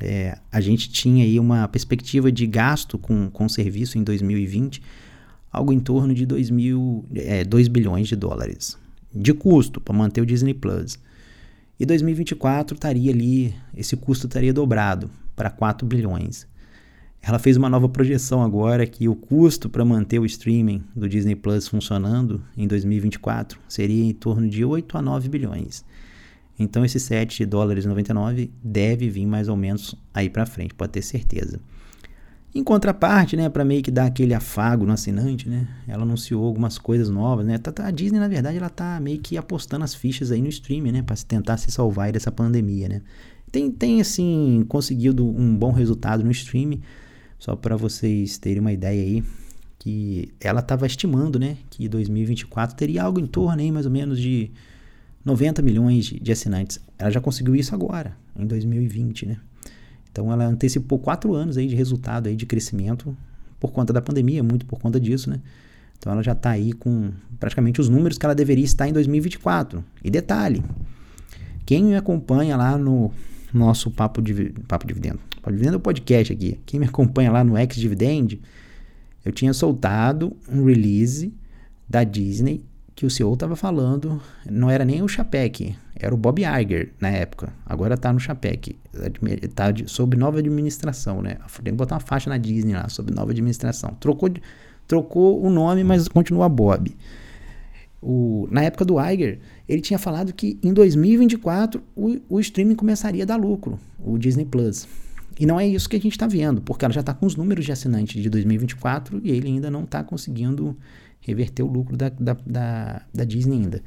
É, 0.05 0.37
a 0.51 0.61
gente 0.61 0.91
tinha 0.91 1.25
aí 1.25 1.39
uma 1.39 1.69
perspectiva 1.69 2.33
de 2.33 2.45
gasto 2.45 2.99
com, 2.99 3.31
com 3.31 3.49
serviço 3.49 3.97
em 3.97 4.03
2020, 4.03 4.83
algo 5.51 5.73
em 5.73 5.79
torno 5.79 6.13
de 6.13 6.27
2, 6.27 6.51
mil, 6.51 7.05
é, 7.15 7.45
2 7.45 7.69
bilhões 7.69 8.09
de 8.09 8.17
dólares 8.17 8.77
de 9.15 9.35
custo 9.35 9.81
para 9.81 9.95
manter 9.95 10.21
o 10.21 10.27
Disney 10.27 10.55
Plus. 10.55 10.99
E 11.79 11.85
2024 11.85 12.75
estaria 12.75 13.13
ali, 13.13 13.55
esse 13.77 13.97
custo 13.97 14.27
estaria 14.27 14.53
dobrado 14.53 15.11
para 15.37 15.51
4 15.51 15.87
bilhões. 15.87 16.47
Ela 17.21 17.39
fez 17.39 17.57
uma 17.57 17.71
nova 17.71 17.89
projeção 17.89 18.43
agora 18.43 18.87
que 18.87 19.09
o 19.09 19.15
custo 19.15 19.69
para 19.69 19.85
manter 19.85 20.19
o 20.19 20.27
streaming 20.27 20.83
do 20.95 21.09
Disney 21.09 21.37
Plus 21.37 21.69
funcionando 21.69 22.43
em 22.57 22.67
2024 22.67 23.61
seria 23.69 24.05
em 24.05 24.13
torno 24.13 24.49
de 24.49 24.65
8 24.65 24.99
a 24.99 25.03
9 25.03 25.29
bilhões. 25.29 25.85
Então 26.63 26.85
esse 26.85 27.01
7 27.01 27.45
dólares 27.45 27.85
99 27.85 28.51
deve 28.63 29.09
vir 29.11 29.27
mais 29.27 29.49
ou 29.49 29.57
menos 29.57 29.95
aí 30.15 30.31
para 30.31 30.47
frente, 30.47 30.75
pode 30.75 30.93
ter 30.93 31.03
certeza. 31.03 31.61
Em 32.55 32.63
contraparte, 32.63 33.35
né, 33.35 33.49
para 33.49 33.65
meio 33.65 33.83
que 33.83 33.91
dar 33.91 34.05
aquele 34.05 34.35
afago 34.35 34.85
no 34.85 34.93
assinante, 34.93 35.49
né, 35.49 35.67
ela 35.89 36.03
anunciou 36.03 36.45
algumas 36.45 36.77
coisas 36.77 37.09
novas, 37.09 37.47
né. 37.47 37.57
Tá, 37.57 37.73
tá, 37.73 37.87
a 37.87 37.91
Disney 37.91 38.21
na 38.21 38.29
verdade 38.29 38.59
ela 38.59 38.69
tá 38.69 39.01
meio 39.01 39.19
que 39.21 39.39
apostando 39.39 39.85
as 39.85 39.95
fichas 39.95 40.31
aí 40.31 40.43
no 40.43 40.49
streaming, 40.49 40.93
né, 40.93 41.03
para 41.03 41.17
tentar 41.17 41.57
se 41.57 41.71
salvar 41.71 42.13
dessa 42.13 42.31
pandemia, 42.31 42.89
né. 42.89 43.03
Tem, 43.51 43.71
tem 43.71 44.01
assim 44.03 44.65
conseguido 44.69 45.27
um 45.27 45.57
bom 45.57 45.73
resultado 45.73 46.23
no 46.23 46.31
streaming, 46.31 46.83
só 47.39 47.57
para 47.57 47.75
vocês 47.75 48.37
terem 48.37 48.61
uma 48.61 48.73
ideia 48.73 49.03
aí, 49.03 49.25
que 49.79 50.33
ela 50.39 50.61
estava 50.61 50.87
estimando, 50.87 51.39
né, 51.39 51.57
que 51.71 51.89
2024 51.89 52.77
teria 52.77 53.03
algo 53.03 53.19
em 53.19 53.27
torno 53.27 53.63
aí 53.63 53.73
mais 53.73 53.87
ou 53.87 53.93
menos 53.93 54.21
de 54.21 54.51
90 55.25 55.63
milhões 55.63 56.07
de, 56.07 56.21
de 56.21 56.33
assinantes. 56.33 56.81
Ela 56.99 57.11
já 57.11 57.21
conseguiu 57.21 57.55
isso 57.55 57.75
agora, 57.75 58.17
em 58.37 58.47
2020, 58.47 59.27
né. 59.27 59.37
Então 60.11 60.31
ela 60.31 60.45
antecipou 60.45 60.99
quatro 60.99 61.35
anos 61.35 61.57
aí 61.57 61.67
de 61.67 61.75
resultado 61.75 62.29
aí 62.29 62.37
de 62.37 62.45
crescimento 62.45 63.17
por 63.59 63.73
conta 63.73 63.93
da 63.93 64.03
pandemia, 64.03 64.43
muito 64.43 64.67
por 64.67 64.79
conta 64.79 65.01
disso, 65.01 65.31
né? 65.31 65.41
Então 65.99 66.13
ela 66.13 66.23
já 66.23 66.33
está 66.33 66.51
aí 66.51 66.73
com 66.73 67.13
praticamente 67.39 67.81
os 67.81 67.89
números 67.89 68.19
que 68.19 68.27
ela 68.27 68.35
deveria 68.35 68.65
estar 68.65 68.89
em 68.89 68.93
2024. 68.93 69.83
E 70.03 70.11
detalhe, 70.11 70.63
quem 71.65 71.85
me 71.85 71.97
acompanha 71.97 72.57
lá 72.57 72.77
no 72.77 73.11
nosso 73.55 73.91
Papo, 73.91 74.21
de, 74.21 74.51
Papo 74.67 74.87
Dividendo, 74.87 75.21
Papo 75.37 75.53
Dividendo 75.53 75.75
é 75.75 75.79
o 75.79 75.81
podcast 75.81 76.33
aqui, 76.33 76.59
quem 76.67 76.81
me 76.81 76.87
acompanha 76.87 77.31
lá 77.31 77.45
no 77.45 77.57
X 77.57 77.77
Dividend, 77.77 78.41
eu 79.25 79.31
tinha 79.31 79.53
soltado 79.53 80.37
um 80.49 80.65
release 80.65 81.33
da 81.89 82.03
Disney 82.03 82.65
que 82.95 83.07
o 83.07 83.11
CEO 83.11 83.33
estava 83.35 83.57
falando, 83.57 84.21
não 84.49 84.71
era 84.71 84.85
nem 84.85 85.03
o 85.03 85.09
Chapek, 85.09 85.75
era 85.95 86.15
o 86.15 86.19
Bob 86.19 86.43
Iger 86.43 86.93
na 87.01 87.09
época. 87.09 87.53
Agora 87.65 87.95
está 87.95 88.13
no 88.13 88.21
Chapek, 88.21 88.77
está 89.43 89.73
sob 89.87 90.17
nova 90.17 90.39
administração, 90.39 91.23
né? 91.23 91.39
Tem 91.63 91.73
que 91.73 91.79
botar 91.79 91.97
uma 91.97 92.01
faixa 92.01 92.29
na 92.29 92.37
Disney 92.37 92.75
lá, 92.75 92.89
sob 92.89 93.13
nova 93.13 93.31
administração. 93.31 93.97
Trocou, 93.99 94.31
trocou 94.87 95.43
o 95.43 95.51
nome, 95.51 95.83
mas 95.85 96.07
continua 96.09 96.49
Bob. 96.49 96.95
O, 98.01 98.49
na 98.51 98.65
época 98.65 98.85
do 98.85 99.01
Iger, 99.01 99.39
ele 99.69 99.81
tinha 99.81 99.99
falado 99.99 100.33
que 100.33 100.59
em 100.63 100.73
2024 100.73 101.81
o, 101.95 102.17
o 102.29 102.41
streaming 102.41 102.75
começaria 102.75 103.23
a 103.23 103.27
dar 103.27 103.37
lucro, 103.37 103.79
o 104.05 104.19
Disney 104.19 104.45
Plus. 104.45 104.89
E 105.39 105.47
não 105.47 105.59
é 105.59 105.67
isso 105.67 105.89
que 105.89 105.97
a 105.97 106.01
gente 106.01 106.13
está 106.13 106.27
vendo, 106.27 106.61
porque 106.61 106.85
ela 106.85 106.93
já 106.93 107.01
está 107.01 107.15
com 107.15 107.25
os 107.25 107.37
números 107.37 107.65
de 107.65 107.73
assinantes 107.73 108.23
de 108.23 108.29
2024 108.29 109.21
e 109.25 109.31
ele 109.31 109.49
ainda 109.49 109.71
não 109.71 109.85
está 109.85 110.03
conseguindo 110.05 110.77
reverter 111.23 111.63
o 111.63 111.67
lucro 111.67 111.97
da, 111.97 112.09
da, 112.11 112.37
da, 112.47 113.03
da 113.13 113.25
Disney 113.25 113.57
ainda. 113.57 113.83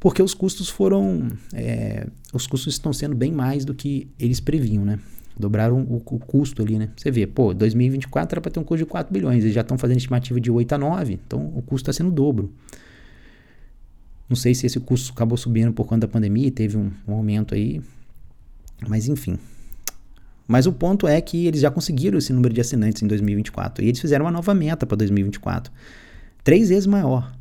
Porque 0.00 0.22
os 0.22 0.34
custos 0.34 0.68
foram. 0.68 1.28
É, 1.52 2.06
os 2.32 2.46
custos 2.46 2.74
estão 2.74 2.92
sendo 2.92 3.14
bem 3.14 3.30
mais 3.30 3.64
do 3.64 3.74
que 3.74 4.08
eles 4.18 4.40
previam, 4.40 4.84
né? 4.84 4.98
Dobraram 5.38 5.80
o, 5.82 5.96
o 5.96 6.18
custo 6.18 6.62
ali, 6.62 6.78
né? 6.78 6.90
Você 6.96 7.10
vê, 7.10 7.26
pô, 7.26 7.54
2024 7.54 8.34
era 8.34 8.40
para 8.40 8.50
ter 8.50 8.60
um 8.60 8.64
custo 8.64 8.84
de 8.84 8.90
4 8.90 9.12
bilhões, 9.12 9.44
eles 9.44 9.54
já 9.54 9.60
estão 9.60 9.78
fazendo 9.78 9.98
estimativa 9.98 10.40
de 10.40 10.50
8 10.50 10.72
a 10.72 10.78
9, 10.78 11.20
então 11.26 11.52
o 11.54 11.62
custo 11.62 11.88
está 11.88 11.92
sendo 11.92 12.10
dobro. 12.10 12.52
Não 14.28 14.36
sei 14.36 14.54
se 14.54 14.66
esse 14.66 14.80
custo 14.80 15.12
acabou 15.12 15.38
subindo 15.38 15.72
por 15.72 15.86
conta 15.86 16.06
da 16.06 16.08
pandemia, 16.08 16.50
teve 16.50 16.76
um, 16.76 16.90
um 17.06 17.14
aumento 17.14 17.54
aí, 17.54 17.80
mas 18.88 19.08
enfim. 19.08 19.38
Mas 20.48 20.66
o 20.66 20.72
ponto 20.72 21.06
é 21.06 21.20
que 21.20 21.46
eles 21.46 21.60
já 21.60 21.70
conseguiram 21.70 22.18
esse 22.18 22.32
número 22.32 22.52
de 22.52 22.60
assinantes 22.60 23.02
em 23.02 23.06
2024 23.06 23.84
e 23.84 23.88
eles 23.88 24.00
fizeram 24.00 24.24
uma 24.24 24.32
nova 24.32 24.52
meta 24.52 24.84
para 24.84 24.96
2024 24.96 25.72
três 26.44 26.68
vezes 26.68 26.86
maior. 26.86 27.32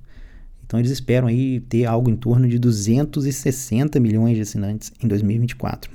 Então 0.66 0.80
eles 0.80 0.92
esperam 0.92 1.28
aí 1.28 1.60
ter 1.60 1.86
algo 1.86 2.10
em 2.10 2.16
torno 2.16 2.48
de 2.48 2.58
260 2.58 4.00
milhões 4.00 4.36
de 4.36 4.42
assinantes 4.42 4.92
em 5.04 5.08
2024. 5.08 5.92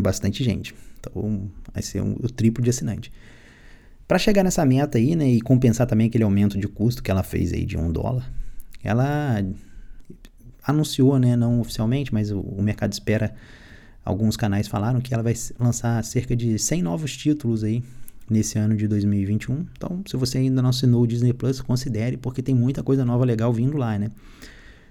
Bastante 0.00 0.42
gente. 0.42 0.74
Então 0.98 1.50
vai 1.72 1.82
ser 1.82 2.02
um, 2.02 2.12
o 2.12 2.30
triplo 2.30 2.64
de 2.64 2.70
assinante. 2.70 3.12
Para 4.06 4.18
chegar 4.18 4.42
nessa 4.42 4.64
meta 4.64 4.96
aí, 4.96 5.14
né, 5.14 5.28
e 5.28 5.40
compensar 5.40 5.86
também 5.86 6.06
aquele 6.06 6.24
aumento 6.24 6.58
de 6.58 6.66
custo 6.66 7.02
que 7.02 7.10
ela 7.10 7.22
fez 7.22 7.52
aí 7.52 7.66
de 7.66 7.76
um 7.76 7.92
dólar, 7.92 8.32
ela 8.82 9.44
anunciou, 10.66 11.18
né, 11.18 11.36
não 11.36 11.60
oficialmente, 11.60 12.12
mas 12.12 12.30
o, 12.30 12.40
o 12.40 12.62
mercado 12.62 12.92
espera, 12.92 13.34
alguns 14.02 14.34
canais 14.34 14.66
falaram 14.66 14.98
que 15.00 15.12
ela 15.12 15.22
vai 15.22 15.34
lançar 15.58 16.02
cerca 16.04 16.34
de 16.34 16.58
100 16.58 16.82
novos 16.82 17.14
títulos 17.14 17.62
aí 17.62 17.82
nesse 18.30 18.58
ano 18.58 18.76
de 18.76 18.86
2021. 18.86 19.66
Então, 19.76 20.02
se 20.06 20.16
você 20.16 20.38
ainda 20.38 20.62
não 20.62 20.70
assinou 20.70 21.02
o 21.02 21.06
Disney 21.06 21.32
Plus, 21.32 21.60
considere, 21.60 22.16
porque 22.16 22.42
tem 22.42 22.54
muita 22.54 22.82
coisa 22.82 23.04
nova 23.04 23.24
legal 23.24 23.52
vindo 23.52 23.76
lá, 23.76 23.98
né? 23.98 24.10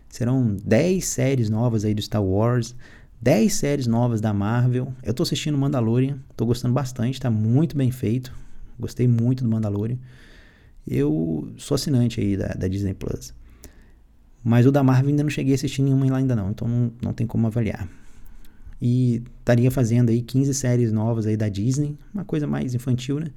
Serão 0.10 0.56
10 0.64 1.06
séries 1.06 1.50
novas 1.50 1.84
aí 1.86 1.94
do 1.94 2.02
Star 2.02 2.24
Wars, 2.24 2.76
10 3.22 3.54
séries 3.54 3.88
novas 3.88 4.22
da 4.22 4.34
Marvel. 4.34 4.94
Eu 5.04 5.14
tô 5.14 5.24
assistindo 5.24 5.58
Mandalorian, 5.58 6.18
tô 6.36 6.46
gostando 6.46 6.74
bastante, 6.74 7.20
tá 7.20 7.30
muito 7.30 7.76
bem 7.76 7.92
feito. 7.92 8.34
Gostei 8.80 9.08
muito 9.08 9.44
do 9.44 9.50
Mandalorian. 9.50 9.98
Eu 10.88 11.52
sou 11.58 11.76
assinante 11.76 12.22
aí 12.22 12.38
da, 12.38 12.48
da 12.48 12.68
Disney 12.68 12.94
Plus. 12.94 13.34
Mas 14.44 14.66
o 14.66 14.72
da 14.72 14.82
Marvel 14.84 15.10
ainda 15.10 15.24
não 15.24 15.30
cheguei 15.30 15.54
a 15.54 15.56
assistir 15.56 15.82
nenhuma 15.82 16.06
lá 16.10 16.18
ainda 16.18 16.36
não, 16.36 16.52
então 16.52 16.68
não, 16.68 16.92
não 17.02 17.14
tem 17.14 17.28
como 17.28 17.48
avaliar 17.48 17.90
e 18.82 19.24
estaria 19.40 19.72
fazendo 19.72 20.10
aí 20.10 20.22
15 20.22 20.54
séries 20.54 20.92
novas 20.92 21.26
aí 21.26 21.36
da 21.36 21.50
Disney, 21.50 21.98
uma 22.14 22.24
coisa 22.24 22.46
mais 22.46 22.76
infantil, 22.76 23.20
né? 23.20 23.32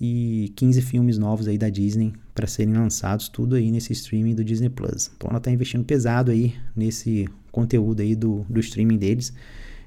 E 0.00 0.52
15 0.56 0.82
filmes 0.82 1.18
novos 1.18 1.48
aí 1.48 1.56
da 1.56 1.70
Disney 1.70 2.12
para 2.34 2.46
serem 2.46 2.74
lançados, 2.74 3.28
tudo 3.28 3.56
aí 3.56 3.70
nesse 3.70 3.92
streaming 3.92 4.34
do 4.34 4.44
Disney 4.44 4.68
Plus. 4.68 5.10
Então 5.16 5.30
ela 5.30 5.38
está 5.38 5.50
investindo 5.50 5.84
pesado 5.84 6.30
aí 6.30 6.54
nesse 6.74 7.26
conteúdo 7.50 8.02
aí 8.02 8.14
do, 8.14 8.44
do 8.48 8.60
streaming 8.60 8.98
deles 8.98 9.32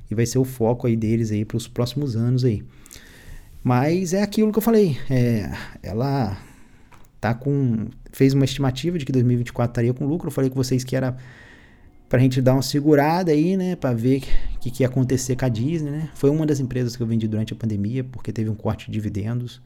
e 0.10 0.16
vai 0.16 0.26
ser 0.26 0.40
o 0.40 0.44
foco 0.44 0.88
aí 0.88 0.96
deles 0.96 1.32
aí 1.32 1.46
para 1.46 1.58
os 1.58 1.68
próximos 1.68 2.16
anos 2.16 2.44
aí. 2.44 2.64
Mas 3.64 4.14
é 4.14 4.24
aquilo 4.24 4.52
que 4.52 4.58
eu 4.58 4.64
falei, 4.64 4.98
é, 5.10 5.52
ela 5.84 6.38
tá 7.22 7.34
com 7.34 7.88
fez 8.12 8.34
uma 8.34 8.46
estimativa 8.46 8.98
de 8.98 9.06
que 9.06 9.12
2024 9.12 9.72
estaria 9.72 9.94
com 9.94 10.06
lucro. 10.06 10.28
Eu 10.28 10.32
falei 10.32 10.50
com 10.50 10.56
vocês 10.56 10.84
que 10.84 10.96
era 10.96 11.16
pra 12.10 12.18
gente 12.20 12.42
dar 12.42 12.54
uma 12.54 12.64
segurada 12.64 13.32
aí, 13.32 13.56
né, 13.56 13.76
para 13.76 13.94
ver 13.94 14.24
o 14.56 14.60
que, 14.60 14.72
que 14.72 14.84
ia 14.84 14.88
acontecer 14.88 15.36
com 15.36 15.46
a 15.46 15.50
Disney, 15.50 15.92
né? 15.92 16.10
Foi 16.16 16.30
uma 16.32 16.46
das 16.46 16.60
empresas 16.60 16.96
que 16.96 17.04
eu 17.04 17.08
vendi 17.08 17.28
durante 17.28 17.54
a 17.54 17.56
pandemia, 17.56 18.04
porque 18.04 18.34
teve 18.34 18.50
um 18.50 18.56
corte 18.56 18.88
de 18.88 18.92
dividendos. 18.92 19.62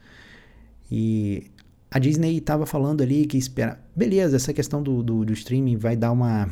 E 0.91 1.49
a 1.89 1.97
Disney 1.97 2.37
estava 2.37 2.65
falando 2.65 3.01
ali 3.01 3.25
que 3.25 3.37
espera. 3.37 3.79
Beleza, 3.95 4.35
essa 4.35 4.53
questão 4.53 4.83
do, 4.83 5.01
do, 5.01 5.23
do, 5.23 5.33
streaming 5.33 5.77
vai 5.77 5.95
dar 5.95 6.11
uma, 6.11 6.49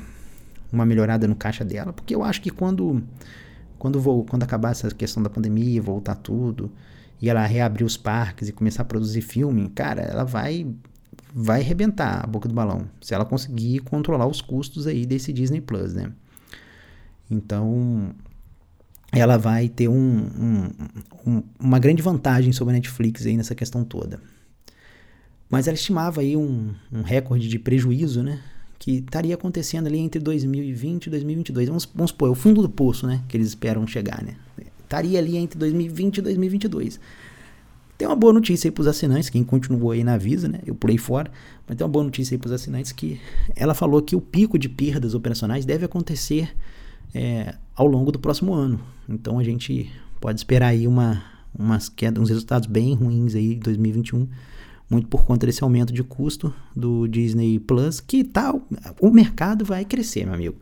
uma 0.72 0.86
melhorada 0.86 1.28
no 1.28 1.36
caixa 1.36 1.66
dela, 1.66 1.92
porque 1.92 2.16
eu 2.16 2.24
acho 2.24 2.42
que 2.42 2.50
quando, 2.50 3.04
quando, 3.78 4.00
vou, 4.00 4.24
quando 4.24 4.44
acabar 4.44 4.72
essa 4.72 4.89
questão 4.92 5.22
da 5.22 5.30
pandemia, 5.30 5.82
voltar 5.82 6.16
tudo, 6.16 6.72
e 7.22 7.30
ela 7.30 7.46
reabrir 7.46 7.84
os 7.84 7.98
parques 7.98 8.48
e 8.48 8.54
começar 8.54 8.84
a 8.84 8.86
produzir 8.86 9.22
filme, 9.22 9.70
cara, 9.70 10.02
ela 10.02 10.24
vai 10.24 10.66
vai 11.34 11.62
arrebentar 11.62 12.24
a 12.24 12.28
boca 12.28 12.47
do 12.47 12.53
balão, 12.53 12.88
se 13.01 13.14
ela 13.14 13.26
conseguir 13.26 13.80
controlar 13.80 14.28
os 14.28 14.41
custos 14.41 14.88
aí 14.88 15.05
desse 15.05 15.32
Disney 15.32 15.62
Plus, 15.62 15.93
né? 15.93 16.12
Então, 17.30 18.14
ela 19.12 19.38
vai 19.38 19.70
ter 19.70 19.88
um, 19.88 19.93
um, 19.95 20.70
um, 21.26 21.43
uma 21.59 21.80
grande 21.80 22.01
vantagem 22.01 22.51
sobre 22.51 22.74
a 22.74 22.76
Netflix 22.76 23.26
aí 23.26 23.38
nessa 23.38 23.55
questão 23.55 23.84
toda. 23.84 24.20
Mas 25.49 25.68
ela 25.68 25.76
estimava 25.76 26.22
aí 26.22 26.38
um, 26.38 26.74
um 26.91 27.01
recorde 27.01 27.47
de 27.47 27.59
prejuízo, 27.59 28.24
né? 28.24 28.41
Que 28.80 28.99
estaria 28.99 29.36
acontecendo 29.36 29.88
ali 29.88 29.99
entre 29.99 30.20
2020 30.22 31.07
e 31.07 31.09
2022. 31.09 31.68
Vamos, 31.68 31.89
vamos 31.93 32.12
supor, 32.12 32.30
é 32.30 32.32
o 32.32 32.36
fundo 32.36 32.62
do 32.62 32.70
poço, 32.70 33.05
né? 33.05 33.22
Que 33.28 33.36
eles 33.36 33.49
esperam 33.49 33.86
chegar, 33.86 34.24
né? 34.24 34.36
Estaria 34.84 35.20
ali 35.20 35.38
entre 35.38 35.59
2020 35.59 36.18
e 36.18 36.22
2022. 36.22 36.99
Tem 38.02 38.08
uma 38.08 38.16
boa 38.16 38.34
notícia 38.34 38.68
aí 38.68 38.72
para 38.72 38.82
os 38.82 38.88
assinantes, 38.88 39.30
quem 39.30 39.43
continuou 39.43 39.91
aí 39.91 40.04
na 40.04 40.18
Visa, 40.18 40.47
né? 40.47 40.58
Eu 40.66 40.74
pulei 40.74 40.97
fora, 40.97 41.32
mas 41.68 41.78
tem 41.78 41.86
uma 41.86 41.91
boa 41.91 42.04
notícia 42.04 42.34
aí 42.34 42.39
para 42.39 42.47
os 42.47 42.52
assinantes 42.52 42.91
que 42.91 43.22
ela 43.56 43.76
falou 43.76 44.02
que 44.02 44.16
o 44.16 44.20
pico 44.20 44.58
de 44.58 44.68
perdas 44.68 45.14
operacionais 45.14 45.66
deve 45.66 45.86
acontecer 45.86 46.52
é, 47.14 47.54
ao 47.76 47.86
longo 47.86 48.12
do 48.12 48.18
próximo 48.18 48.56
ano. 48.56 48.80
Então 49.08 49.38
a 49.38 49.43
gente 49.43 49.91
pode 50.20 50.39
esperar 50.39 50.70
aí 50.70 50.88
uma, 50.88 51.22
umas 51.54 51.89
quedas, 51.89 52.24
uns 52.24 52.30
resultados 52.30 52.68
bem 52.68 52.95
ruins 52.95 53.36
aí 53.36 53.54
em 53.54 53.60
2021 53.60 54.28
muito 54.89 55.08
por 55.08 55.24
conta 55.24 55.45
desse 55.45 55.64
aumento 55.64 55.93
de 55.93 56.04
custo 56.04 56.52
do 56.76 57.08
Disney 57.08 57.60
Plus, 57.60 57.99
que 57.99 58.24
tal 58.24 58.62
tá, 58.62 58.95
o 58.99 59.12
mercado 59.12 59.64
vai 59.64 59.86
crescer, 59.86 60.26
meu 60.26 60.34
amigo. 60.34 60.56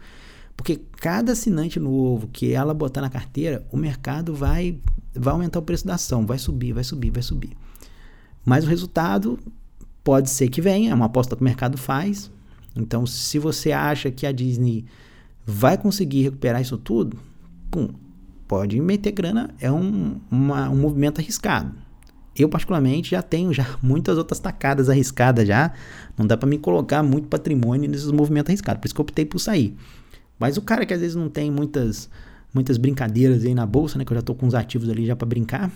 Porque 0.58 0.82
cada 0.98 1.32
assinante 1.32 1.80
novo 1.80 2.28
que 2.28 2.52
ela 2.52 2.74
botar 2.74 3.00
na 3.00 3.10
carteira, 3.10 3.66
o 3.72 3.78
mercado 3.78 4.36
vai 4.36 4.78
vai 5.20 5.34
aumentar 5.34 5.60
o 5.60 5.64
preço 5.64 5.86
da 5.86 5.96
ação, 5.96 6.26
vai 6.26 6.38
subir, 6.38 6.74
vai 6.74 6.84
subir, 6.84 7.12
vai 7.12 7.22
subir. 7.22 7.52
Mas 8.46 8.64
o 8.64 8.68
resultado 8.68 9.38
pode 10.04 10.30
ser 10.30 10.50
que 10.50 10.62
venha, 10.62 10.92
é 10.92 10.94
uma 10.94 11.06
aposta 11.06 11.36
que 11.36 11.42
o 11.42 11.46
mercado 11.46 11.78
faz. 11.78 12.32
Então, 12.76 13.06
se 13.06 13.38
você 13.38 13.72
acha 13.72 14.10
que 14.10 14.26
a 14.26 14.32
Disney 14.32 14.86
vai 15.46 15.78
conseguir 15.78 16.24
recuperar 16.24 16.62
isso 16.62 16.78
tudo, 16.78 17.18
pum, 17.70 17.90
pode 18.48 18.80
meter 18.80 19.12
grana, 19.12 19.54
é 19.60 19.72
um, 19.72 20.20
uma, 20.32 20.70
um 20.70 20.76
movimento 20.76 21.20
arriscado. 21.20 21.74
Eu, 22.36 22.48
particularmente, 22.48 23.12
já 23.12 23.22
tenho 23.22 23.54
já 23.54 23.66
muitas 23.82 24.18
outras 24.18 24.40
tacadas 24.40 24.90
arriscadas 24.90 25.48
já. 25.48 25.74
Não 26.18 26.26
dá 26.26 26.38
para 26.38 26.48
me 26.48 26.58
colocar 26.58 27.04
muito 27.04 27.28
patrimônio 27.28 27.90
nesses 27.90 28.12
movimentos 28.12 28.50
arriscados. 28.50 28.80
Por 28.80 28.88
isso 28.88 28.96
que 28.96 29.02
eu 29.02 29.04
optei 29.04 29.26
por 29.26 29.40
sair. 29.40 29.76
Mas 30.40 30.56
o 30.56 30.62
cara 30.62 30.86
que 30.86 30.94
às 30.94 31.02
vezes 31.02 31.16
não 31.16 31.30
tem 31.30 31.52
muitas 31.52 32.10
muitas 32.54 32.78
brincadeiras 32.78 33.46
aí 33.46 33.54
na 33.54 33.66
bolsa, 33.66 33.98
né? 33.98 34.06
Que 34.06 34.12
eu 34.12 34.18
já 34.18 34.22
tô 34.22 34.36
com 34.36 34.48
os 34.48 34.54
ativos 34.54 34.90
ali 34.90 35.06
já 35.06 35.16
para 35.16 35.28
brincar. 35.28 35.72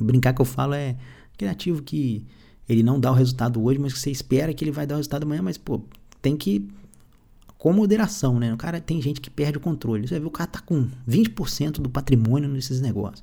Brincar 0.00 0.32
que 0.32 0.40
eu 0.40 0.46
falo 0.46 0.74
é 0.74 0.96
aquele 1.34 1.50
ativo 1.50 1.82
que 1.82 2.24
ele 2.68 2.82
não 2.82 2.98
dá 2.98 3.10
o 3.10 3.14
resultado 3.14 3.62
hoje, 3.62 3.78
mas 3.78 3.92
que 3.92 3.98
você 3.98 4.10
espera 4.10 4.54
que 4.54 4.64
ele 4.64 4.70
vai 4.72 4.86
dar 4.86 4.94
o 4.94 4.98
resultado 4.98 5.24
amanhã, 5.24 5.42
mas 5.42 5.58
pô, 5.58 5.82
tem 6.20 6.36
que 6.36 6.68
com 7.62 7.72
moderação, 7.72 8.40
né? 8.40 8.52
O 8.52 8.56
cara 8.56 8.80
tem 8.80 9.00
gente 9.00 9.20
que 9.20 9.30
perde 9.30 9.58
o 9.58 9.60
controle. 9.60 10.08
Você 10.08 10.18
ver 10.18 10.26
o 10.26 10.30
cara 10.30 10.50
tá 10.50 10.60
com 10.60 10.88
20% 11.08 11.74
do 11.74 11.88
patrimônio 11.88 12.48
nesses 12.48 12.80
negócios. 12.80 13.22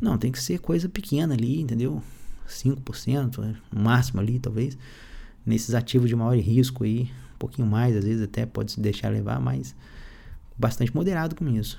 Não, 0.00 0.18
tem 0.18 0.32
que 0.32 0.42
ser 0.42 0.58
coisa 0.58 0.88
pequena 0.88 1.34
ali, 1.34 1.60
entendeu? 1.60 2.02
5%, 2.48 3.56
no 3.70 3.80
máximo 3.80 4.20
ali, 4.20 4.40
talvez. 4.40 4.76
Nesses 5.46 5.72
ativos 5.72 6.08
de 6.08 6.16
maior 6.16 6.36
risco 6.36 6.82
aí, 6.82 7.10
um 7.34 7.38
pouquinho 7.38 7.68
mais, 7.68 7.96
às 7.96 8.04
vezes 8.04 8.22
até 8.22 8.44
pode 8.44 8.72
se 8.72 8.80
deixar 8.80 9.10
levar, 9.10 9.40
mas 9.40 9.74
bastante 10.60 10.94
moderado 10.94 11.34
com 11.34 11.48
isso. 11.48 11.78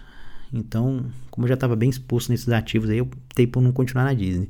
Então, 0.51 1.05
como 1.29 1.45
eu 1.45 1.49
já 1.49 1.53
estava 1.53 1.75
bem 1.75 1.89
exposto 1.89 2.29
nesses 2.29 2.49
ativos 2.49 2.89
aí, 2.89 2.97
eu 2.97 3.05
optei 3.05 3.47
por 3.47 3.61
não 3.61 3.71
continuar 3.71 4.03
na 4.03 4.13
Disney. 4.13 4.49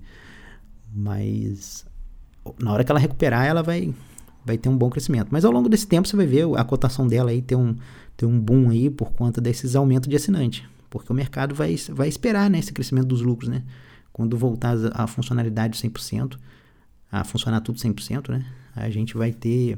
Mas 0.94 1.86
na 2.60 2.74
hora 2.74 2.84
que 2.84 2.92
ela 2.92 3.00
recuperar, 3.00 3.46
ela 3.46 3.62
vai 3.62 3.94
vai 4.44 4.58
ter 4.58 4.70
um 4.70 4.78
bom 4.78 4.90
crescimento. 4.90 5.28
Mas 5.32 5.46
ao 5.46 5.52
longo 5.52 5.70
desse 5.70 5.88
tempo 5.88 6.08
você 6.08 6.16
vai 6.16 6.26
ver 6.26 6.46
a 6.58 6.64
cotação 6.64 7.08
dela 7.08 7.30
aí 7.30 7.42
ter 7.42 7.56
um, 7.56 7.76
ter 8.18 8.26
um 8.26 8.40
boom 8.40 8.70
aí 8.70 8.90
por 8.90 9.12
conta 9.12 9.40
desses 9.40 9.76
aumentos 9.76 10.10
de 10.10 10.16
assinante. 10.16 10.68
Porque 10.90 11.12
o 11.12 11.16
mercado 11.16 11.56
vai, 11.56 11.76
vai 11.90 12.08
esperar 12.08 12.50
né, 12.50 12.60
esse 12.60 12.74
crescimento 12.74 13.08
dos 13.08 13.22
lucros, 13.22 13.50
né? 13.50 13.64
Quando 14.12 14.38
voltar 14.38 14.76
a, 14.94 15.08
funcionalidade 15.08 15.80
100%, 15.80 16.38
a 17.12 17.24
funcionar 17.24 17.62
tudo 17.62 17.80
100%, 17.80 18.30
né? 18.30 18.46
A 18.76 18.90
gente 18.90 19.16
vai 19.16 19.32
ter 19.32 19.78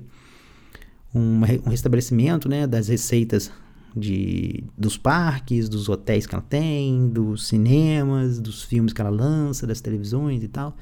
um, 1.13 1.41
um 1.65 1.69
restabelecimento 1.69 2.49
né, 2.49 2.65
das 2.65 2.87
receitas 2.87 3.51
de, 3.95 4.63
dos 4.77 4.97
parques, 4.97 5.69
dos 5.69 5.89
hotéis 5.89 6.25
que 6.25 6.35
ela 6.35 6.43
tem, 6.47 7.09
dos 7.09 7.47
cinemas, 7.47 8.39
dos 8.39 8.63
filmes 8.63 8.93
que 8.93 9.01
ela 9.01 9.09
lança, 9.09 9.67
das 9.67 9.81
televisões 9.81 10.43
e 10.43 10.47
tal. 10.47 10.75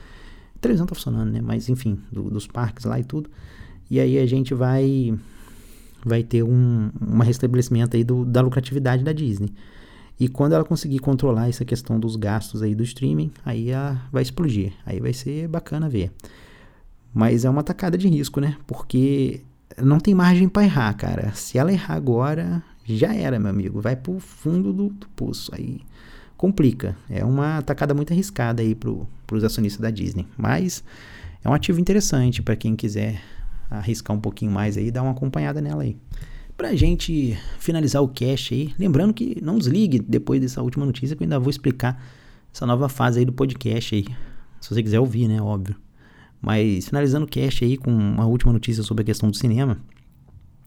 A 0.55 0.59
televisão 0.59 0.85
tá 0.85 0.95
funcionando, 0.95 1.31
né? 1.31 1.41
Mas 1.41 1.69
enfim, 1.69 1.99
do, 2.11 2.29
dos 2.29 2.47
parques 2.47 2.85
lá 2.85 2.99
e 2.99 3.03
tudo. 3.03 3.29
E 3.89 3.99
aí 3.99 4.17
a 4.19 4.25
gente 4.25 4.53
vai 4.53 5.13
vai 6.03 6.23
ter 6.23 6.43
um, 6.43 6.89
um 6.99 7.19
restabelecimento 7.19 7.95
aí 7.95 8.03
do, 8.03 8.25
da 8.25 8.41
lucratividade 8.41 9.03
da 9.03 9.11
Disney. 9.11 9.53
E 10.19 10.27
quando 10.27 10.53
ela 10.53 10.63
conseguir 10.63 10.99
controlar 10.99 11.49
essa 11.49 11.65
questão 11.65 11.99
dos 11.99 12.15
gastos 12.15 12.61
aí 12.61 12.75
do 12.75 12.83
streaming, 12.83 13.31
aí 13.43 13.69
ela 13.69 14.01
vai 14.11 14.21
explodir. 14.21 14.73
Aí 14.85 14.99
vai 14.99 15.13
ser 15.13 15.47
bacana 15.47 15.89
ver. 15.89 16.11
Mas 17.13 17.43
é 17.43 17.49
uma 17.49 17.63
tacada 17.63 17.97
de 17.97 18.07
risco, 18.07 18.39
né? 18.39 18.55
Porque 18.65 19.41
não 19.81 19.99
tem 19.99 20.13
margem 20.13 20.47
para 20.47 20.63
errar, 20.63 20.93
cara. 20.93 21.31
Se 21.33 21.57
ela 21.57 21.71
errar 21.71 21.95
agora, 21.95 22.63
já 22.85 23.13
era, 23.13 23.39
meu 23.39 23.49
amigo. 23.49 23.81
Vai 23.81 23.95
pro 23.95 24.19
fundo 24.19 24.73
do, 24.73 24.89
do 24.89 25.07
poço. 25.09 25.51
Aí 25.53 25.81
complica. 26.37 26.97
É 27.09 27.23
uma 27.23 27.61
tacada 27.61 27.93
muito 27.93 28.11
arriscada 28.11 28.61
aí 28.61 28.73
pro, 28.73 29.07
pros 29.27 29.43
acionistas 29.43 29.81
da 29.81 29.91
Disney. 29.91 30.27
Mas 30.37 30.83
é 31.43 31.49
um 31.49 31.53
ativo 31.53 31.79
interessante 31.79 32.41
para 32.41 32.55
quem 32.55 32.75
quiser 32.75 33.21
arriscar 33.69 34.15
um 34.15 34.19
pouquinho 34.19 34.51
mais 34.51 34.77
aí, 34.77 34.91
dar 34.91 35.03
uma 35.03 35.11
acompanhada 35.11 35.61
nela 35.61 35.83
aí. 35.83 35.95
Pra 36.57 36.75
gente 36.75 37.37
finalizar 37.57 38.03
o 38.03 38.07
cast 38.07 38.53
aí, 38.53 38.73
lembrando 38.77 39.13
que 39.13 39.41
não 39.41 39.57
desligue 39.57 39.99
depois 39.99 40.41
dessa 40.41 40.61
última 40.61 40.85
notícia 40.85 41.15
que 41.15 41.23
eu 41.23 41.25
ainda 41.25 41.39
vou 41.39 41.49
explicar 41.49 42.03
essa 42.53 42.65
nova 42.65 42.89
fase 42.89 43.19
aí 43.19 43.25
do 43.25 43.33
podcast 43.33 43.95
aí. 43.95 44.05
Se 44.59 44.69
você 44.69 44.83
quiser 44.83 44.99
ouvir, 44.99 45.27
né, 45.27 45.41
óbvio. 45.41 45.75
Mas 46.41 46.87
finalizando 46.87 47.25
o 47.25 47.29
cast 47.29 47.63
aí 47.63 47.77
com 47.77 47.91
uma 47.91 48.25
última 48.25 48.51
notícia 48.51 48.83
sobre 48.83 49.03
a 49.03 49.05
questão 49.05 49.29
do 49.29 49.37
cinema 49.37 49.77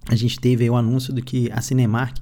a 0.09 0.15
gente 0.15 0.39
teve 0.39 0.69
o 0.69 0.77
anúncio 0.77 1.13
de 1.13 1.23
que 1.23 1.51
a 1.53 1.61
Cinemark 1.61 2.19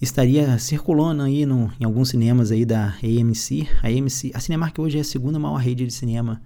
estaria 0.00 0.56
circulando 0.58 1.22
aí 1.22 1.44
no, 1.44 1.72
em 1.80 1.84
alguns 1.84 2.10
cinemas 2.10 2.52
aí 2.52 2.64
da 2.64 2.94
AMC. 3.02 3.68
A 3.82 3.88
AMC, 3.88 4.30
a 4.34 4.40
Cinemark 4.40 4.78
hoje 4.78 4.98
é 4.98 5.00
a 5.00 5.04
segunda 5.04 5.38
maior 5.38 5.56
rede 5.56 5.86
de 5.86 5.92
cinema 5.92 6.40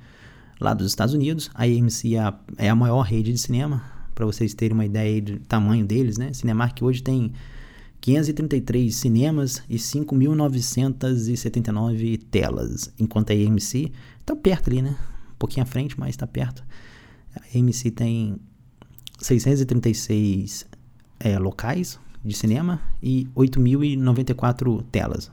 lá 0.61 0.75
dos 0.75 0.89
Estados 0.89 1.15
Unidos. 1.15 1.51
A 1.55 1.65
AMC 1.65 2.15
é 2.15 2.21
a, 2.21 2.39
é 2.57 2.69
a 2.69 2.75
maior 2.75 3.03
rede 3.03 3.33
de 3.33 3.39
cinema, 3.39 3.83
para 4.15 4.27
vocês 4.27 4.53
terem 4.55 4.75
uma 4.75 4.85
ideia 4.85 5.21
do 5.21 5.41
tamanho 5.41 5.85
deles, 5.85 6.19
né? 6.19 6.33
Cinemark 6.33 6.81
hoje 6.83 7.03
tem 7.03 7.33
533 8.01 8.95
cinemas 8.95 9.61
e 9.69 9.77
5.979 9.77 12.21
telas, 12.31 12.93
enquanto 12.99 13.31
a 13.31 13.35
AMC 13.35 13.93
está 14.21 14.37
perto 14.37 14.69
ali, 14.69 14.83
né? 14.83 14.97
Um 15.31 15.35
pouquinho 15.39 15.63
à 15.63 15.67
frente, 15.67 15.99
mas 15.99 16.11
está 16.11 16.27
perto. 16.27 16.63
A 17.35 17.41
AMC 17.57 17.91
tem 17.91 18.39
636 19.23 20.67
é, 21.19 21.39
locais 21.39 21.99
de 22.25 22.37
cinema 22.37 22.81
e 23.03 23.27
8.094 23.35 24.85
telas. 24.91 25.31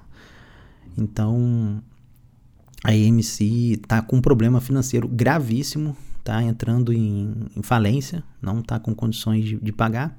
Então, 0.97 1.81
a 2.83 2.91
AMC 2.91 3.73
está 3.73 4.01
com 4.01 4.17
um 4.17 4.21
problema 4.21 4.61
financeiro 4.61 5.07
gravíssimo, 5.07 5.95
está 6.19 6.41
entrando 6.43 6.93
em, 6.93 7.33
em, 7.55 7.61
falência, 7.61 8.23
não 8.41 8.59
está 8.59 8.79
com 8.79 8.93
condições 8.93 9.45
de, 9.45 9.57
de, 9.57 9.71
pagar. 9.71 10.17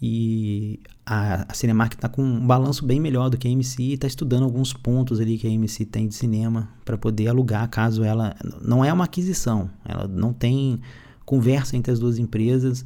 E 0.00 0.80
a, 1.06 1.50
a 1.50 1.54
Cinemark 1.54 1.94
está 1.94 2.08
com 2.08 2.22
um 2.22 2.46
balanço 2.46 2.84
bem 2.84 3.00
melhor 3.00 3.30
do 3.30 3.38
que 3.38 3.48
a 3.48 3.50
AMC 3.50 3.80
e 3.80 3.94
está 3.94 4.06
estudando 4.06 4.42
alguns 4.42 4.72
pontos 4.72 5.20
ali 5.20 5.38
que 5.38 5.46
a 5.46 5.50
AMC 5.50 5.86
tem 5.86 6.08
de 6.08 6.14
cinema 6.14 6.68
para 6.84 6.98
poder 6.98 7.28
alugar, 7.28 7.68
caso 7.68 8.04
ela. 8.04 8.36
Não 8.60 8.84
é 8.84 8.92
uma 8.92 9.04
aquisição, 9.04 9.70
ela 9.84 10.06
não 10.06 10.32
tem 10.32 10.80
conversa 11.24 11.76
entre 11.76 11.92
as 11.92 11.98
duas 11.98 12.18
empresas, 12.18 12.84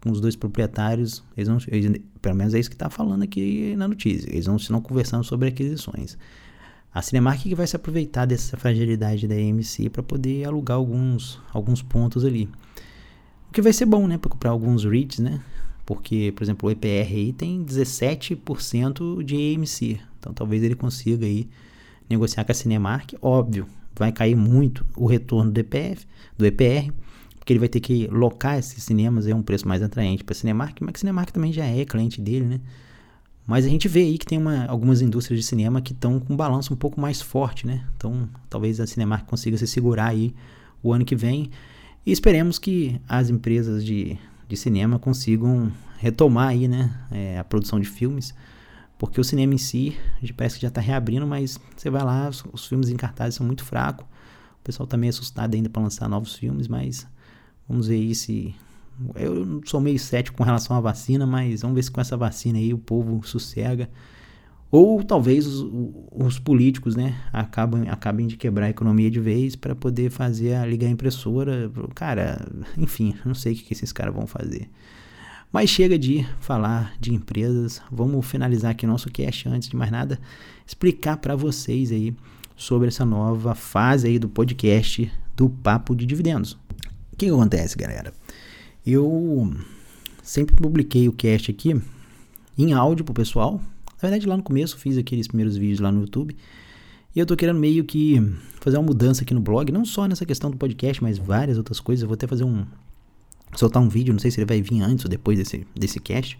com 0.00 0.10
os 0.10 0.20
dois 0.20 0.36
proprietários, 0.36 1.22
eles 1.36 1.48
não, 1.48 1.58
eles, 1.68 2.00
pelo 2.22 2.34
menos 2.34 2.54
é 2.54 2.58
isso 2.58 2.70
que 2.70 2.76
está 2.76 2.88
falando 2.88 3.22
aqui 3.22 3.74
na 3.76 3.88
notícia, 3.88 4.30
eles 4.30 4.46
não 4.46 4.56
estão 4.56 4.80
conversando 4.80 5.24
sobre 5.24 5.48
aquisições. 5.48 6.16
A 6.94 7.02
Cinemark 7.02 7.42
que 7.42 7.54
vai 7.54 7.66
se 7.66 7.76
aproveitar 7.76 8.24
dessa 8.24 8.56
fragilidade 8.56 9.28
da 9.28 9.34
AMC 9.34 9.90
para 9.90 10.02
poder 10.02 10.46
alugar 10.46 10.78
alguns, 10.78 11.38
alguns 11.52 11.82
pontos 11.82 12.24
ali. 12.24 12.48
O 13.50 13.52
que 13.52 13.60
vai 13.60 13.72
ser 13.72 13.84
bom, 13.84 14.06
né, 14.06 14.18
para 14.38 14.50
alguns 14.50 14.84
REITs, 14.84 15.18
né? 15.18 15.42
Porque, 15.84 16.32
por 16.34 16.42
exemplo, 16.42 16.68
o 16.68 16.72
EPR 16.72 17.12
aí 17.12 17.32
tem 17.32 17.62
17% 17.62 19.22
de 19.22 19.34
AMC. 19.34 20.00
Então 20.18 20.32
talvez 20.32 20.62
ele 20.62 20.74
consiga 20.74 21.26
aí 21.26 21.48
negociar 22.08 22.44
com 22.44 22.52
a 22.52 22.54
Cinemark, 22.54 23.12
óbvio, 23.20 23.66
vai 23.94 24.12
cair 24.12 24.34
muito 24.34 24.86
o 24.96 25.06
retorno 25.06 25.50
do 25.50 25.58
EPF, 25.58 26.06
do 26.38 26.46
EPR, 26.46 26.92
porque 27.46 27.52
ele 27.52 27.60
vai 27.60 27.68
ter 27.68 27.78
que 27.78 28.08
locar 28.08 28.58
esses 28.58 28.82
cinemas 28.82 29.24
a 29.28 29.32
um 29.32 29.40
preço 29.40 29.68
mais 29.68 29.80
atraente 29.80 30.24
para 30.24 30.34
Cinemark, 30.34 30.80
mas 30.80 30.98
Cinemark 30.98 31.30
também 31.30 31.52
já 31.52 31.64
é 31.64 31.84
cliente 31.84 32.20
dele, 32.20 32.44
né? 32.44 32.60
Mas 33.46 33.64
a 33.64 33.68
gente 33.68 33.86
vê 33.86 34.00
aí 34.00 34.18
que 34.18 34.26
tem 34.26 34.36
uma, 34.36 34.66
algumas 34.66 35.00
indústrias 35.00 35.38
de 35.38 35.46
cinema 35.46 35.80
que 35.80 35.92
estão 35.92 36.18
com 36.18 36.32
um 36.32 36.36
balanço 36.36 36.74
um 36.74 36.76
pouco 36.76 37.00
mais 37.00 37.22
forte, 37.22 37.64
né? 37.64 37.86
Então, 37.96 38.28
talvez 38.50 38.80
a 38.80 38.86
Cinemark 38.86 39.26
consiga 39.28 39.56
se 39.56 39.64
segurar 39.68 40.08
aí 40.08 40.34
o 40.82 40.92
ano 40.92 41.04
que 41.04 41.14
vem. 41.14 41.48
E 42.04 42.10
esperemos 42.10 42.58
que 42.58 43.00
as 43.08 43.30
empresas 43.30 43.84
de, 43.84 44.18
de 44.48 44.56
cinema 44.56 44.98
consigam 44.98 45.70
retomar 45.98 46.48
aí, 46.48 46.66
né? 46.66 46.92
É, 47.12 47.38
a 47.38 47.44
produção 47.44 47.78
de 47.78 47.86
filmes. 47.86 48.34
Porque 48.98 49.20
o 49.20 49.24
cinema 49.24 49.54
em 49.54 49.58
si, 49.58 49.96
parece 50.36 50.56
que 50.56 50.62
já 50.62 50.68
está 50.68 50.80
reabrindo, 50.80 51.28
mas 51.28 51.60
você 51.76 51.90
vai 51.90 52.02
lá, 52.02 52.28
os, 52.28 52.44
os 52.52 52.66
filmes 52.66 52.88
em 52.88 52.96
cartaz 52.96 53.36
são 53.36 53.46
muito 53.46 53.62
fracos. 53.62 54.04
O 54.04 54.64
pessoal 54.64 54.84
está 54.84 54.96
meio 54.96 55.10
assustado 55.10 55.54
ainda 55.54 55.70
para 55.70 55.80
lançar 55.80 56.08
novos 56.08 56.34
filmes, 56.34 56.66
mas 56.66 57.06
vamos 57.68 57.88
ver 57.88 57.94
aí 57.94 58.14
se 58.14 58.54
eu 59.14 59.60
sou 59.64 59.80
meio 59.80 59.98
cético 59.98 60.38
com 60.38 60.44
relação 60.44 60.76
à 60.76 60.80
vacina, 60.80 61.26
mas 61.26 61.62
vamos 61.62 61.74
ver 61.74 61.82
se 61.82 61.90
com 61.90 62.00
essa 62.00 62.16
vacina 62.16 62.58
aí 62.58 62.72
o 62.72 62.78
povo 62.78 63.26
sossega. 63.26 63.88
Ou 64.70 65.02
talvez 65.04 65.46
os, 65.46 65.66
os 66.10 66.38
políticos, 66.38 66.96
né, 66.96 67.16
acabam, 67.32 67.84
acabem 67.88 68.26
de 68.26 68.36
quebrar 68.36 68.66
a 68.66 68.70
economia 68.70 69.10
de 69.10 69.20
vez 69.20 69.54
para 69.54 69.74
poder 69.74 70.10
fazer 70.10 70.54
a 70.54 70.66
ligar 70.66 70.88
a 70.88 70.90
impressora. 70.90 71.70
Cara, 71.94 72.46
enfim, 72.76 73.14
não 73.24 73.34
sei 73.34 73.52
o 73.52 73.56
que 73.56 73.72
esses 73.72 73.92
caras 73.92 74.14
vão 74.14 74.26
fazer. 74.26 74.68
Mas 75.52 75.70
chega 75.70 75.98
de 75.98 76.26
falar 76.40 76.94
de 77.00 77.14
empresas. 77.14 77.80
Vamos 77.90 78.26
finalizar 78.26 78.72
aqui 78.72 78.86
nosso 78.86 79.10
cast 79.10 79.48
antes 79.48 79.68
de 79.68 79.76
mais 79.76 79.90
nada, 79.90 80.18
explicar 80.66 81.16
para 81.18 81.36
vocês 81.36 81.92
aí 81.92 82.14
sobre 82.56 82.88
essa 82.88 83.04
nova 83.04 83.54
fase 83.54 84.08
aí 84.08 84.18
do 84.18 84.28
podcast 84.28 85.10
do 85.36 85.48
Papo 85.48 85.94
de 85.94 86.04
Dividendos. 86.04 86.58
O 87.16 87.18
que, 87.18 87.24
que 87.24 87.32
acontece, 87.32 87.78
galera? 87.78 88.12
Eu 88.86 89.50
sempre 90.22 90.54
publiquei 90.54 91.08
o 91.08 91.12
cast 91.12 91.50
aqui 91.50 91.74
em 92.58 92.74
áudio 92.74 93.06
pro 93.06 93.14
pessoal. 93.14 93.54
Na 93.54 94.02
verdade, 94.02 94.26
lá 94.26 94.36
no 94.36 94.42
começo 94.42 94.76
fiz 94.76 94.98
aqueles 94.98 95.26
primeiros 95.26 95.56
vídeos 95.56 95.80
lá 95.80 95.90
no 95.90 96.02
YouTube. 96.02 96.36
E 97.14 97.18
eu 97.18 97.24
tô 97.24 97.34
querendo 97.34 97.58
meio 97.58 97.86
que 97.86 98.20
fazer 98.60 98.76
uma 98.76 98.82
mudança 98.82 99.22
aqui 99.22 99.32
no 99.32 99.40
blog, 99.40 99.72
não 99.72 99.86
só 99.86 100.06
nessa 100.06 100.26
questão 100.26 100.50
do 100.50 100.58
podcast, 100.58 101.02
mas 101.02 101.16
várias 101.16 101.56
outras 101.56 101.80
coisas. 101.80 102.02
Eu 102.02 102.08
vou 102.08 102.16
até 102.16 102.26
fazer 102.26 102.44
um 102.44 102.66
soltar 103.54 103.82
um 103.82 103.88
vídeo, 103.88 104.12
não 104.12 104.20
sei 104.20 104.30
se 104.30 104.38
ele 104.38 104.46
vai 104.46 104.60
vir 104.60 104.82
antes 104.82 105.02
ou 105.06 105.10
depois 105.10 105.38
desse 105.38 105.66
desse 105.74 105.98
cast. 105.98 106.38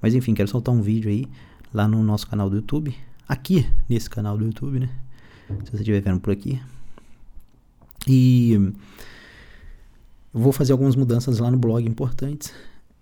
Mas 0.00 0.14
enfim, 0.14 0.32
quero 0.32 0.48
soltar 0.48 0.74
um 0.74 0.80
vídeo 0.80 1.10
aí 1.10 1.26
lá 1.74 1.86
no 1.86 2.02
nosso 2.02 2.26
canal 2.26 2.48
do 2.48 2.56
YouTube, 2.56 2.96
aqui 3.28 3.68
nesse 3.86 4.08
canal 4.08 4.38
do 4.38 4.46
YouTube, 4.46 4.80
né? 4.80 4.88
Se 5.62 5.72
você 5.72 5.76
estiver 5.76 6.00
vendo 6.00 6.20
por 6.20 6.32
aqui. 6.32 6.58
E 8.08 8.72
vou 10.36 10.52
fazer 10.52 10.72
algumas 10.72 10.94
mudanças 10.94 11.38
lá 11.38 11.50
no 11.50 11.56
blog 11.56 11.86
importantes. 11.88 12.52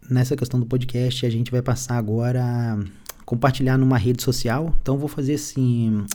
Nessa 0.08 0.36
questão 0.36 0.60
do 0.60 0.66
podcast, 0.66 1.26
a 1.26 1.30
gente 1.30 1.50
vai 1.50 1.60
passar 1.60 1.98
agora 1.98 2.42
a 2.44 2.78
compartilhar 3.24 3.76
numa 3.76 3.98
rede 3.98 4.22
social. 4.22 4.72
Então, 4.80 4.96
vou 4.96 5.08
fazer 5.08 5.34
assim 5.34 6.06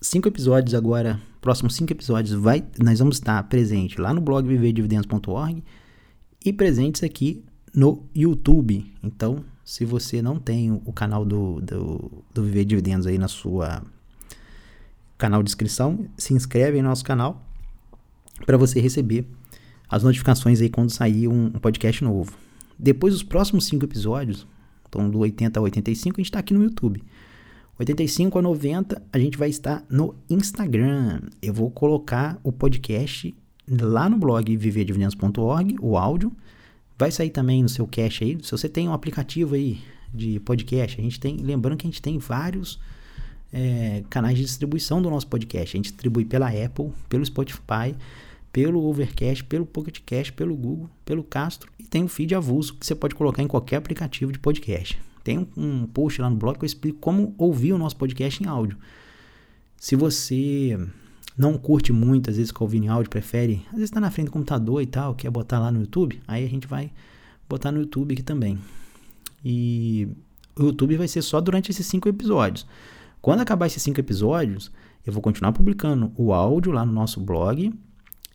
cinco 0.00 0.26
episódios 0.26 0.74
agora. 0.74 1.20
Próximos 1.40 1.76
cinco 1.76 1.92
episódios 1.92 2.34
vai, 2.34 2.64
nós 2.82 2.98
vamos 2.98 3.16
estar 3.16 3.40
presente 3.44 4.00
lá 4.00 4.12
no 4.12 4.20
blog 4.20 4.48
viverdividendos.org 4.48 5.62
e 6.44 6.52
presentes 6.52 7.04
aqui 7.04 7.44
no 7.72 8.02
YouTube. 8.14 8.90
Então, 9.02 9.44
se 9.64 9.84
você 9.84 10.20
não 10.20 10.38
tem 10.38 10.72
o 10.72 10.92
canal 10.92 11.24
do, 11.24 11.60
do, 11.60 12.24
do 12.32 12.42
Viver 12.42 12.64
Dividendos 12.64 13.06
aí 13.06 13.18
na 13.18 13.28
sua 13.28 13.82
canal 15.16 15.42
de 15.42 15.50
inscrição, 15.50 16.06
se 16.16 16.34
inscreve 16.34 16.78
em 16.78 16.82
nosso 16.82 17.04
canal 17.04 17.46
para 18.44 18.56
você 18.56 18.80
receber 18.80 19.26
as 19.94 20.02
notificações 20.02 20.60
aí 20.60 20.68
quando 20.68 20.90
sair 20.90 21.28
um, 21.28 21.46
um 21.46 21.50
podcast 21.52 22.02
novo. 22.02 22.36
Depois 22.76 23.14
dos 23.14 23.22
próximos 23.22 23.66
cinco 23.66 23.84
episódios, 23.84 24.44
então 24.88 25.08
do 25.08 25.20
80 25.20 25.60
a 25.60 25.62
85, 25.62 26.16
a 26.16 26.18
gente 26.18 26.26
está 26.26 26.40
aqui 26.40 26.52
no 26.52 26.64
YouTube. 26.64 27.00
85 27.78 28.36
a 28.36 28.42
90, 28.42 29.02
a 29.12 29.18
gente 29.20 29.38
vai 29.38 29.48
estar 29.48 29.84
no 29.88 30.16
Instagram. 30.28 31.20
Eu 31.40 31.54
vou 31.54 31.70
colocar 31.70 32.36
o 32.42 32.50
podcast 32.50 33.32
lá 33.70 34.08
no 34.08 34.16
blog 34.16 34.56
viverdividendos.org, 34.56 35.76
o 35.80 35.96
áudio. 35.96 36.32
Vai 36.98 37.12
sair 37.12 37.30
também 37.30 37.62
no 37.62 37.68
seu 37.68 37.86
cache 37.86 38.24
aí. 38.24 38.38
Se 38.42 38.50
você 38.50 38.68
tem 38.68 38.88
um 38.88 38.92
aplicativo 38.92 39.54
aí 39.54 39.78
de 40.12 40.40
podcast, 40.40 41.00
a 41.00 41.04
gente 41.04 41.20
tem. 41.20 41.36
Lembrando 41.36 41.76
que 41.78 41.86
a 41.86 41.90
gente 41.90 42.02
tem 42.02 42.18
vários 42.18 42.80
é, 43.52 44.02
canais 44.10 44.36
de 44.36 44.42
distribuição 44.42 45.00
do 45.00 45.08
nosso 45.08 45.28
podcast. 45.28 45.76
A 45.76 45.78
gente 45.78 45.92
distribui 45.92 46.24
pela 46.24 46.48
Apple, 46.48 46.90
pelo 47.08 47.24
Spotify 47.24 47.94
pelo 48.54 48.84
Overcast, 48.84 49.42
pelo 49.42 49.66
PocketCast, 49.66 50.32
pelo 50.32 50.54
Google, 50.54 50.88
pelo 51.04 51.24
Castro 51.24 51.68
e 51.76 51.82
tem 51.82 52.04
um 52.04 52.08
feed 52.08 52.36
avulso 52.36 52.74
que 52.74 52.86
você 52.86 52.94
pode 52.94 53.12
colocar 53.16 53.42
em 53.42 53.48
qualquer 53.48 53.74
aplicativo 53.78 54.30
de 54.30 54.38
podcast. 54.38 54.96
Tem 55.24 55.48
um, 55.56 55.88
post 55.88 56.22
lá 56.22 56.30
no 56.30 56.36
blog 56.36 56.56
que 56.56 56.64
eu 56.64 56.66
explico 56.66 57.00
como 57.00 57.34
ouvir 57.36 57.72
o 57.72 57.78
nosso 57.78 57.96
podcast 57.96 58.40
em 58.40 58.46
áudio. 58.46 58.78
Se 59.76 59.96
você 59.96 60.78
não 61.36 61.58
curte 61.58 61.92
muito, 61.92 62.30
às 62.30 62.36
vezes 62.36 62.52
com 62.52 62.62
ouvir 62.62 62.78
em 62.78 62.86
áudio, 62.86 63.10
prefere, 63.10 63.60
às 63.66 63.72
vezes 63.72 63.90
está 63.90 63.98
na 64.00 64.08
frente 64.08 64.26
do 64.26 64.30
computador 64.30 64.80
e 64.80 64.86
tal, 64.86 65.16
quer 65.16 65.32
botar 65.32 65.58
lá 65.58 65.72
no 65.72 65.80
YouTube, 65.80 66.22
aí 66.28 66.44
a 66.44 66.48
gente 66.48 66.68
vai 66.68 66.92
botar 67.48 67.72
no 67.72 67.80
YouTube 67.80 68.12
aqui 68.12 68.22
também. 68.22 68.56
E 69.44 70.06
o 70.54 70.66
YouTube 70.66 70.96
vai 70.96 71.08
ser 71.08 71.22
só 71.22 71.40
durante 71.40 71.72
esses 71.72 71.88
cinco 71.88 72.08
episódios. 72.08 72.64
Quando 73.20 73.40
acabar 73.40 73.66
esses 73.66 73.82
cinco 73.82 73.98
episódios, 73.98 74.70
eu 75.04 75.12
vou 75.12 75.20
continuar 75.20 75.50
publicando 75.52 76.12
o 76.14 76.32
áudio 76.32 76.70
lá 76.70 76.86
no 76.86 76.92
nosso 76.92 77.20
blog 77.20 77.72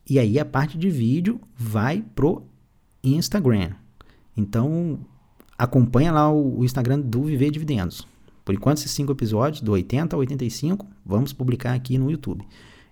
e 0.10 0.18
aí 0.18 0.40
a 0.40 0.46
parte 0.46 0.78
de 0.78 0.90
vídeo 0.90 1.40
vai 1.56 2.04
pro 2.16 2.44
Instagram. 3.04 3.72
Então 4.36 5.00
acompanha 5.58 6.12
lá 6.12 6.32
o, 6.32 6.64
Instagram 6.64 7.02
do 7.02 7.24
Viver 7.24 7.52
Dividendos. 7.52 8.08
Por 8.44 8.56
enquanto, 8.56 8.78
esses 8.78 8.92
cinco 8.92 9.12
episódios, 9.12 9.62
do 9.62 9.74
80 9.74 10.16
ao 10.16 10.22
85, 10.22 10.88
vamos 11.06 11.32
publicar 11.32 11.74
aqui 11.74 11.98
no 11.98 12.10
YouTube. 12.10 12.44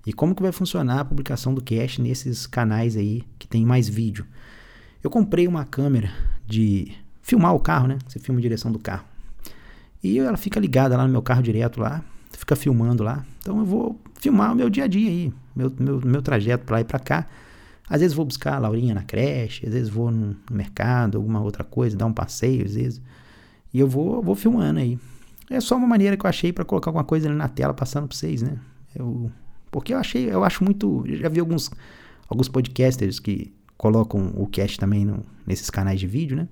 E 0.05 0.13
como 0.13 0.35
que 0.35 0.41
vai 0.41 0.51
funcionar 0.51 0.99
a 0.99 1.05
publicação 1.05 1.53
do 1.53 1.63
cash 1.63 1.97
nesses 1.97 2.45
canais 2.45 2.95
aí 2.95 3.23
que 3.39 3.47
tem 3.47 3.65
mais 3.65 3.89
vídeo? 3.89 4.25
Eu 5.03 5.09
comprei 5.09 5.47
uma 5.47 5.65
câmera 5.65 6.11
de 6.45 6.91
filmar 7.21 7.55
o 7.55 7.59
carro, 7.59 7.87
né? 7.87 7.97
Você 8.07 8.19
filma 8.19 8.39
a 8.39 8.41
direção 8.41 8.71
do 8.71 8.77
carro. 8.77 9.05
E 10.03 10.19
ela 10.19 10.37
fica 10.37 10.59
ligada 10.59 10.95
lá 10.95 11.05
no 11.05 11.11
meu 11.11 11.21
carro 11.21 11.41
direto 11.41 11.79
lá, 11.79 12.03
fica 12.31 12.55
filmando 12.55 13.03
lá. 13.03 13.25
Então 13.39 13.59
eu 13.59 13.65
vou 13.65 13.99
filmar 14.15 14.53
o 14.53 14.55
meu 14.55 14.69
dia 14.69 14.85
a 14.85 14.87
dia 14.87 15.09
aí, 15.09 15.33
meu, 15.55 15.71
meu, 15.79 16.01
meu 16.01 16.21
trajeto 16.21 16.65
para 16.65 16.77
lá 16.77 16.81
e 16.81 16.85
para 16.85 16.99
cá. 16.99 17.27
Às 17.89 18.01
vezes 18.01 18.15
vou 18.15 18.25
buscar 18.25 18.55
a 18.55 18.59
Laurinha 18.59 18.93
na 18.93 19.03
creche, 19.03 19.65
às 19.65 19.73
vezes 19.73 19.89
vou 19.89 20.11
no, 20.11 20.35
mercado, 20.51 21.17
alguma 21.17 21.41
outra 21.41 21.63
coisa, 21.63 21.95
dar 21.95 22.05
um 22.05 22.13
passeio, 22.13 22.65
às 22.65 22.75
vezes. 22.75 23.01
E 23.73 23.79
eu 23.79 23.87
vou, 23.87 24.21
vou 24.21 24.35
filmando 24.35 24.79
aí. 24.79 24.99
É 25.49 25.61
só 25.61 25.77
uma 25.77 25.87
maneira 25.87 26.17
que 26.17 26.25
eu 26.25 26.29
achei 26.29 26.51
para 26.51 26.65
colocar 26.65 26.89
alguma 26.89 27.05
coisa 27.05 27.29
ali 27.29 27.37
na 27.37 27.47
tela 27.47 27.73
passando 27.73 28.07
para 28.07 28.17
vocês, 28.17 28.41
né? 28.41 28.57
Eu, 28.93 29.31
porque 29.71 29.93
eu 29.93 29.97
achei, 29.97 30.29
eu 30.29 30.43
acho 30.43 30.63
muito, 30.63 31.03
já 31.07 31.29
vi 31.29 31.39
alguns 31.39 31.71
alguns 32.27 32.47
podcasters 32.47 33.19
que 33.19 33.53
colocam 33.77 34.33
o 34.35 34.47
cast 34.47 34.79
também 34.79 35.05
no, 35.05 35.25
nesses 35.45 35.69
canais 35.69 35.99
de 35.99 36.07
vídeo, 36.07 36.35
né? 36.35 36.47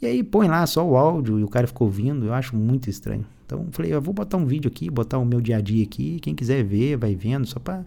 E 0.00 0.06
aí 0.06 0.22
põe 0.22 0.48
lá 0.48 0.66
só 0.66 0.86
o 0.86 0.96
áudio 0.96 1.38
e 1.38 1.44
o 1.44 1.48
cara 1.48 1.66
fica 1.66 1.84
ouvindo, 1.84 2.26
eu 2.26 2.32
acho 2.32 2.56
muito 2.56 2.88
estranho. 2.88 3.26
Então 3.50 3.66
falei, 3.72 3.92
eu 3.92 4.00
vou 4.00 4.14
botar 4.14 4.36
um 4.36 4.46
vídeo 4.46 4.68
aqui, 4.68 4.88
botar 4.88 5.18
o 5.18 5.24
meu 5.24 5.40
dia 5.40 5.56
a 5.56 5.60
dia 5.60 5.82
aqui, 5.82 6.20
quem 6.20 6.36
quiser 6.36 6.62
ver, 6.62 6.96
vai 6.96 7.16
vendo, 7.16 7.44
só 7.46 7.58
para 7.58 7.84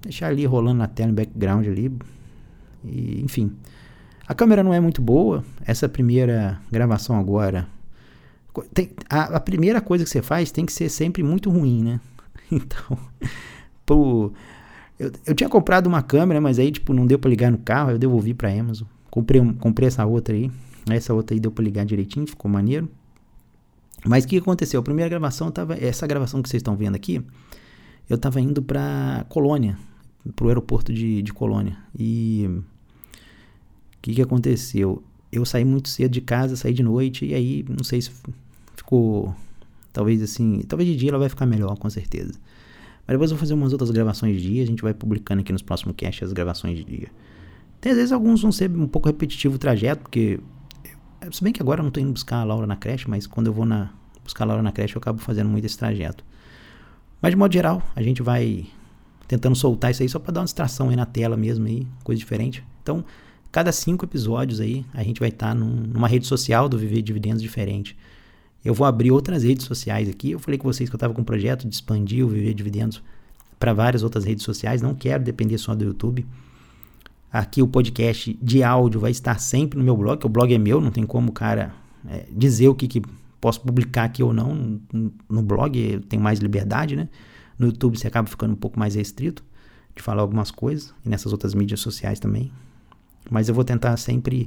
deixar 0.00 0.28
ali 0.28 0.46
rolando 0.46 0.78
na 0.78 0.88
tela, 0.88 1.08
no 1.08 1.14
background 1.14 1.66
ali. 1.66 1.92
E, 2.82 3.20
enfim. 3.22 3.52
A 4.26 4.34
câmera 4.34 4.62
não 4.62 4.72
é 4.72 4.80
muito 4.80 5.02
boa, 5.02 5.44
essa 5.66 5.86
primeira 5.86 6.58
gravação 6.72 7.20
agora. 7.20 7.68
Tem, 8.72 8.92
a, 9.10 9.36
a, 9.36 9.40
primeira 9.40 9.78
coisa 9.82 10.04
que 10.04 10.10
você 10.10 10.22
faz 10.22 10.50
tem 10.50 10.64
que 10.64 10.72
ser 10.72 10.88
sempre 10.88 11.22
muito 11.22 11.50
ruim, 11.50 11.82
né? 11.82 12.00
Então, 12.52 12.98
pro, 13.84 14.32
eu, 14.98 15.10
eu 15.26 15.34
tinha 15.34 15.48
comprado 15.48 15.86
uma 15.86 16.02
câmera, 16.02 16.40
mas 16.40 16.58
aí 16.58 16.70
tipo 16.70 16.92
não 16.92 17.06
deu 17.06 17.18
para 17.18 17.28
ligar 17.28 17.50
no 17.50 17.58
carro, 17.58 17.90
eu 17.90 17.98
devolvi 17.98 18.32
para 18.32 18.50
Amazon. 18.50 18.86
Comprei, 19.10 19.42
comprei 19.58 19.88
essa 19.88 20.04
outra 20.06 20.34
aí. 20.34 20.50
Essa 20.88 21.12
outra 21.12 21.34
aí 21.34 21.40
deu 21.40 21.50
para 21.50 21.64
ligar 21.64 21.84
direitinho, 21.84 22.26
ficou 22.26 22.50
maneiro. 22.50 22.88
Mas 24.06 24.24
o 24.24 24.28
que 24.28 24.36
aconteceu? 24.36 24.80
A 24.80 24.82
primeira 24.82 25.08
gravação 25.08 25.50
tava. 25.50 25.74
Essa 25.74 26.06
gravação 26.06 26.42
que 26.42 26.48
vocês 26.48 26.60
estão 26.60 26.76
vendo 26.76 26.94
aqui, 26.94 27.22
eu 28.08 28.16
estava 28.16 28.40
indo 28.40 28.62
para 28.62 29.24
Colônia, 29.28 29.78
para 30.36 30.44
o 30.44 30.48
aeroporto 30.48 30.92
de, 30.92 31.22
de 31.22 31.32
Colônia. 31.32 31.76
E 31.98 32.44
o 32.48 32.62
que, 34.02 34.14
que 34.14 34.22
aconteceu? 34.22 35.02
Eu 35.32 35.44
saí 35.44 35.64
muito 35.64 35.88
cedo 35.88 36.12
de 36.12 36.20
casa, 36.20 36.54
saí 36.56 36.72
de 36.72 36.82
noite, 36.82 37.24
e 37.24 37.34
aí 37.34 37.64
não 37.68 37.82
sei 37.82 38.02
se 38.02 38.10
ficou. 38.76 39.34
Talvez 39.92 40.22
assim. 40.22 40.60
Talvez 40.68 40.88
de 40.88 40.96
dia 40.96 41.10
ela 41.10 41.18
vai 41.18 41.28
ficar 41.28 41.46
melhor, 41.46 41.76
com 41.76 41.88
certeza. 41.88 42.34
Mas 43.06 43.14
depois 43.14 43.30
eu 43.30 43.36
vou 43.36 43.40
fazer 43.40 43.54
umas 43.54 43.72
outras 43.72 43.90
gravações 43.90 44.40
de 44.40 44.48
dia, 44.48 44.62
a 44.62 44.66
gente 44.66 44.82
vai 44.82 44.94
publicando 44.94 45.40
aqui 45.40 45.52
nos 45.52 45.62
próximos 45.62 45.94
casts 45.96 46.22
as 46.22 46.32
gravações 46.32 46.78
de 46.78 46.84
dia. 46.84 47.08
Tem 47.80 47.92
às 47.92 47.98
vezes 47.98 48.12
alguns 48.12 48.40
vão 48.40 48.50
ser 48.50 48.70
um 48.70 48.86
pouco 48.86 49.08
repetitivo 49.08 49.56
o 49.56 49.58
trajeto, 49.58 50.02
porque 50.02 50.40
se 51.30 51.42
bem 51.42 51.52
que 51.52 51.62
agora 51.62 51.80
eu 51.80 51.82
não 51.82 51.88
estou 51.88 52.02
indo 52.02 52.12
buscar 52.12 52.38
a 52.38 52.44
Laura 52.44 52.66
na 52.66 52.76
creche, 52.76 53.08
mas 53.08 53.26
quando 53.26 53.48
eu 53.48 53.52
vou 53.52 53.64
na, 53.64 53.90
buscar 54.22 54.44
a 54.44 54.48
Laura 54.48 54.62
na 54.62 54.72
creche 54.72 54.96
eu 54.96 54.98
acabo 54.98 55.18
fazendo 55.20 55.48
muito 55.48 55.64
esse 55.64 55.76
trajeto. 55.76 56.24
Mas 57.20 57.32
de 57.32 57.36
modo 57.36 57.52
geral, 57.52 57.82
a 57.96 58.02
gente 58.02 58.22
vai 58.22 58.66
tentando 59.26 59.56
soltar 59.56 59.90
isso 59.90 60.02
aí 60.02 60.08
só 60.08 60.18
para 60.18 60.32
dar 60.32 60.40
uma 60.40 60.44
distração 60.44 60.90
aí 60.90 60.96
na 60.96 61.06
tela 61.06 61.36
mesmo 61.36 61.66
aí, 61.66 61.86
coisa 62.02 62.18
diferente. 62.18 62.62
Então, 62.82 63.04
cada 63.50 63.72
cinco 63.72 64.04
episódios 64.04 64.60
aí, 64.60 64.84
a 64.92 65.02
gente 65.02 65.20
vai 65.20 65.30
estar 65.30 65.48
tá 65.48 65.54
num, 65.54 65.66
numa 65.66 66.06
rede 66.06 66.26
social 66.26 66.68
do 66.68 66.76
Viver 66.76 67.02
Dividendos 67.02 67.40
diferente. 67.42 67.96
Eu 68.64 68.74
vou 68.74 68.86
abrir 68.86 69.10
outras 69.10 69.42
redes 69.42 69.64
sociais 69.66 70.08
aqui. 70.08 70.30
Eu 70.30 70.38
falei 70.38 70.58
com 70.58 70.70
vocês 70.70 70.88
que 70.88 70.94
eu 70.94 70.96
estava 70.96 71.12
com 71.12 71.20
um 71.20 71.24
projeto 71.24 71.68
de 71.68 71.74
expandir 71.74 72.24
o 72.24 72.28
Viver 72.28 72.54
Dividendos 72.54 73.02
para 73.58 73.72
várias 73.72 74.02
outras 74.02 74.24
redes 74.24 74.44
sociais. 74.44 74.82
Não 74.82 74.94
quero 74.94 75.22
depender 75.22 75.58
só 75.58 75.74
do 75.74 75.84
YouTube. 75.84 76.26
Aqui 77.34 77.60
o 77.60 77.66
podcast 77.66 78.38
de 78.40 78.62
áudio 78.62 79.00
vai 79.00 79.10
estar 79.10 79.40
sempre 79.40 79.76
no 79.76 79.84
meu 79.84 79.96
blog, 79.96 80.20
que 80.20 80.24
o 80.24 80.28
blog 80.28 80.54
é 80.54 80.56
meu, 80.56 80.80
não 80.80 80.92
tem 80.92 81.04
como 81.04 81.30
o 81.30 81.32
cara 81.32 81.74
é, 82.08 82.28
dizer 82.30 82.68
o 82.68 82.76
que, 82.76 82.86
que 82.86 83.02
posso 83.40 83.60
publicar 83.60 84.04
aqui 84.04 84.22
ou 84.22 84.32
não. 84.32 84.80
No 85.28 85.42
blog 85.42 85.98
tem 86.08 86.16
mais 86.16 86.38
liberdade, 86.38 86.94
né? 86.94 87.08
No 87.58 87.66
YouTube 87.66 87.98
você 87.98 88.06
acaba 88.06 88.28
ficando 88.28 88.52
um 88.52 88.56
pouco 88.56 88.78
mais 88.78 88.94
restrito 88.94 89.42
de 89.96 90.00
falar 90.00 90.22
algumas 90.22 90.52
coisas, 90.52 90.94
e 91.04 91.08
nessas 91.08 91.32
outras 91.32 91.54
mídias 91.54 91.80
sociais 91.80 92.20
também. 92.20 92.52
Mas 93.28 93.48
eu 93.48 93.54
vou 93.56 93.64
tentar 93.64 93.96
sempre 93.96 94.42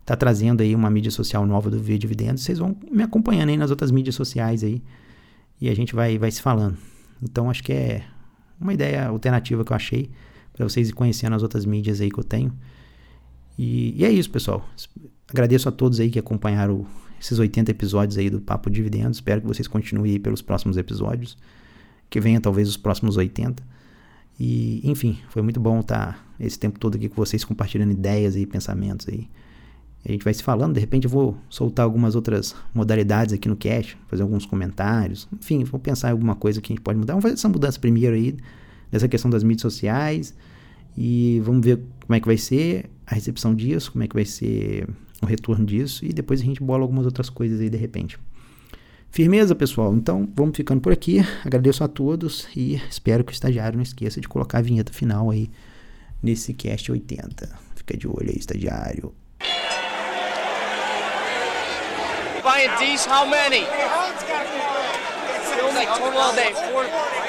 estar 0.00 0.06
tá 0.06 0.16
trazendo 0.16 0.60
aí 0.60 0.74
uma 0.74 0.90
mídia 0.90 1.12
social 1.12 1.46
nova 1.46 1.70
do 1.70 1.80
Via 1.80 1.96
Dividendos. 1.96 2.42
Vocês 2.42 2.58
vão 2.58 2.76
me 2.90 3.04
acompanhando 3.04 3.50
aí 3.50 3.56
nas 3.56 3.70
outras 3.70 3.92
mídias 3.92 4.16
sociais 4.16 4.64
aí, 4.64 4.82
e 5.60 5.68
a 5.68 5.76
gente 5.76 5.94
vai, 5.94 6.18
vai 6.18 6.32
se 6.32 6.42
falando. 6.42 6.76
Então 7.22 7.48
acho 7.48 7.62
que 7.62 7.72
é 7.72 8.04
uma 8.60 8.74
ideia 8.74 9.06
alternativa 9.06 9.64
que 9.64 9.70
eu 9.70 9.76
achei 9.76 10.10
para 10.54 10.66
vocês 10.66 10.88
ir 10.88 10.92
conhecendo 10.92 11.36
as 11.36 11.42
outras 11.42 11.66
mídias 11.66 12.00
aí 12.00 12.10
que 12.10 12.18
eu 12.18 12.24
tenho. 12.24 12.52
E, 13.58 14.00
e, 14.00 14.04
é 14.04 14.10
isso, 14.10 14.30
pessoal. 14.30 14.66
Agradeço 15.28 15.68
a 15.68 15.72
todos 15.72 16.00
aí 16.00 16.10
que 16.10 16.18
acompanharam 16.18 16.86
esses 17.20 17.38
80 17.38 17.70
episódios 17.70 18.16
aí 18.16 18.30
do 18.30 18.40
Papo 18.40 18.70
Dividendos. 18.70 19.18
Espero 19.18 19.42
que 19.42 19.46
vocês 19.46 19.68
continuem 19.68 20.12
aí 20.12 20.18
pelos 20.18 20.40
próximos 20.40 20.76
episódios 20.76 21.36
que 22.08 22.20
venha 22.20 22.40
talvez 22.40 22.68
os 22.68 22.76
próximos 22.76 23.16
80. 23.16 23.62
E, 24.38 24.80
enfim, 24.84 25.18
foi 25.28 25.42
muito 25.42 25.60
bom 25.60 25.80
estar 25.80 26.24
esse 26.38 26.58
tempo 26.58 26.78
todo 26.78 26.96
aqui 26.96 27.08
com 27.08 27.16
vocês 27.16 27.44
compartilhando 27.44 27.92
ideias 27.92 28.36
e 28.36 28.46
pensamentos 28.46 29.08
aí. 29.08 29.28
A 30.06 30.12
gente 30.12 30.22
vai 30.22 30.34
se 30.34 30.42
falando, 30.42 30.74
de 30.74 30.80
repente 30.80 31.04
eu 31.04 31.10
vou 31.10 31.36
soltar 31.48 31.82
algumas 31.84 32.14
outras 32.14 32.54
modalidades 32.74 33.32
aqui 33.32 33.48
no 33.48 33.56
cast, 33.56 33.96
fazer 34.06 34.22
alguns 34.22 34.44
comentários, 34.44 35.26
enfim, 35.32 35.64
vou 35.64 35.80
pensar 35.80 36.08
em 36.08 36.12
alguma 36.12 36.36
coisa 36.36 36.60
que 36.60 36.72
a 36.72 36.76
gente 36.76 36.82
pode 36.82 36.98
mudar. 36.98 37.14
Vamos 37.14 37.22
fazer 37.22 37.34
essa 37.34 37.48
mudança 37.48 37.80
primeiro 37.80 38.14
aí, 38.14 38.36
nessa 38.94 39.08
questão 39.08 39.28
das 39.28 39.42
mídias 39.42 39.62
sociais, 39.62 40.32
e 40.96 41.42
vamos 41.44 41.66
ver 41.66 41.80
como 42.06 42.14
é 42.14 42.20
que 42.20 42.26
vai 42.26 42.36
ser 42.36 42.88
a 43.04 43.16
recepção 43.16 43.52
disso, 43.52 43.90
como 43.90 44.04
é 44.04 44.06
que 44.06 44.14
vai 44.14 44.24
ser 44.24 44.88
o 45.20 45.26
retorno 45.26 45.66
disso, 45.66 46.04
e 46.04 46.12
depois 46.12 46.40
a 46.40 46.44
gente 46.44 46.62
bola 46.62 46.84
algumas 46.84 47.04
outras 47.04 47.28
coisas 47.28 47.60
aí 47.60 47.68
de 47.68 47.76
repente. 47.76 48.16
Firmeza, 49.10 49.52
pessoal? 49.52 49.92
Então, 49.94 50.28
vamos 50.34 50.56
ficando 50.56 50.80
por 50.80 50.92
aqui. 50.92 51.18
Agradeço 51.44 51.82
a 51.82 51.88
todos 51.88 52.46
e 52.54 52.80
espero 52.88 53.24
que 53.24 53.32
o 53.32 53.34
estagiário 53.34 53.76
não 53.76 53.82
esqueça 53.82 54.20
de 54.20 54.28
colocar 54.28 54.58
a 54.58 54.62
vinheta 54.62 54.92
final 54.92 55.28
aí 55.28 55.50
nesse 56.22 56.54
cast 56.54 56.90
80. 56.92 57.48
Fica 57.74 57.96
de 57.96 58.06
olho 58.06 58.30
aí, 58.30 58.36
estagiário. 58.38 59.12
Buying 62.42 62.70
D's, 62.78 63.06
how 63.06 63.26
many? 63.26 63.64
Still 65.52 65.74
like 65.74 65.88
total 65.88 66.18
all 66.18 66.34
day. 66.34 66.52
Four. 66.72 67.23